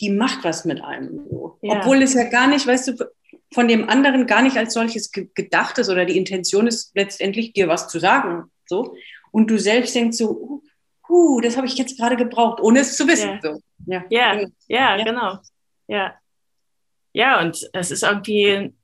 [0.01, 1.27] die macht was mit einem.
[1.31, 1.59] So.
[1.63, 1.79] Ja.
[1.79, 3.11] Obwohl es ja gar nicht, weißt du,
[3.53, 7.69] von dem anderen gar nicht als solches gedacht ist oder die Intention ist letztendlich dir
[7.69, 8.51] was zu sagen.
[8.67, 8.95] So.
[9.31, 10.63] Und du selbst denkst so, uh,
[11.09, 13.31] huh, das habe ich jetzt gerade gebraucht, ohne es zu wissen.
[13.31, 13.41] Ja.
[13.43, 13.63] So.
[13.87, 14.05] Ja.
[14.11, 14.35] Ja,
[14.69, 15.39] ja, ja, genau.
[15.87, 16.15] Ja.
[17.13, 18.75] Ja, und es ist irgendwie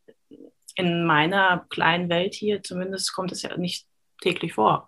[0.77, 3.87] in meiner kleinen Welt hier, zumindest kommt es ja nicht
[4.21, 4.87] täglich vor,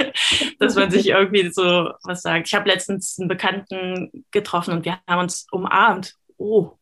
[0.58, 2.46] dass man sich irgendwie so was sagt.
[2.46, 6.14] Ich habe letztens einen Bekannten getroffen und wir haben uns umarmt.
[6.36, 6.78] Oh,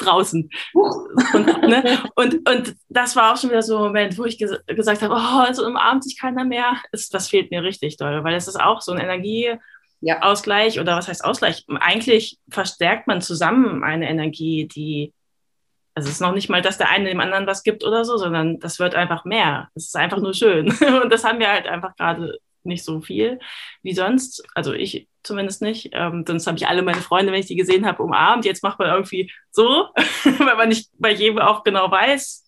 [0.00, 0.50] draußen.
[0.72, 2.02] Und, ne?
[2.14, 5.14] und, und das war auch schon wieder so ein Moment, wo ich ges gesagt habe,
[5.14, 6.76] oh, also umarmt sich keiner mehr.
[6.92, 10.82] Das, das fehlt mir richtig doll, weil es ist auch so ein Energieausgleich ja.
[10.82, 11.64] oder was heißt Ausgleich?
[11.80, 15.12] Eigentlich verstärkt man zusammen eine Energie, die
[15.94, 18.16] also es ist noch nicht mal, dass der eine dem anderen was gibt oder so,
[18.16, 19.68] sondern das wird einfach mehr.
[19.74, 20.68] Es ist einfach nur schön.
[21.02, 23.38] Und das haben wir halt einfach gerade nicht so viel
[23.82, 24.42] wie sonst.
[24.54, 25.90] Also ich zumindest nicht.
[25.92, 28.44] Ähm, sonst habe ich alle meine Freunde, wenn ich die gesehen habe, umarmt.
[28.44, 29.88] Jetzt macht man irgendwie so,
[30.24, 32.44] weil man nicht bei jedem auch genau weiß,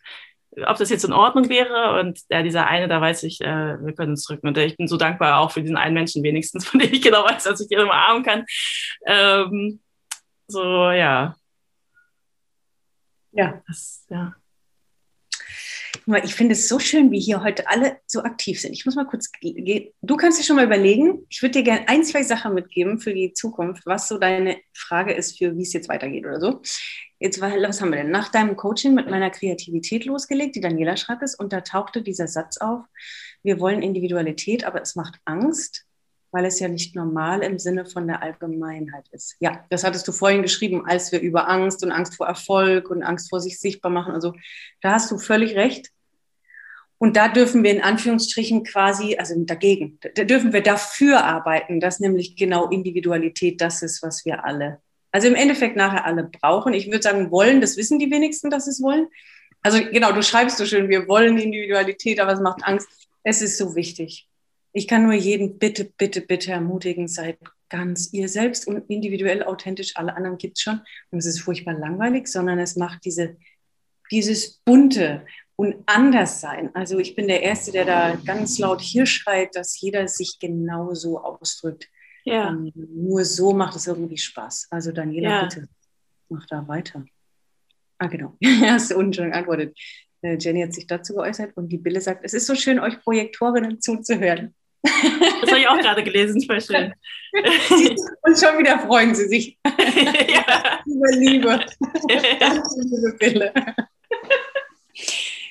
[0.67, 2.01] ob das jetzt in Ordnung wäre.
[2.01, 4.49] Und ja, dieser eine, da weiß ich, äh, wir können uns drücken.
[4.49, 7.25] Und ich bin so dankbar auch für diesen einen Menschen wenigstens, von dem ich genau
[7.25, 8.45] weiß, dass ich den umarmen kann.
[9.07, 9.81] Ähm,
[10.47, 11.35] so, ja.
[13.33, 13.63] Ja.
[13.67, 14.35] Das, ja.
[16.25, 18.73] Ich finde es so schön, wie hier heute alle so aktiv sind.
[18.73, 19.93] Ich muss mal kurz gehen.
[20.01, 23.15] Du kannst dir schon mal überlegen, ich würde dir gerne ein, zwei Sachen mitgeben für
[23.15, 26.61] die Zukunft, was so deine Frage ist für, wie es jetzt weitergeht oder so.
[27.21, 28.11] Jetzt, was haben wir denn?
[28.11, 32.27] Nach deinem Coaching mit meiner Kreativität losgelegt, die Daniela schreibt es, und da tauchte dieser
[32.27, 32.81] Satz auf,
[33.45, 35.87] wir wollen Individualität, aber es macht Angst,
[36.33, 39.37] weil es ja nicht normal im Sinne von der Allgemeinheit ist.
[39.39, 43.03] Ja, das hattest du vorhin geschrieben, als wir über Angst und Angst vor Erfolg und
[43.03, 44.15] Angst vor sich sichtbar machen.
[44.15, 44.35] Also
[44.81, 45.91] da hast du völlig recht.
[46.97, 52.01] Und da dürfen wir in Anführungsstrichen quasi, also dagegen, da dürfen wir dafür arbeiten, dass
[52.01, 54.81] nämlich genau Individualität das ist, was wir alle,
[55.11, 56.73] also im Endeffekt nachher alle brauchen.
[56.73, 59.09] Ich würde sagen, wollen, das wissen die wenigsten, dass sie es wollen.
[59.63, 62.89] Also genau, du schreibst so schön, wir wollen Individualität, aber es macht Angst.
[63.23, 64.29] Es ist so wichtig.
[64.73, 69.97] Ich kann nur jeden bitte, bitte, bitte ermutigen, seid ganz ihr selbst und individuell authentisch.
[69.97, 70.81] Alle anderen gibt es schon.
[71.11, 73.37] Und es ist furchtbar langweilig, sondern es macht diese,
[74.11, 75.25] dieses Bunte
[75.57, 76.71] und anders sein.
[76.75, 80.95] Also ich bin der Erste, der da ganz laut hier schreit, dass jeder sich genau
[80.95, 81.89] so ausdrückt.
[82.25, 82.51] Ja.
[82.51, 84.69] Ähm, nur so macht es irgendwie Spaß.
[84.71, 85.43] Also Daniela, ja.
[85.45, 85.69] bitte,
[86.29, 87.05] mach da weiter.
[87.99, 88.37] Ah, genau.
[88.45, 89.79] Hast du unten schon geantwortet.
[90.23, 93.01] Äh, Jenny hat sich dazu geäußert und die Bille sagt, es ist so schön, euch
[93.01, 94.55] Projektorinnen zuzuhören.
[94.83, 96.93] Das habe ich auch gerade gelesen, voll schön.
[97.33, 99.59] Und schon wieder freuen sie sich.
[100.29, 100.81] Ja.
[100.85, 101.67] Liebe Liebe.
[102.41, 103.53] Danke, liebe Bille.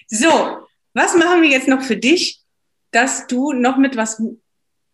[0.07, 2.41] So, was machen wir jetzt noch für dich,
[2.91, 4.21] dass du noch mit was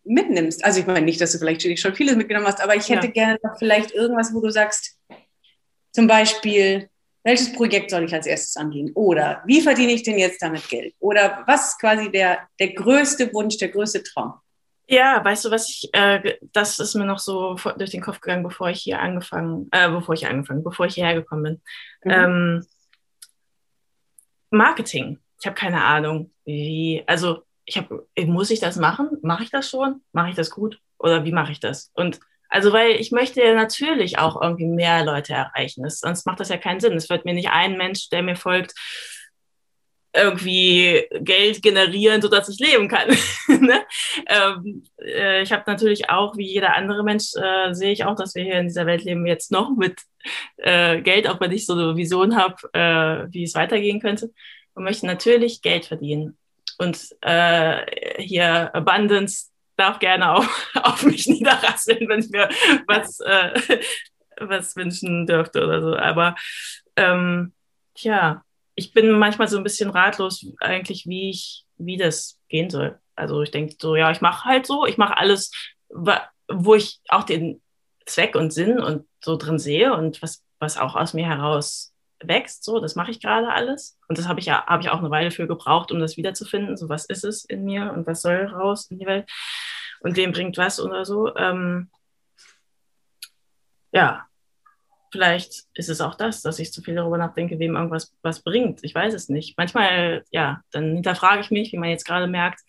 [0.04, 0.64] mitnimmst?
[0.64, 3.12] Also ich meine nicht, dass du vielleicht schon vieles mitgenommen hast, aber ich hätte ja.
[3.12, 4.96] gerne noch vielleicht irgendwas, wo du sagst,
[5.92, 6.88] zum Beispiel,
[7.24, 8.92] welches Projekt soll ich als erstes angehen?
[8.94, 10.94] Oder wie verdiene ich denn jetzt damit Geld?
[10.98, 14.34] Oder was ist quasi der, der größte Wunsch, der größte Traum?
[14.90, 18.42] Ja, weißt du, was ich, äh, das ist mir noch so durch den Kopf gegangen,
[18.42, 21.60] bevor ich hier angefangen, äh, bevor ich angefangen, bevor ich hierher gekommen bin.
[22.04, 22.10] Mhm.
[22.10, 22.66] Ähm,
[24.50, 25.18] Marketing.
[25.40, 29.18] Ich habe keine Ahnung, wie, also ich habe, muss ich das machen?
[29.20, 30.02] Mache ich das schon?
[30.12, 30.80] Mache ich das gut?
[30.98, 31.90] Oder wie mache ich das?
[31.94, 32.18] Und
[32.48, 35.82] also, weil ich möchte ja natürlich auch irgendwie mehr Leute erreichen.
[35.82, 36.94] Das, sonst macht das ja keinen Sinn.
[36.94, 38.74] Es wird mir nicht ein Mensch, der mir folgt,
[40.14, 43.08] irgendwie Geld generieren, sodass ich leben kann.
[43.48, 43.84] ne?
[44.26, 48.34] ähm, äh, ich habe natürlich auch, wie jeder andere Mensch, äh, sehe ich auch, dass
[48.34, 50.00] wir hier in dieser Welt leben, jetzt noch mit
[50.56, 54.32] äh, Geld, auch wenn ich so eine Vision habe, äh, wie es weitergehen könnte.
[54.74, 56.38] Und möchte natürlich Geld verdienen.
[56.78, 60.46] Und äh, hier Abundance darf gerne auch
[60.82, 62.48] auf mich niederrasseln, wenn ich mir
[62.86, 63.80] was, äh,
[64.40, 65.96] was wünschen dürfte oder so.
[65.96, 66.34] Aber
[66.96, 67.52] ähm,
[67.96, 68.42] ja,
[68.74, 72.98] ich bin manchmal so ein bisschen ratlos eigentlich, wie ich, wie das gehen soll.
[73.16, 75.50] Also ich denke so, ja, ich mache halt so, ich mache alles,
[75.88, 77.60] wo ich auch den
[78.06, 82.64] Zweck und Sinn und so drin sehe und was, was auch aus mir heraus wächst.
[82.64, 83.98] So, das mache ich gerade alles.
[84.08, 86.76] Und das habe ich ja, habe ich auch eine Weile für gebraucht, um das wiederzufinden.
[86.76, 89.28] So, was ist es in mir und was soll raus in die Welt?
[90.00, 91.34] Und wem bringt was oder so.
[91.36, 91.90] Ähm,
[93.92, 94.26] ja,
[95.10, 98.80] vielleicht ist es auch das, dass ich zu viel darüber nachdenke, wem irgendwas was bringt.
[98.82, 99.56] Ich weiß es nicht.
[99.56, 102.60] Manchmal, ja, dann hinterfrage ich mich, wie man jetzt gerade merkt.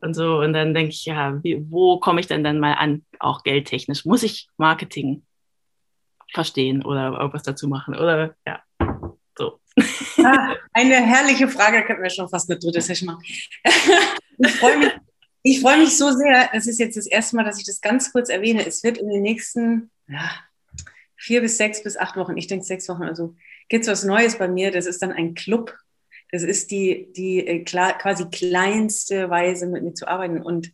[0.00, 3.04] Und so, und dann denke ich, ja, wie, wo komme ich denn dann mal an,
[3.20, 4.04] auch geldtechnisch?
[4.04, 5.24] Muss ich Marketing
[6.32, 7.94] verstehen oder irgendwas dazu machen?
[7.94, 8.62] Oder ja,
[9.36, 9.60] so.
[10.22, 13.22] Ah, eine herrliche Frage, könnten wir schon fast eine dritte Session machen.
[14.38, 14.92] ich freue mich,
[15.42, 16.50] ich mich so sehr.
[16.52, 18.66] Es ist jetzt das erste Mal, dass ich das ganz kurz erwähne.
[18.66, 20.30] Es wird in den nächsten ja,
[21.16, 23.34] vier bis sechs bis acht Wochen, ich denke sechs Wochen, also
[23.68, 24.70] gibt es was Neues bei mir.
[24.70, 25.76] Das ist dann ein Club.
[26.30, 30.40] Das ist die, die äh, quasi kleinste Weise, mit mir zu arbeiten.
[30.42, 30.72] Und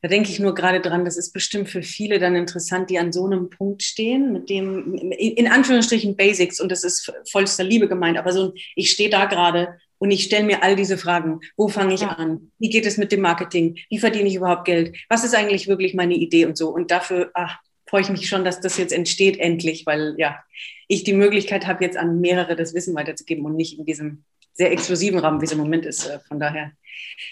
[0.00, 3.12] da denke ich nur gerade dran, das ist bestimmt für viele dann interessant, die an
[3.12, 8.16] so einem Punkt stehen, mit dem, in Anführungsstrichen Basics, und das ist vollster Liebe gemeint,
[8.16, 11.40] aber so, ich stehe da gerade und ich stelle mir all diese Fragen.
[11.56, 12.10] Wo fange ich ja.
[12.10, 12.52] an?
[12.58, 13.76] Wie geht es mit dem Marketing?
[13.90, 14.96] Wie verdiene ich überhaupt Geld?
[15.08, 16.68] Was ist eigentlich wirklich meine Idee und so?
[16.68, 20.38] Und dafür, ach, freue ich mich schon, dass das jetzt entsteht endlich, weil ja,
[20.86, 24.24] ich die Möglichkeit habe, jetzt an mehrere das Wissen weiterzugeben und nicht in diesem
[24.58, 26.06] sehr exklusiven Rahmen, wie es im Moment ist.
[26.06, 26.72] Äh, von daher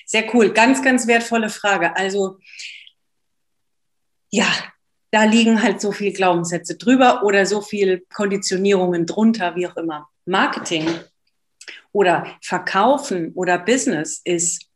[0.07, 0.53] sehr cool.
[0.53, 1.95] Ganz, ganz wertvolle Frage.
[1.97, 2.39] Also
[4.31, 4.47] ja,
[5.11, 10.09] da liegen halt so viele Glaubenssätze drüber oder so viele Konditionierungen drunter, wie auch immer.
[10.25, 10.89] Marketing
[11.93, 14.67] oder Verkaufen oder Business ist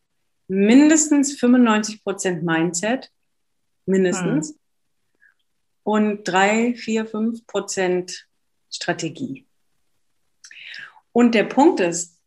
[0.48, 3.10] mindestens 95 Prozent Mindset,
[3.86, 4.56] mindestens, hm.
[5.84, 8.26] und drei, vier, fünf Prozent
[8.72, 9.46] Strategie.
[11.12, 12.19] Und der Punkt ist,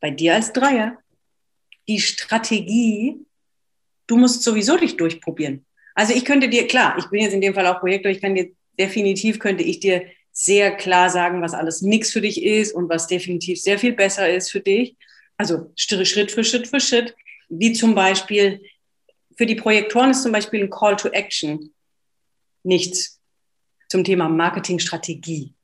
[0.00, 0.98] bei dir als Dreier,
[1.88, 3.16] die Strategie,
[4.06, 5.64] du musst sowieso dich durchprobieren.
[5.94, 8.34] Also ich könnte dir, klar, ich bin jetzt in dem Fall auch Projektor, ich kann
[8.34, 12.90] dir definitiv, könnte ich dir sehr klar sagen, was alles nichts für dich ist und
[12.90, 14.96] was definitiv sehr viel besser ist für dich.
[15.38, 17.16] Also Schritt für Schritt für Schritt,
[17.48, 18.60] wie zum Beispiel
[19.36, 21.72] für die Projektoren ist zum Beispiel ein Call to Action
[22.62, 23.20] nichts
[23.88, 25.55] zum Thema Marketingstrategie.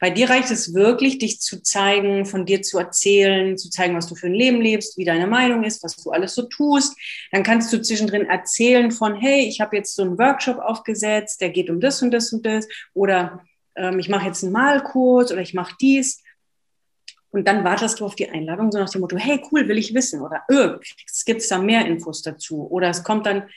[0.00, 4.06] Bei dir reicht es wirklich, dich zu zeigen, von dir zu erzählen, zu zeigen, was
[4.06, 6.96] du für ein Leben lebst, wie deine Meinung ist, was du alles so tust.
[7.32, 11.50] Dann kannst du zwischendrin erzählen von, hey, ich habe jetzt so einen Workshop aufgesetzt, der
[11.50, 12.68] geht um das und das und das.
[12.94, 13.44] Oder
[13.76, 16.22] ähm, ich mache jetzt einen Malkurs oder ich mache dies.
[17.30, 19.94] Und dann wartest du auf die Einladung, so nach dem Motto, hey, cool, will ich
[19.94, 20.22] wissen.
[20.22, 20.78] Oder äh,
[21.26, 22.66] gibt es da mehr Infos dazu.
[22.70, 23.48] Oder es kommt dann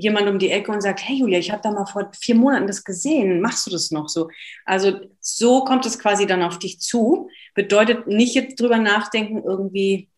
[0.00, 2.66] jemand um die Ecke und sagt, hey Julia, ich habe da mal vor vier Monaten
[2.66, 4.28] das gesehen, machst du das noch so?
[4.64, 7.28] Also so kommt es quasi dann auf dich zu.
[7.54, 10.08] Bedeutet nicht jetzt drüber nachdenken, irgendwie,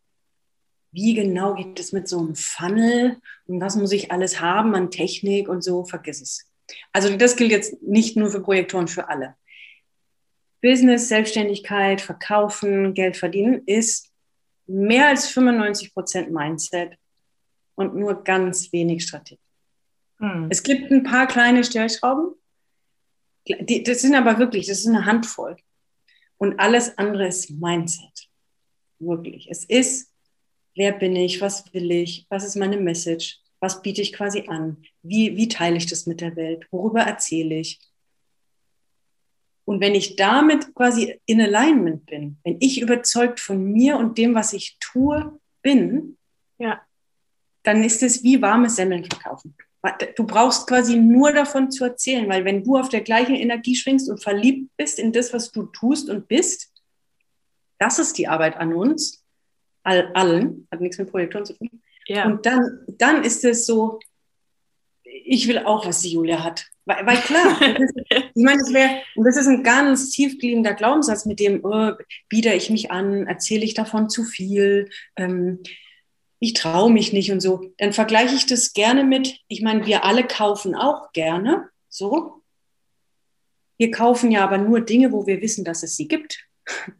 [0.92, 4.90] wie genau geht es mit so einem Funnel und was muss ich alles haben an
[4.90, 6.46] Technik und so, vergiss es.
[6.92, 9.34] Also das gilt jetzt nicht nur für Projektoren, für alle.
[10.60, 14.12] Business, Selbstständigkeit, Verkaufen, Geld verdienen ist
[14.66, 16.96] mehr als 95 Prozent Mindset
[17.74, 19.41] und nur ganz wenig Strategie.
[20.22, 20.46] Hm.
[20.50, 22.34] Es gibt ein paar kleine Stellschrauben.
[23.46, 25.56] Die, das sind aber wirklich, das ist eine Handvoll.
[26.38, 28.28] Und alles andere ist Mindset.
[29.00, 29.48] Wirklich.
[29.50, 30.12] Es ist,
[30.76, 34.82] wer bin ich, was will ich, was ist meine Message, was biete ich quasi an,
[35.02, 37.80] wie, wie teile ich das mit der Welt, worüber erzähle ich.
[39.64, 44.34] Und wenn ich damit quasi in Alignment bin, wenn ich überzeugt von mir und dem,
[44.34, 46.16] was ich tue, bin,
[46.58, 46.80] ja.
[47.62, 49.56] dann ist es wie warmes Semmeln verkaufen.
[50.16, 54.08] Du brauchst quasi nur davon zu erzählen, weil wenn du auf der gleichen Energie schwingst
[54.08, 56.72] und verliebt bist in das, was du tust und bist,
[57.78, 59.24] das ist die Arbeit an uns,
[59.82, 61.82] all, allen, hat nichts mit Projektoren zu tun.
[62.06, 62.26] Ja.
[62.26, 63.98] Und dann, dann ist es so,
[65.02, 66.66] ich will auch, was die Julia hat.
[66.84, 71.26] Weil, weil klar, ist, ich meine, das wäre, und das ist ein ganz tiefgliedender Glaubenssatz,
[71.26, 71.92] mit dem oh,
[72.28, 75.60] biete ich mich an, erzähle ich davon zu viel, ähm,
[76.42, 80.02] ich traue mich nicht und so, dann vergleiche ich das gerne mit, ich meine, wir
[80.02, 82.42] alle kaufen auch gerne, so.
[83.78, 86.44] Wir kaufen ja aber nur Dinge, wo wir wissen, dass es sie gibt.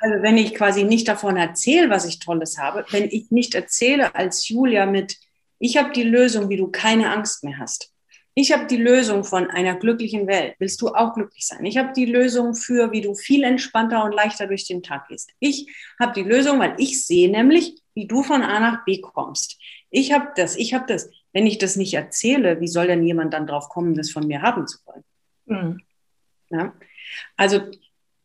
[0.00, 4.14] Also wenn ich quasi nicht davon erzähle, was ich Tolles habe, wenn ich nicht erzähle
[4.14, 5.16] als Julia mit,
[5.58, 7.93] ich habe die Lösung, wie du keine Angst mehr hast.
[8.36, 10.56] Ich habe die Lösung von einer glücklichen Welt.
[10.58, 11.64] Willst du auch glücklich sein?
[11.64, 15.30] Ich habe die Lösung für, wie du viel entspannter und leichter durch den Tag gehst.
[15.38, 15.66] Ich
[16.00, 19.58] habe die Lösung, weil ich sehe nämlich, wie du von A nach B kommst.
[19.90, 21.10] Ich habe das, ich habe das.
[21.32, 24.42] Wenn ich das nicht erzähle, wie soll denn jemand dann drauf kommen, das von mir
[24.42, 25.04] haben zu wollen?
[25.46, 25.80] Mhm.
[26.50, 26.74] Ja?
[27.36, 27.60] Also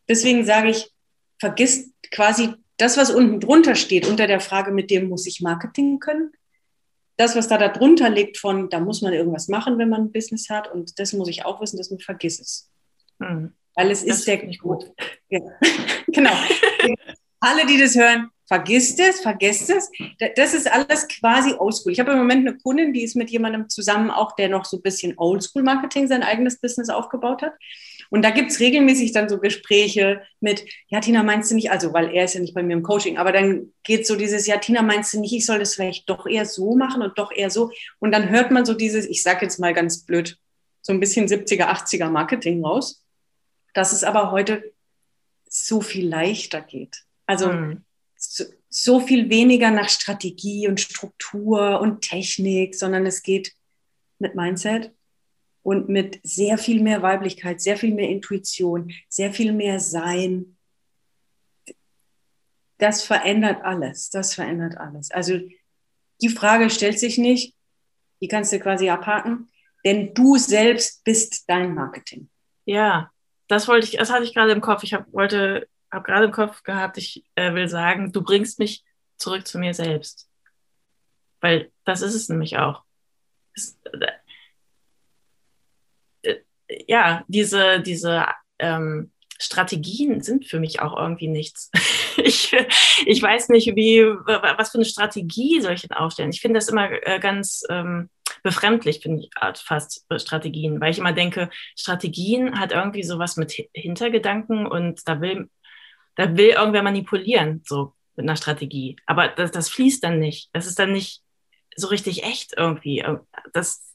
[0.07, 0.91] deswegen sage ich,
[1.39, 5.99] vergiss quasi das, was unten drunter steht, unter der Frage, mit dem muss ich Marketing
[5.99, 6.31] können.
[7.19, 10.49] Das, was da darunter liegt von, da muss man irgendwas machen, wenn man ein Business
[10.49, 12.71] hat und das muss ich auch wissen, das man vergiss es.
[13.19, 13.51] Mhm.
[13.75, 14.85] Weil es das ist der nicht gut.
[15.29, 15.41] Ja.
[16.07, 16.31] genau.
[17.41, 19.91] Alle, die das hören, vergisst es, vergesst es.
[20.37, 21.91] Das ist alles quasi oldschool.
[21.91, 24.77] Ich habe im Moment eine Kundin, die ist mit jemandem zusammen, auch der noch so
[24.77, 27.53] ein bisschen Oldschool-Marketing, sein eigenes Business aufgebaut hat.
[28.09, 31.93] Und da gibt es regelmäßig dann so Gespräche mit, ja, Tina, meinst du nicht, also,
[31.93, 34.57] weil er ist ja nicht bei mir im Coaching, aber dann geht so dieses, ja,
[34.57, 37.49] Tina, meinst du nicht, ich soll das vielleicht doch eher so machen und doch eher
[37.49, 37.71] so.
[37.99, 40.37] Und dann hört man so dieses, ich sage jetzt mal ganz blöd,
[40.81, 43.03] so ein bisschen 70er, 80er Marketing raus,
[43.73, 44.73] dass es aber heute
[45.47, 47.03] so viel leichter geht.
[47.25, 47.83] Also, mhm
[48.19, 53.53] so, so viel weniger nach Strategie und Struktur und Technik, sondern es geht
[54.19, 54.91] mit Mindset
[55.63, 60.57] und mit sehr viel mehr Weiblichkeit, sehr viel mehr Intuition, sehr viel mehr Sein.
[62.77, 64.09] Das verändert alles.
[64.09, 65.11] Das verändert alles.
[65.11, 65.39] Also
[66.21, 67.55] die Frage stellt sich nicht,
[68.21, 69.49] die kannst du quasi abhaken,
[69.85, 72.29] denn du selbst bist dein Marketing.
[72.65, 73.11] Ja,
[73.47, 74.83] das wollte ich, das hatte ich gerade im Kopf.
[74.83, 78.83] Ich hab, wollte habe gerade im Kopf gehabt, ich äh, will sagen, du bringst mich
[79.17, 80.29] zurück zu mir selbst.
[81.41, 82.83] Weil das ist es nämlich auch.
[83.55, 84.07] Es, äh,
[86.87, 88.25] ja, diese, diese
[88.59, 91.71] ähm, Strategien sind für mich auch irgendwie nichts.
[92.17, 92.55] ich,
[93.05, 96.31] ich weiß nicht, wie, was für eine Strategie soll ich denn aufstellen.
[96.31, 98.09] Ich finde das immer äh, ganz ähm,
[98.43, 99.29] befremdlich, finde ich
[99.61, 105.21] fast äh, Strategien, weil ich immer denke, Strategien hat irgendwie sowas mit Hintergedanken und da
[105.21, 105.49] will,
[106.15, 108.97] da will irgendwer manipulieren, so mit einer Strategie.
[109.05, 110.49] Aber das, das fließt dann nicht.
[110.51, 111.21] Das ist dann nicht
[111.75, 113.05] so richtig echt irgendwie.
[113.53, 113.88] Das,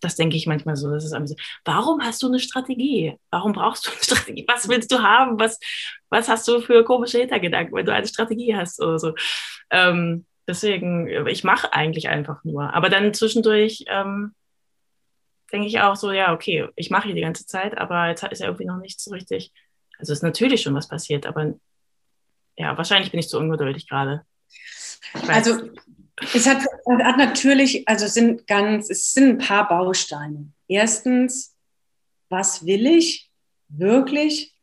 [0.00, 0.90] das denke ich manchmal so.
[0.90, 1.34] Das ist so.
[1.64, 3.16] Warum hast du eine Strategie?
[3.30, 4.44] Warum brauchst du eine Strategie?
[4.48, 5.38] Was willst du haben?
[5.38, 5.58] Was,
[6.08, 9.14] was hast du für komische Hintergedanken, wenn du eine Strategie hast oder so?
[9.70, 12.74] Ähm, deswegen, ich mache eigentlich einfach nur.
[12.74, 14.34] Aber dann zwischendurch ähm,
[15.52, 18.40] denke ich auch so, ja, okay, ich mache hier die ganze Zeit, aber jetzt ist
[18.40, 19.52] ja irgendwie noch nichts so richtig.
[19.98, 21.54] Also ist natürlich schon was passiert, aber
[22.56, 24.24] ja, wahrscheinlich bin ich zu ungeduldig gerade.
[25.28, 25.70] Also
[26.34, 26.62] es hat,
[27.02, 30.52] hat natürlich, also es sind ganz, es sind ein paar Bausteine.
[30.68, 31.56] Erstens,
[32.28, 33.30] was will ich
[33.68, 34.54] wirklich?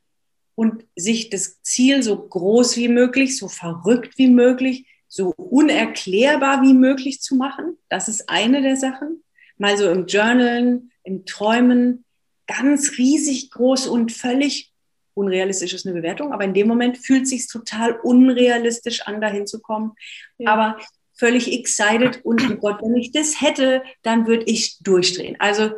[0.55, 6.73] Und sich das Ziel so groß wie möglich, so verrückt wie möglich, so unerklärbar wie
[6.73, 7.77] möglich zu machen.
[7.89, 9.23] Das ist eine der Sachen.
[9.57, 12.05] Mal so im Journalen, im Träumen,
[12.47, 14.73] ganz riesig groß und völlig
[15.17, 19.47] unrealistisch ist eine Bewertung, aber in dem Moment fühlt es sich total unrealistisch an, dahin
[19.47, 19.93] zu kommen.
[20.37, 20.53] Ja.
[20.53, 20.77] Aber
[21.13, 25.35] völlig excited und oh Gott, wenn ich das hätte, dann würde ich durchdrehen.
[25.39, 25.71] Also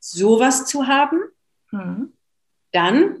[0.00, 1.20] sowas zu haben,
[1.70, 2.12] mhm.
[2.72, 3.18] dann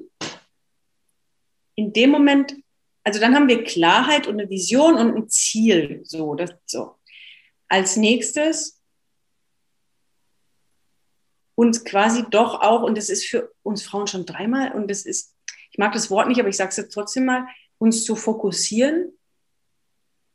[1.76, 2.56] in dem Moment,
[3.04, 6.00] also dann haben wir Klarheit und eine Vision und ein Ziel.
[6.04, 6.96] So, das, so.
[7.68, 8.80] Als nächstes
[11.54, 15.34] uns quasi doch auch, und das ist für uns Frauen schon dreimal, und das ist,
[15.70, 17.46] ich mag das Wort nicht, aber ich sage es trotzdem mal,
[17.78, 19.12] uns zu fokussieren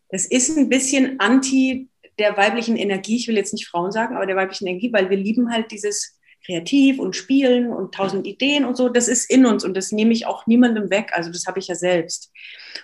[0.09, 3.17] das ist ein bisschen anti der weiblichen Energie.
[3.17, 6.17] Ich will jetzt nicht Frauen sagen, aber der weiblichen Energie, weil wir lieben halt dieses
[6.45, 8.87] Kreativ und Spielen und tausend Ideen und so.
[8.87, 11.11] Das ist in uns und das nehme ich auch niemandem weg.
[11.13, 12.31] Also das habe ich ja selbst.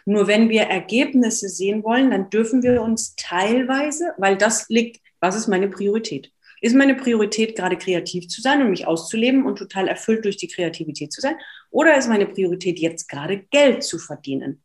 [0.06, 5.36] Nur wenn wir Ergebnisse sehen wollen, dann dürfen wir uns teilweise, weil das liegt, was
[5.36, 6.32] ist meine Priorität?
[6.62, 10.48] Ist meine Priorität gerade kreativ zu sein und mich auszuleben und total erfüllt durch die
[10.48, 11.36] Kreativität zu sein?
[11.72, 14.64] Oder ist meine Priorität jetzt gerade Geld zu verdienen?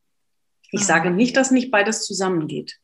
[0.70, 2.78] Ich sage nicht, dass nicht beides zusammengeht.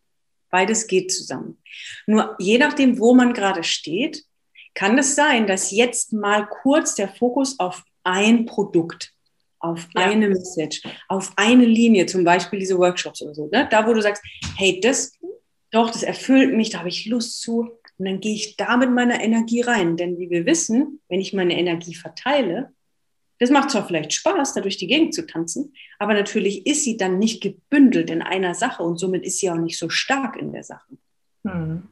[0.51, 1.59] Beides geht zusammen.
[2.07, 4.25] Nur je nachdem, wo man gerade steht,
[4.75, 9.13] kann es sein, dass jetzt mal kurz der Fokus auf ein Produkt,
[9.59, 10.07] auf ja.
[10.07, 13.69] eine Message, auf eine Linie, zum Beispiel diese Workshops oder so, ne?
[13.71, 14.23] da wo du sagst,
[14.57, 15.13] hey, das,
[15.71, 17.71] doch, das erfüllt mich, da habe ich Lust zu.
[18.03, 19.97] Und dann gehe ich da mit meiner Energie rein.
[19.97, 22.73] Denn wie wir wissen, wenn ich meine Energie verteile,
[23.39, 26.97] das macht zwar vielleicht Spaß, da durch die Gegend zu tanzen, aber natürlich ist sie
[26.97, 30.53] dann nicht gebündelt in einer Sache und somit ist sie auch nicht so stark in
[30.53, 30.99] der Sache.
[31.47, 31.85] Hm.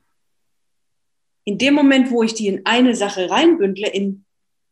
[1.45, 4.25] In dem Moment, wo ich die in eine Sache reinbündle, in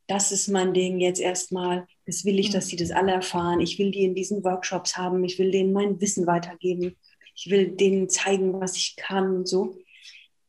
[0.08, 3.78] das ist mein Ding jetzt erstmal, das will ich, dass sie das alle erfahren, ich
[3.78, 6.96] will die in diesen Workshops haben, ich will denen mein Wissen weitergeben,
[7.36, 9.78] ich will denen zeigen, was ich kann und so.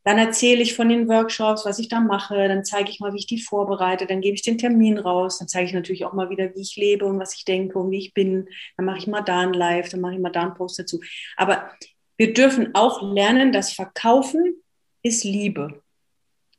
[0.09, 2.47] Dann erzähle ich von den Workshops, was ich da mache.
[2.47, 4.07] Dann zeige ich mal, wie ich die vorbereite.
[4.07, 5.37] Dann gebe ich den Termin raus.
[5.37, 7.91] Dann zeige ich natürlich auch mal wieder, wie ich lebe und was ich denke und
[7.91, 8.49] wie ich bin.
[8.75, 10.99] Dann mache ich mal da ein Live, dann mache ich mal da einen Post dazu.
[11.37, 11.69] Aber
[12.17, 14.55] wir dürfen auch lernen, dass Verkaufen
[15.03, 15.83] ist Liebe.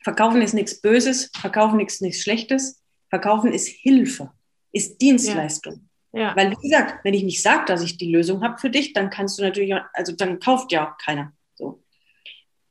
[0.04, 2.80] Verkaufen ist nichts Böses, Verkaufen ist nichts Schlechtes.
[3.08, 4.30] Verkaufen ist Hilfe,
[4.70, 5.88] ist Dienstleistung.
[6.12, 6.20] Ja.
[6.20, 6.36] Ja.
[6.36, 9.10] Weil, wie gesagt, wenn ich nicht sage, dass ich die Lösung habe für dich, dann
[9.10, 11.32] kannst du natürlich, also dann kauft ja auch keiner.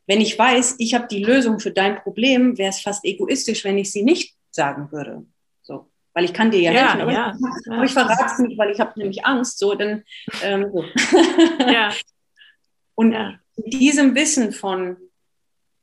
[0.09, 3.77] Wenn ich weiß, ich habe die Lösung für dein Problem, wäre es fast egoistisch, wenn
[3.77, 5.23] ich sie nicht sagen würde.
[5.61, 8.39] So, weil ich kann dir ja, ja helfen, aber, ja, ich, aber ich verrate es
[8.39, 9.59] nicht, weil ich habe nämlich Angst.
[9.59, 10.03] So, dann
[10.41, 10.83] ähm, so.
[11.71, 11.93] Ja.
[12.95, 13.35] Und ja.
[13.57, 14.97] in diesem Wissen von,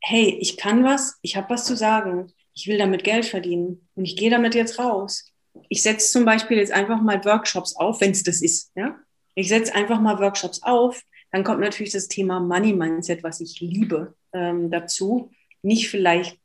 [0.02, 4.06] hey, ich kann was, ich habe was zu sagen, ich will damit Geld verdienen und
[4.06, 5.32] ich gehe damit jetzt raus.
[5.68, 8.72] Ich setze zum Beispiel jetzt einfach mal Workshops auf, wenn es das ist.
[8.74, 8.96] Ja?
[9.36, 11.00] Ich setze einfach mal Workshops auf,
[11.30, 15.30] dann kommt natürlich das Thema Money Mindset, was ich liebe, ähm, dazu.
[15.62, 16.38] Nicht vielleicht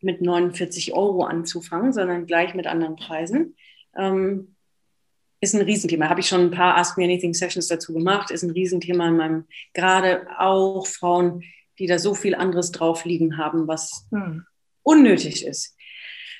[0.00, 3.56] mit 49 Euro anzufangen, sondern gleich mit anderen Preisen.
[3.96, 4.56] Ähm,
[5.40, 6.08] ist ein Riesenthema.
[6.08, 8.30] Habe ich schon ein paar Ask Me Anything Sessions dazu gemacht.
[8.30, 9.44] Ist ein Riesenthema in meinem,
[9.74, 11.42] gerade auch Frauen,
[11.78, 14.46] die da so viel anderes drauf liegen haben, was hm.
[14.82, 15.76] unnötig ist.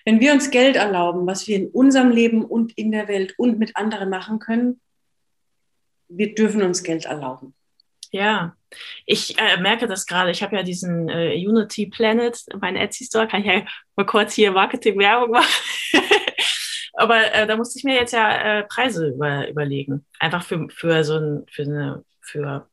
[0.04, 3.58] Wenn wir uns Geld erlauben, was wir in unserem Leben und in der Welt und
[3.58, 4.80] mit anderen machen können,
[6.08, 7.54] wir dürfen uns Geld erlauben.
[8.12, 8.54] Ja,
[9.06, 10.30] ich äh, merke das gerade.
[10.30, 13.64] Ich habe ja diesen äh, Unity Planet, mein Etsy Store, kann ich ja
[13.96, 15.48] mal kurz hier Marketing-Werbung machen.
[16.92, 20.04] Aber äh, da musste ich mir jetzt ja äh, Preise über, überlegen.
[20.18, 22.68] Einfach für, für so ein, für eine, für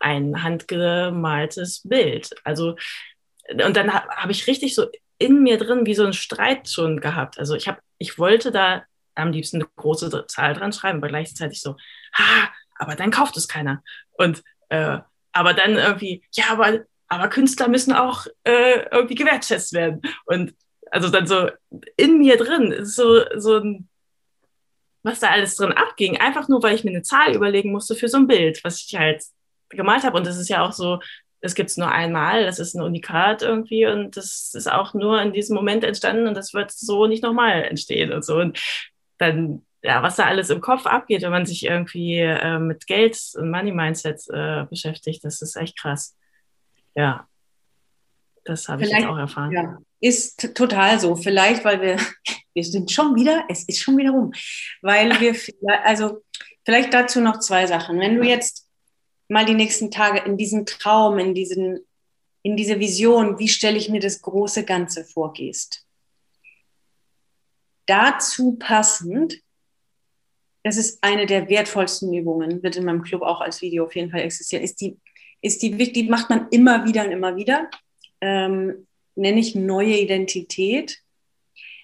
[0.00, 2.34] ein handgemaltes Bild.
[2.42, 2.74] Also,
[3.50, 4.86] und dann habe hab ich richtig so
[5.18, 7.38] in mir drin wie so ein Streit schon gehabt.
[7.38, 8.84] Also ich habe, ich wollte da
[9.14, 11.76] am liebsten eine große Zahl dran schreiben, aber gleichzeitig so,
[12.14, 13.82] ha, aber dann kauft es keiner.
[14.18, 14.98] Und äh,
[15.32, 20.02] aber dann irgendwie, ja, aber, aber Künstler müssen auch äh, irgendwie gewertschätzt werden.
[20.26, 20.54] Und
[20.90, 21.48] also dann so
[21.96, 23.88] in mir drin ist so, so ein,
[25.02, 28.08] was da alles drin abging, einfach nur, weil ich mir eine Zahl überlegen musste für
[28.08, 29.22] so ein Bild, was ich halt
[29.68, 30.16] gemalt habe.
[30.16, 30.98] Und das ist ja auch so,
[31.40, 35.22] das gibt es nur einmal, das ist ein Unikat irgendwie und das ist auch nur
[35.22, 38.38] in diesem Moment entstanden und das wird so nicht nochmal entstehen und so.
[38.38, 38.58] Und
[39.18, 43.18] dann, ja, was da alles im Kopf abgeht, wenn man sich irgendwie äh, mit Geld
[43.36, 46.16] und Money Mindset äh, beschäftigt, das ist echt krass.
[46.94, 47.28] Ja,
[48.44, 49.52] das habe ich jetzt auch erfahren.
[49.52, 51.14] Ja, ist total so.
[51.14, 51.96] Vielleicht, weil wir,
[52.54, 54.32] wir sind schon wieder, es ist schon wieder rum,
[54.82, 55.36] weil wir,
[55.84, 56.22] also
[56.64, 58.00] vielleicht dazu noch zwei Sachen.
[58.00, 58.66] Wenn du jetzt
[59.28, 61.80] mal die nächsten Tage in diesen Traum, in diesen,
[62.42, 65.84] in diese Vision, wie stelle ich mir das große Ganze vorgehst,
[67.86, 69.40] dazu passend,
[70.68, 74.10] das ist eine der wertvollsten Übungen, wird in meinem Club auch als Video auf jeden
[74.10, 74.98] Fall existieren, ist die,
[75.40, 77.70] ist die, die macht man immer wieder und immer wieder,
[78.20, 81.02] ähm, nenne ich neue Identität,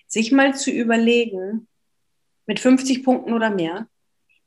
[0.06, 1.66] sich mal zu überlegen,
[2.46, 3.88] mit 50 Punkten oder mehr,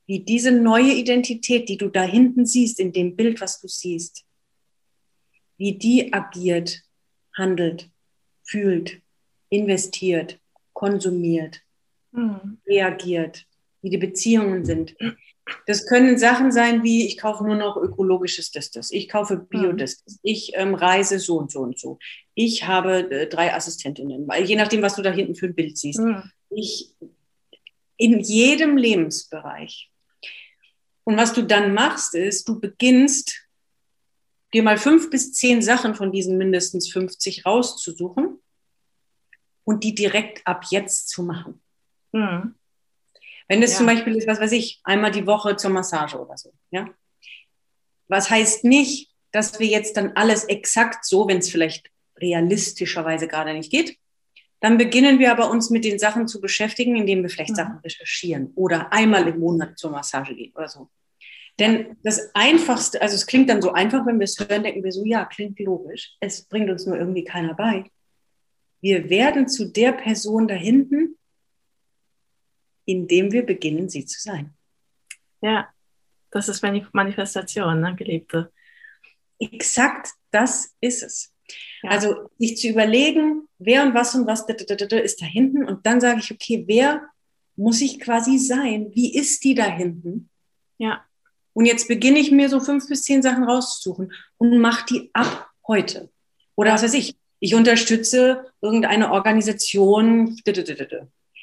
[0.05, 4.23] wie diese neue Identität, die du da hinten siehst, in dem Bild, was du siehst,
[5.57, 6.83] wie die agiert,
[7.35, 7.89] handelt,
[8.43, 9.01] fühlt,
[9.49, 10.39] investiert,
[10.73, 11.61] konsumiert,
[12.11, 12.59] mhm.
[12.67, 13.47] reagiert,
[13.88, 14.95] wie die Beziehungen sind.
[15.65, 19.77] Das können Sachen sein wie, ich kaufe nur noch ökologisches das, ich kaufe Bio mhm.
[19.77, 21.99] das, ich ähm, reise so und so und so.
[22.33, 25.77] Ich habe äh, drei Assistentinnen, weil je nachdem, was du da hinten für ein Bild
[25.77, 25.99] siehst.
[25.99, 26.23] Mhm.
[26.49, 26.93] Ich
[27.95, 29.89] in jedem Lebensbereich.
[31.05, 33.47] Und was du dann machst, ist, du beginnst
[34.53, 38.39] dir mal fünf bis zehn Sachen von diesen mindestens 50 rauszusuchen
[39.63, 41.61] und die direkt ab jetzt zu machen.
[42.11, 42.57] Mhm.
[43.48, 43.78] Wenn es ja.
[43.78, 46.89] zum Beispiel ist, was weiß ich, einmal die Woche zur Massage oder so, ja.
[48.08, 53.54] Was heißt nicht, dass wir jetzt dann alles exakt so, wenn es vielleicht realistischerweise gerade
[53.54, 53.98] nicht geht,
[54.60, 57.56] dann beginnen wir aber uns mit den Sachen zu beschäftigen, indem wir vielleicht mhm.
[57.56, 60.89] Sachen recherchieren oder einmal im Monat zur Massage gehen oder so.
[61.60, 64.91] Denn das Einfachste, also es klingt dann so einfach, wenn wir es hören, denken wir
[64.91, 66.16] so, ja, klingt logisch.
[66.20, 67.86] Es bringt uns nur irgendwie keiner bei
[68.82, 71.16] wir werden zu der Person da hinten,
[72.88, 74.53] indem wir beginnen, sie zu sein.
[75.41, 75.67] Ja,
[76.31, 78.51] das ist Manifestation, ne, Geliebte.
[79.39, 81.33] Exakt das ist es.
[81.83, 81.91] Ja.
[81.91, 86.19] Also sich zu überlegen, wer und was und was ist da hinten und dann sage
[86.19, 87.07] ich, okay, wer
[87.55, 88.91] muss ich quasi sein?
[88.93, 90.29] Wie ist die da hinten?
[90.77, 91.03] Ja.
[91.53, 95.49] Und jetzt beginne ich mir so fünf bis zehn Sachen rauszusuchen und mache die ab
[95.67, 96.09] heute.
[96.55, 96.75] Oder ja.
[96.75, 100.39] was weiß ich, ich unterstütze irgendeine Organisation.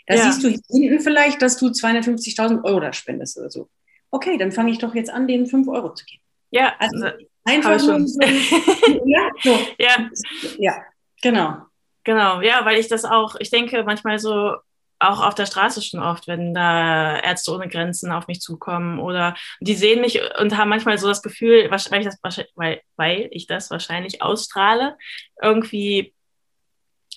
[0.07, 0.25] Da ja.
[0.25, 3.69] siehst du hinten vielleicht, dass du 250.000 Euro da spendest oder so.
[4.11, 6.23] Okay, dann fange ich doch jetzt an, denen 5 Euro zu geben.
[6.51, 7.07] Ja, also
[7.45, 8.07] einfach schon.
[8.07, 8.21] So,
[9.07, 9.59] ja, so.
[9.79, 10.11] ja.
[10.59, 10.77] ja,
[11.23, 11.57] genau.
[12.05, 14.57] Genau, ja, weil ich das auch, ich denke manchmal so,
[15.01, 19.35] auch auf der Straße schon oft, wenn da Ärzte ohne Grenzen auf mich zukommen oder
[19.61, 22.19] die sehen mich und haben manchmal so das Gefühl, weil ich das,
[22.55, 24.97] weil, weil ich das wahrscheinlich ausstrahle,
[25.43, 26.14] irgendwie,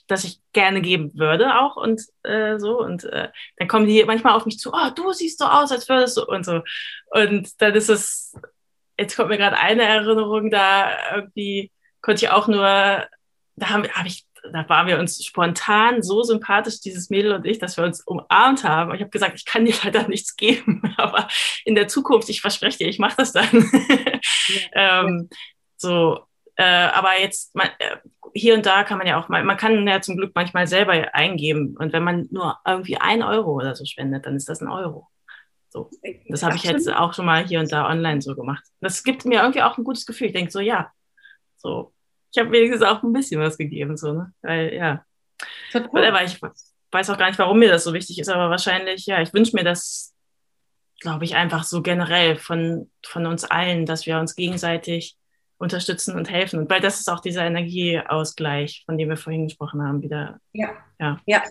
[0.07, 4.33] dass ich gerne geben würde auch und äh, so und äh, dann kommen die manchmal
[4.33, 6.61] auf mich zu, oh, du siehst so aus, als würdest du und so
[7.11, 8.35] und dann ist es,
[8.97, 12.61] jetzt kommt mir gerade eine Erinnerung, da irgendwie konnte ich auch nur,
[13.55, 17.59] da habe hab ich da waren wir uns spontan so sympathisch, dieses Mädel und ich,
[17.59, 18.93] dass wir uns umarmt haben.
[18.93, 21.27] Ich habe gesagt, ich kann dir leider nichts geben, aber
[21.65, 23.47] in der Zukunft, ich verspreche dir, ich mache das dann.
[24.73, 25.01] Ja.
[25.01, 25.29] ähm,
[25.75, 26.21] so,
[26.57, 27.97] äh, aber jetzt man, äh,
[28.33, 31.13] hier und da kann man ja auch mal, man kann ja zum Glück manchmal selber
[31.13, 34.69] eingeben und wenn man nur irgendwie ein Euro oder so spendet, dann ist das ein
[34.69, 35.07] Euro.
[35.69, 35.89] So,
[36.29, 38.63] das habe ich jetzt auch schon mal hier und da online so gemacht.
[38.79, 40.27] Das gibt mir irgendwie auch ein gutes Gefühl.
[40.27, 40.91] Ich denke so, ja,
[41.57, 41.93] so
[42.31, 44.33] ich habe wenigstens auch ein bisschen was gegeben, so, ne?
[44.41, 45.05] Weil, ja.
[45.73, 46.39] Whatever, ich
[46.91, 49.55] weiß auch gar nicht, warum mir das so wichtig ist, aber wahrscheinlich, ja, ich wünsche
[49.55, 50.15] mir das,
[50.99, 55.17] glaube ich, einfach so generell von, von uns allen, dass wir uns gegenseitig
[55.57, 56.59] unterstützen und helfen.
[56.59, 60.39] Und weil das ist auch dieser Energieausgleich, von dem wir vorhin gesprochen haben, wieder.
[60.53, 60.69] Ja.
[60.99, 61.19] Ja.
[61.25, 61.43] ja.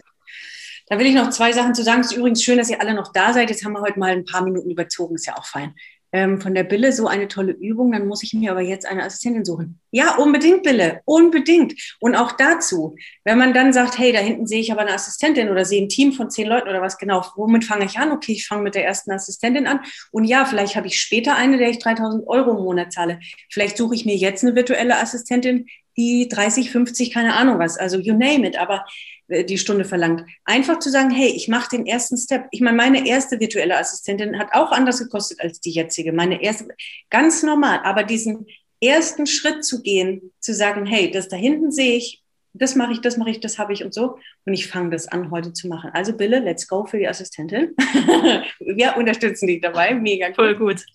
[0.88, 2.00] Da will ich noch zwei Sachen zu sagen.
[2.00, 3.50] Es ist übrigens schön, dass ihr alle noch da seid.
[3.50, 5.74] Jetzt haben wir heute mal ein paar Minuten überzogen, ist ja auch fein
[6.16, 9.04] ähm, von der Bille so eine tolle Übung, dann muss ich mir aber jetzt eine
[9.04, 9.78] Assistentin suchen.
[9.90, 11.74] Ja, unbedingt, Bille, unbedingt.
[12.00, 15.50] Und auch dazu, wenn man dann sagt, hey, da hinten sehe ich aber eine Assistentin
[15.50, 18.12] oder sehe ein Team von zehn Leuten oder was genau, womit fange ich an?
[18.12, 19.80] Okay, ich fange mit der ersten Assistentin an.
[20.10, 23.20] Und ja, vielleicht habe ich später eine, der ich 3000 Euro im Monat zahle.
[23.50, 25.66] Vielleicht suche ich mir jetzt eine virtuelle Assistentin,
[25.98, 28.84] die 30, 50, keine Ahnung was, also you name it, aber
[29.28, 30.24] die Stunde verlangt.
[30.44, 32.46] Einfach zu sagen, hey, ich mache den ersten Step.
[32.50, 36.12] Ich meine, meine erste virtuelle Assistentin hat auch anders gekostet als die jetzige.
[36.12, 36.68] Meine erste,
[37.10, 38.46] ganz normal, aber diesen
[38.80, 42.22] ersten Schritt zu gehen, zu sagen, hey, das da hinten sehe ich,
[42.58, 44.18] das mache ich, das mache ich, das habe ich und so.
[44.44, 45.90] Und ich fange das an, heute zu machen.
[45.92, 47.74] Also Bille, let's go für die Assistentin.
[48.60, 50.34] Wir unterstützen dich dabei, mega cool.
[50.34, 50.86] Voll gut.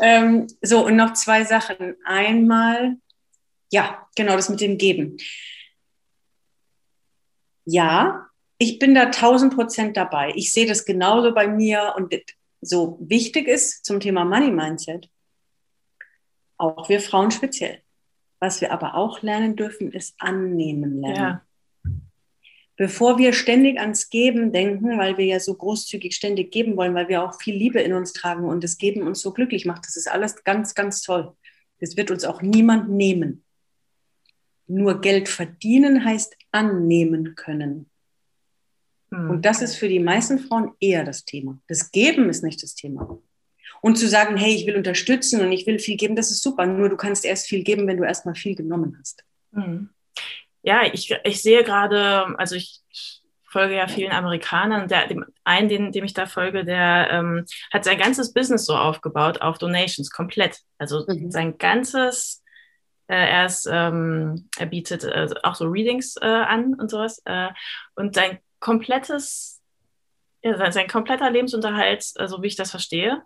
[0.00, 1.94] Ähm, so, und noch zwei Sachen.
[2.04, 2.96] Einmal,
[3.70, 5.16] ja, genau das mit dem Geben.
[7.64, 8.26] Ja,
[8.58, 10.32] ich bin da tausend Prozent dabei.
[10.36, 12.14] Ich sehe das genauso bei mir und
[12.60, 15.10] so wichtig ist zum Thema Money Mindset,
[16.56, 17.82] auch wir Frauen speziell.
[18.38, 21.16] Was wir aber auch lernen dürfen, ist annehmen lernen.
[21.16, 21.46] Ja.
[22.76, 27.08] Bevor wir ständig ans Geben denken, weil wir ja so großzügig ständig geben wollen, weil
[27.08, 29.96] wir auch viel Liebe in uns tragen und das Geben uns so glücklich macht, das
[29.96, 31.36] ist alles ganz, ganz toll.
[31.80, 33.44] Das wird uns auch niemand nehmen.
[34.66, 37.90] Nur Geld verdienen heißt annehmen können.
[39.10, 39.30] Hm.
[39.30, 41.58] Und das ist für die meisten Frauen eher das Thema.
[41.68, 43.18] Das Geben ist nicht das Thema.
[43.80, 46.66] Und zu sagen, hey, ich will unterstützen und ich will viel geben, das ist super.
[46.66, 49.24] Nur du kannst erst viel geben, wenn du erstmal viel genommen hast.
[49.52, 49.90] Hm.
[50.62, 52.82] Ja, ich, ich sehe gerade, also ich
[53.52, 54.88] folge ja vielen Amerikanern.
[54.88, 58.74] Der, dem einen, den, dem ich da folge, der ähm, hat sein ganzes Business so
[58.74, 60.60] aufgebaut auf Donations, komplett.
[60.78, 61.30] Also mhm.
[61.30, 62.41] sein ganzes,
[63.16, 67.20] er, ist, ähm, er bietet äh, auch so Readings äh, an und sowas.
[67.24, 67.48] Äh,
[67.94, 69.60] und sein komplettes,
[70.42, 73.22] ja, sein, sein kompletter Lebensunterhalt, so also wie ich das verstehe,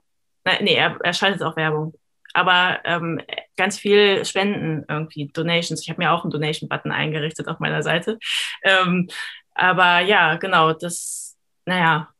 [0.46, 1.92] Nein, nee, er, er schaltet auch Werbung.
[2.32, 3.20] Aber ähm,
[3.56, 5.82] ganz viel Spenden irgendwie, Donations.
[5.82, 8.18] Ich habe mir auch einen Donation-Button eingerichtet auf meiner Seite.
[8.62, 9.08] Ähm,
[9.54, 12.10] aber ja, genau, das, naja,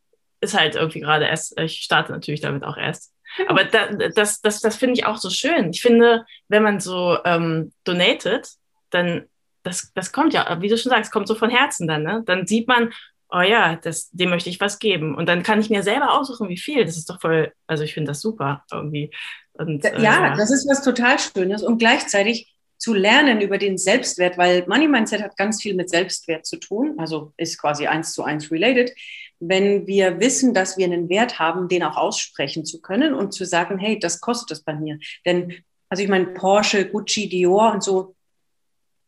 [0.41, 3.13] ist halt irgendwie gerade erst, ich starte natürlich damit auch erst.
[3.47, 5.69] Aber da, das, das, das finde ich auch so schön.
[5.71, 8.49] Ich finde, wenn man so ähm, donatet,
[8.89, 9.25] dann,
[9.63, 12.23] das, das kommt ja, wie du schon sagst, kommt so von Herzen dann, ne?
[12.25, 12.91] Dann sieht man,
[13.29, 15.15] oh ja, das, dem möchte ich was geben.
[15.15, 16.85] Und dann kann ich mir selber aussuchen, wie viel.
[16.85, 19.11] Das ist doch voll, also ich finde das super irgendwie.
[19.53, 21.63] Und, ja, äh, das ist was total Schönes.
[21.63, 26.45] Und gleichzeitig zu lernen über den Selbstwert, weil Money Mindset hat ganz viel mit Selbstwert
[26.45, 28.91] zu tun, also ist quasi eins zu eins related.
[29.39, 33.45] Wenn wir wissen, dass wir einen Wert haben, den auch aussprechen zu können und zu
[33.45, 34.99] sagen, hey, das kostet es bei mir.
[35.25, 35.53] Denn,
[35.89, 38.15] also ich meine, Porsche, Gucci, Dior und so,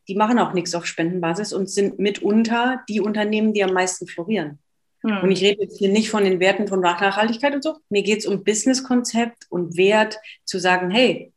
[0.08, 4.60] die machen auch nichts auf Spendenbasis und sind mitunter die Unternehmen, die am meisten florieren.
[5.02, 5.20] Hm.
[5.24, 7.78] Und ich rede jetzt hier nicht von den Werten von Nachhaltigkeit und so.
[7.90, 11.32] Mir geht es um Businesskonzept und Wert, zu sagen, hey,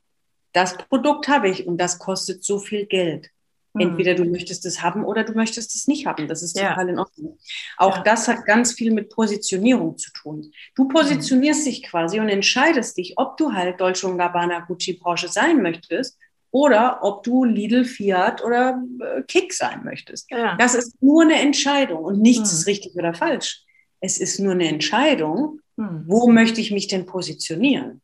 [0.53, 3.31] das Produkt habe ich und das kostet so viel Geld.
[3.75, 6.29] Entweder du möchtest es haben oder du möchtest es nicht haben.
[6.29, 6.71] Das ist ja.
[6.71, 7.39] total in Ordnung.
[7.79, 8.03] Auch ja.
[8.03, 10.53] das hat ganz viel mit Positionierung zu tun.
[10.75, 11.71] Du positionierst hm.
[11.71, 16.19] dich quasi und entscheidest dich, ob du halt Dolce Gabbana, Gucci, Porsche sein möchtest
[16.51, 20.31] oder ob du Lidl, Fiat oder äh, Kick sein möchtest.
[20.31, 20.55] Ja.
[20.57, 22.59] Das ist nur eine Entscheidung und nichts hm.
[22.59, 23.65] ist richtig oder falsch.
[24.01, 26.05] Es ist nur eine Entscheidung, hm.
[26.07, 28.03] wo möchte ich mich denn positionieren?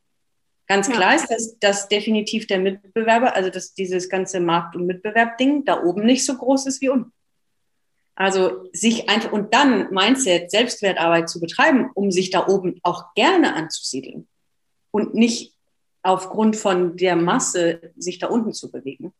[0.68, 1.16] Ganz klar ja.
[1.16, 6.04] ist, dass, dass definitiv der Mitbewerber, also dass dieses ganze Markt- und Mitbewerb-Ding da oben
[6.04, 7.12] nicht so groß ist wie unten.
[8.14, 13.54] Also sich einfach und dann Mindset, Selbstwertarbeit zu betreiben, um sich da oben auch gerne
[13.54, 14.28] anzusiedeln
[14.90, 15.54] und nicht
[16.02, 19.14] aufgrund von der Masse sich da unten zu bewegen.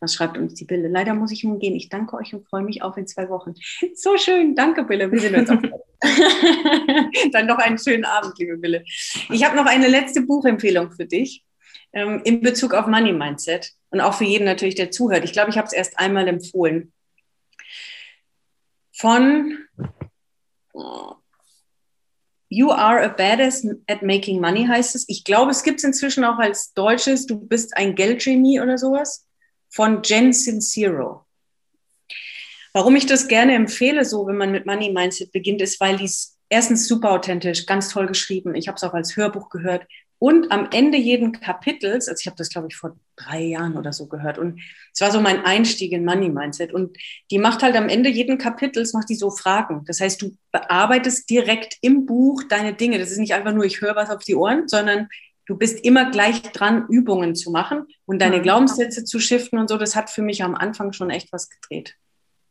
[0.00, 0.88] Was schreibt uns die Bille?
[0.88, 1.74] Leider muss ich nun gehen.
[1.74, 3.54] Ich danke euch und freue mich auf in zwei Wochen.
[3.94, 4.54] So schön.
[4.54, 5.10] Danke, Bille.
[5.10, 5.80] Wir sehen uns auch.
[7.32, 8.84] Dann noch einen schönen Abend, liebe Bille.
[9.30, 11.44] Ich habe noch eine letzte Buchempfehlung für dich
[11.92, 15.24] ähm, in Bezug auf Money Mindset und auch für jeden natürlich, der zuhört.
[15.24, 16.92] Ich glaube, ich habe es erst einmal empfohlen.
[18.92, 19.58] Von
[22.50, 25.04] You are a badass at making money heißt es.
[25.08, 29.26] Ich glaube, es gibt es inzwischen auch als deutsches, du bist ein Geldgenie oder sowas,
[29.68, 31.26] von Jen Sincero.
[32.72, 36.04] Warum ich das gerne empfehle, so wenn man mit Money Mindset beginnt, ist, weil die
[36.04, 38.54] es erstens super authentisch, ganz toll geschrieben.
[38.54, 39.86] Ich habe es auch als Hörbuch gehört.
[40.20, 43.92] Und am Ende jeden Kapitels, also ich habe das, glaube ich, vor drei Jahren oder
[43.92, 44.36] so gehört.
[44.38, 44.60] Und
[44.92, 46.72] es war so mein Einstieg in Money Mindset.
[46.72, 46.96] Und
[47.30, 49.84] die macht halt am Ende jeden Kapitels, macht die so Fragen.
[49.86, 52.98] Das heißt, du bearbeitest direkt im Buch deine Dinge.
[52.98, 55.08] Das ist nicht einfach nur, ich höre was auf die Ohren, sondern
[55.46, 58.42] du bist immer gleich dran, Übungen zu machen und deine mhm.
[58.42, 59.78] Glaubenssätze zu shiften und so.
[59.78, 61.94] Das hat für mich am Anfang schon echt was gedreht.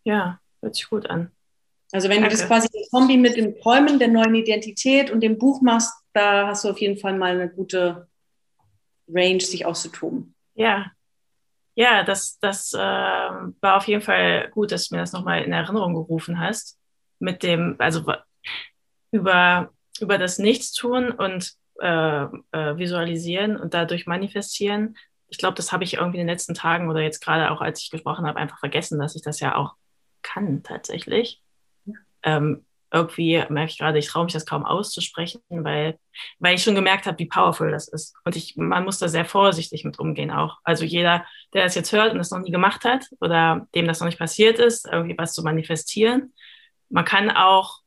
[0.08, 1.32] Ja, hört sich gut an.
[1.92, 2.36] Also wenn Danke.
[2.36, 5.94] du das quasi das Kombi mit dem Träumen der neuen Identität und dem Buch machst,
[6.14, 8.08] da hast du auf jeden Fall mal eine gute
[9.10, 10.34] Range, sich auszutoben.
[10.56, 10.92] Ja,
[11.76, 15.52] ja, das, das äh, war auf jeden Fall gut, dass du mir das nochmal in
[15.52, 16.80] Erinnerung gerufen hast.
[17.20, 18.06] Mit dem, also
[19.12, 24.96] über, über das Nichtstun und äh, äh, visualisieren und dadurch manifestieren
[25.30, 27.82] ich glaube, das habe ich irgendwie in den letzten Tagen oder jetzt gerade auch, als
[27.82, 29.76] ich gesprochen habe, einfach vergessen, dass ich das ja auch
[30.22, 31.42] kann tatsächlich.
[31.86, 31.94] Ja.
[32.24, 36.00] Ähm, irgendwie merke ich gerade, ich traue mich das kaum auszusprechen, weil,
[36.40, 38.16] weil ich schon gemerkt habe, wie powerful das ist.
[38.24, 40.60] Und ich, man muss da sehr vorsichtig mit umgehen auch.
[40.64, 44.00] Also jeder, der das jetzt hört und das noch nie gemacht hat oder dem das
[44.00, 46.34] noch nicht passiert ist, irgendwie was zu manifestieren,
[46.90, 47.82] man kann auch,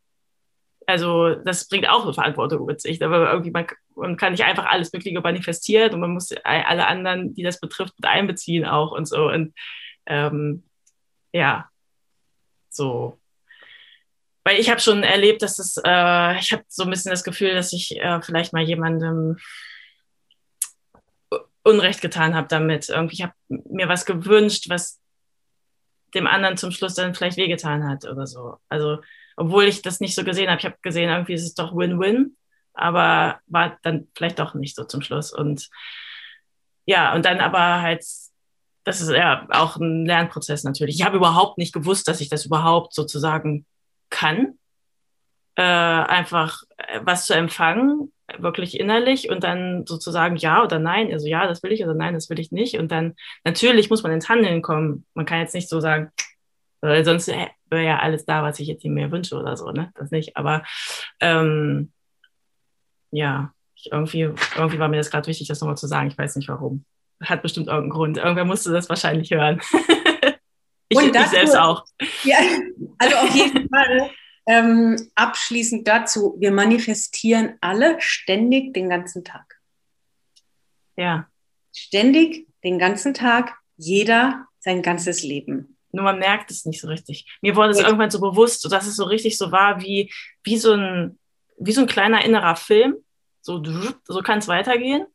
[0.86, 4.66] also das bringt auch eine Verantwortung mit sich, aber irgendwie man, man kann nicht einfach
[4.66, 9.07] alles Mögliche manifestieren und man muss alle anderen, die das betrifft, mit einbeziehen auch und
[9.07, 9.28] so.
[9.28, 9.55] Und
[10.07, 10.65] ähm,
[11.32, 11.70] ja,
[12.70, 13.20] so
[14.44, 17.55] weil ich habe schon erlebt, dass es, äh, ich habe so ein bisschen das Gefühl,
[17.55, 19.36] dass ich äh, vielleicht mal jemandem
[21.62, 22.88] Unrecht getan habe damit.
[22.88, 24.98] Irgendwie, ich habe mir was gewünscht, was
[26.14, 28.56] dem anderen zum Schluss dann vielleicht wehgetan hat oder so.
[28.68, 28.98] Also,
[29.36, 30.59] obwohl ich das nicht so gesehen habe.
[30.59, 32.36] Ich habe gesehen, irgendwie ist es doch Win-Win,
[32.74, 35.32] aber war dann vielleicht doch nicht so zum Schluss.
[35.32, 35.68] Und
[36.86, 38.05] ja, und dann aber halt,
[38.85, 40.97] das ist ja auch ein Lernprozess natürlich.
[40.97, 43.66] Ich habe überhaupt nicht gewusst, dass ich das überhaupt sozusagen
[44.09, 44.59] kann,
[45.57, 51.27] äh, einfach äh, was zu empfangen, wirklich innerlich und dann sozusagen ja oder nein, also
[51.27, 52.78] ja, das will ich oder nein, das will ich nicht.
[52.78, 55.05] Und dann natürlich muss man ins Handeln kommen.
[55.15, 56.11] Man kann jetzt nicht so sagen,
[56.81, 59.93] weil sonst wäre ja alles da, was ich jetzt nicht mehr wünsche oder so, ne?
[59.97, 60.36] Das nicht.
[60.36, 60.62] Aber
[61.20, 61.93] ähm,
[63.11, 66.09] ja, ich, irgendwie, irgendwie war mir das gerade wichtig, das nochmal zu sagen.
[66.09, 66.85] Ich weiß nicht warum.
[67.22, 68.16] Hat bestimmt irgendeinen Grund.
[68.16, 69.60] Irgendwer musste das wahrscheinlich hören.
[70.88, 71.84] ich, und dazu, ich selbst auch.
[72.24, 72.38] Ja,
[72.98, 74.10] also auf jeden Fall.
[74.47, 79.60] Ähm, abschließend dazu, wir manifestieren alle ständig den ganzen Tag.
[80.97, 81.28] Ja.
[81.74, 85.76] Ständig den ganzen Tag, jeder sein ganzes Leben.
[85.92, 87.26] Nur man merkt es nicht so richtig.
[87.42, 87.86] Mir wurde es ja.
[87.86, 90.12] irgendwann so bewusst, dass es so richtig so war, wie,
[90.44, 91.18] wie, so, ein,
[91.59, 92.97] wie so ein kleiner innerer Film.
[93.40, 93.62] So,
[94.05, 95.06] so kann es weitergehen.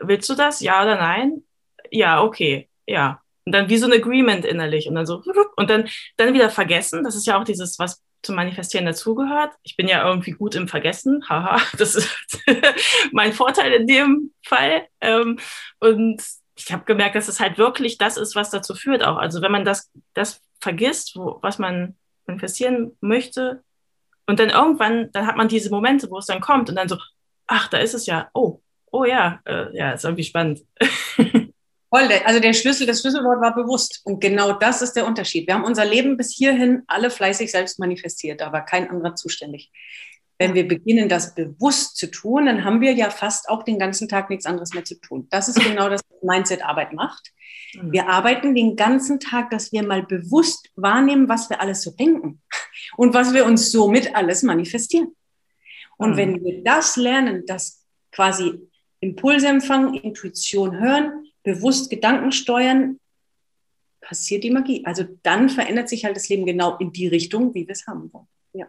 [0.00, 0.60] Willst du das?
[0.60, 1.42] Ja oder nein?
[1.90, 2.68] Ja, okay.
[2.86, 3.22] Ja.
[3.44, 5.22] Und dann wie so ein Agreement innerlich und dann so
[5.56, 7.04] und dann, dann wieder vergessen.
[7.04, 9.52] Das ist ja auch dieses, was zum Manifestieren dazugehört.
[9.62, 11.24] Ich bin ja irgendwie gut im Vergessen.
[11.28, 12.40] Haha, das ist
[13.12, 14.86] mein Vorteil in dem Fall.
[15.00, 15.38] Ähm,
[15.80, 16.22] und
[16.56, 19.16] ich habe gemerkt, dass es halt wirklich das ist, was dazu führt auch.
[19.16, 21.96] Also wenn man das, das vergisst, wo, was man
[22.26, 23.62] manifestieren möchte,
[24.28, 26.98] und dann irgendwann, dann hat man diese Momente, wo es dann kommt und dann so,
[27.46, 28.60] ach, da ist es ja, oh,
[28.92, 30.60] oh ja, äh, ja, ist irgendwie spannend.
[31.90, 34.02] Voll, also der Schlüssel, das Schlüsselwort war bewusst.
[34.04, 35.46] Und genau das ist der Unterschied.
[35.46, 39.70] Wir haben unser Leben bis hierhin alle fleißig selbst manifestiert, da war kein anderer zuständig.
[40.38, 44.08] Wenn wir beginnen, das bewusst zu tun, dann haben wir ja fast auch den ganzen
[44.08, 45.26] Tag nichts anderes mehr zu tun.
[45.30, 47.32] Das ist genau das, was Mindset-Arbeit macht.
[47.74, 47.92] Mhm.
[47.92, 52.40] Wir arbeiten den ganzen Tag, dass wir mal bewusst wahrnehmen, was wir alles so denken
[52.96, 55.16] und was wir uns somit alles manifestieren.
[55.96, 56.16] Und mhm.
[56.16, 58.68] wenn wir das lernen, das quasi
[59.00, 62.98] Impulse empfangen, Intuition hören, bewusst Gedanken steuern,
[64.00, 64.84] passiert die Magie.
[64.84, 68.12] Also dann verändert sich halt das Leben genau in die Richtung, wie wir es haben
[68.12, 68.26] wollen.
[68.52, 68.66] Ja.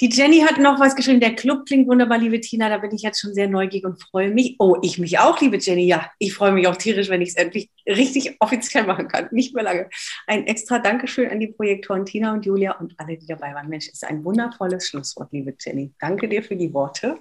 [0.00, 1.20] Die Jenny hat noch was geschrieben.
[1.20, 2.68] Der Club klingt wunderbar, liebe Tina.
[2.68, 4.56] Da bin ich jetzt schon sehr neugierig und freue mich.
[4.58, 5.86] Oh, ich mich auch, liebe Jenny.
[5.86, 9.28] Ja, ich freue mich auch tierisch, wenn ich es endlich richtig offiziell machen kann.
[9.30, 9.88] Nicht mehr lange.
[10.26, 13.68] Ein extra Dankeschön an die Projektoren Tina und Julia und alle, die dabei waren.
[13.68, 15.92] Mensch, ist ein wundervolles Schlusswort, liebe Jenny.
[15.98, 17.18] Danke dir für die Worte.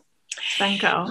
[0.60, 1.10] Danke auch.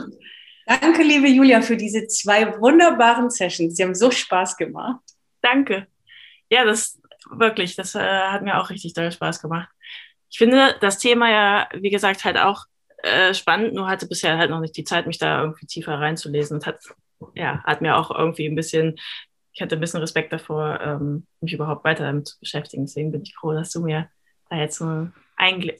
[0.67, 3.77] Danke, liebe Julia, für diese zwei wunderbaren Sessions.
[3.77, 5.01] Sie haben so Spaß gemacht.
[5.43, 5.87] Danke.
[6.49, 9.69] Ja, das wirklich, das äh, hat mir auch richtig doll Spaß gemacht.
[10.31, 12.65] Ich finde das Thema ja, wie gesagt, halt auch
[13.03, 16.57] äh, spannend, nur hatte bisher halt noch nicht die Zeit, mich da irgendwie tiefer reinzulesen
[16.57, 16.81] und hat,
[17.35, 18.97] ja, hat mir auch irgendwie ein bisschen,
[19.53, 22.87] ich hatte ein bisschen Respekt davor, ähm, mich überhaupt weiter damit zu beschäftigen.
[22.87, 24.11] Deswegen bin ich froh, dass du mir
[24.49, 25.13] da jetzt so einen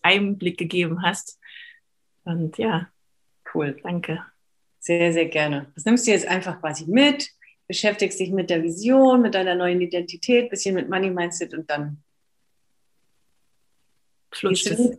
[0.03, 1.41] Einblick gegeben hast.
[2.25, 2.89] Und ja,
[3.55, 4.25] cool, danke.
[4.81, 5.73] Sehr, sehr gerne.
[5.75, 7.31] Das nimmst du jetzt einfach quasi mit,
[7.67, 12.03] beschäftigst dich mit der Vision, mit deiner neuen Identität, bisschen mit Money Mindset und dann
[14.31, 14.79] flutscht es.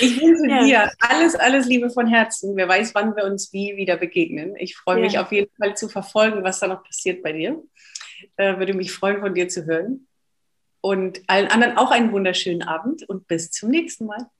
[0.00, 0.64] ich wünsche ja.
[0.64, 2.56] dir alles, alles Liebe von Herzen.
[2.56, 4.54] Wer weiß, wann wir uns wie wieder begegnen.
[4.56, 5.02] Ich freue ja.
[5.02, 7.60] mich auf jeden Fall zu verfolgen, was da noch passiert bei dir.
[8.36, 10.06] Äh, würde mich freuen, von dir zu hören.
[10.80, 14.30] Und allen anderen auch einen wunderschönen Abend und bis zum nächsten Mal.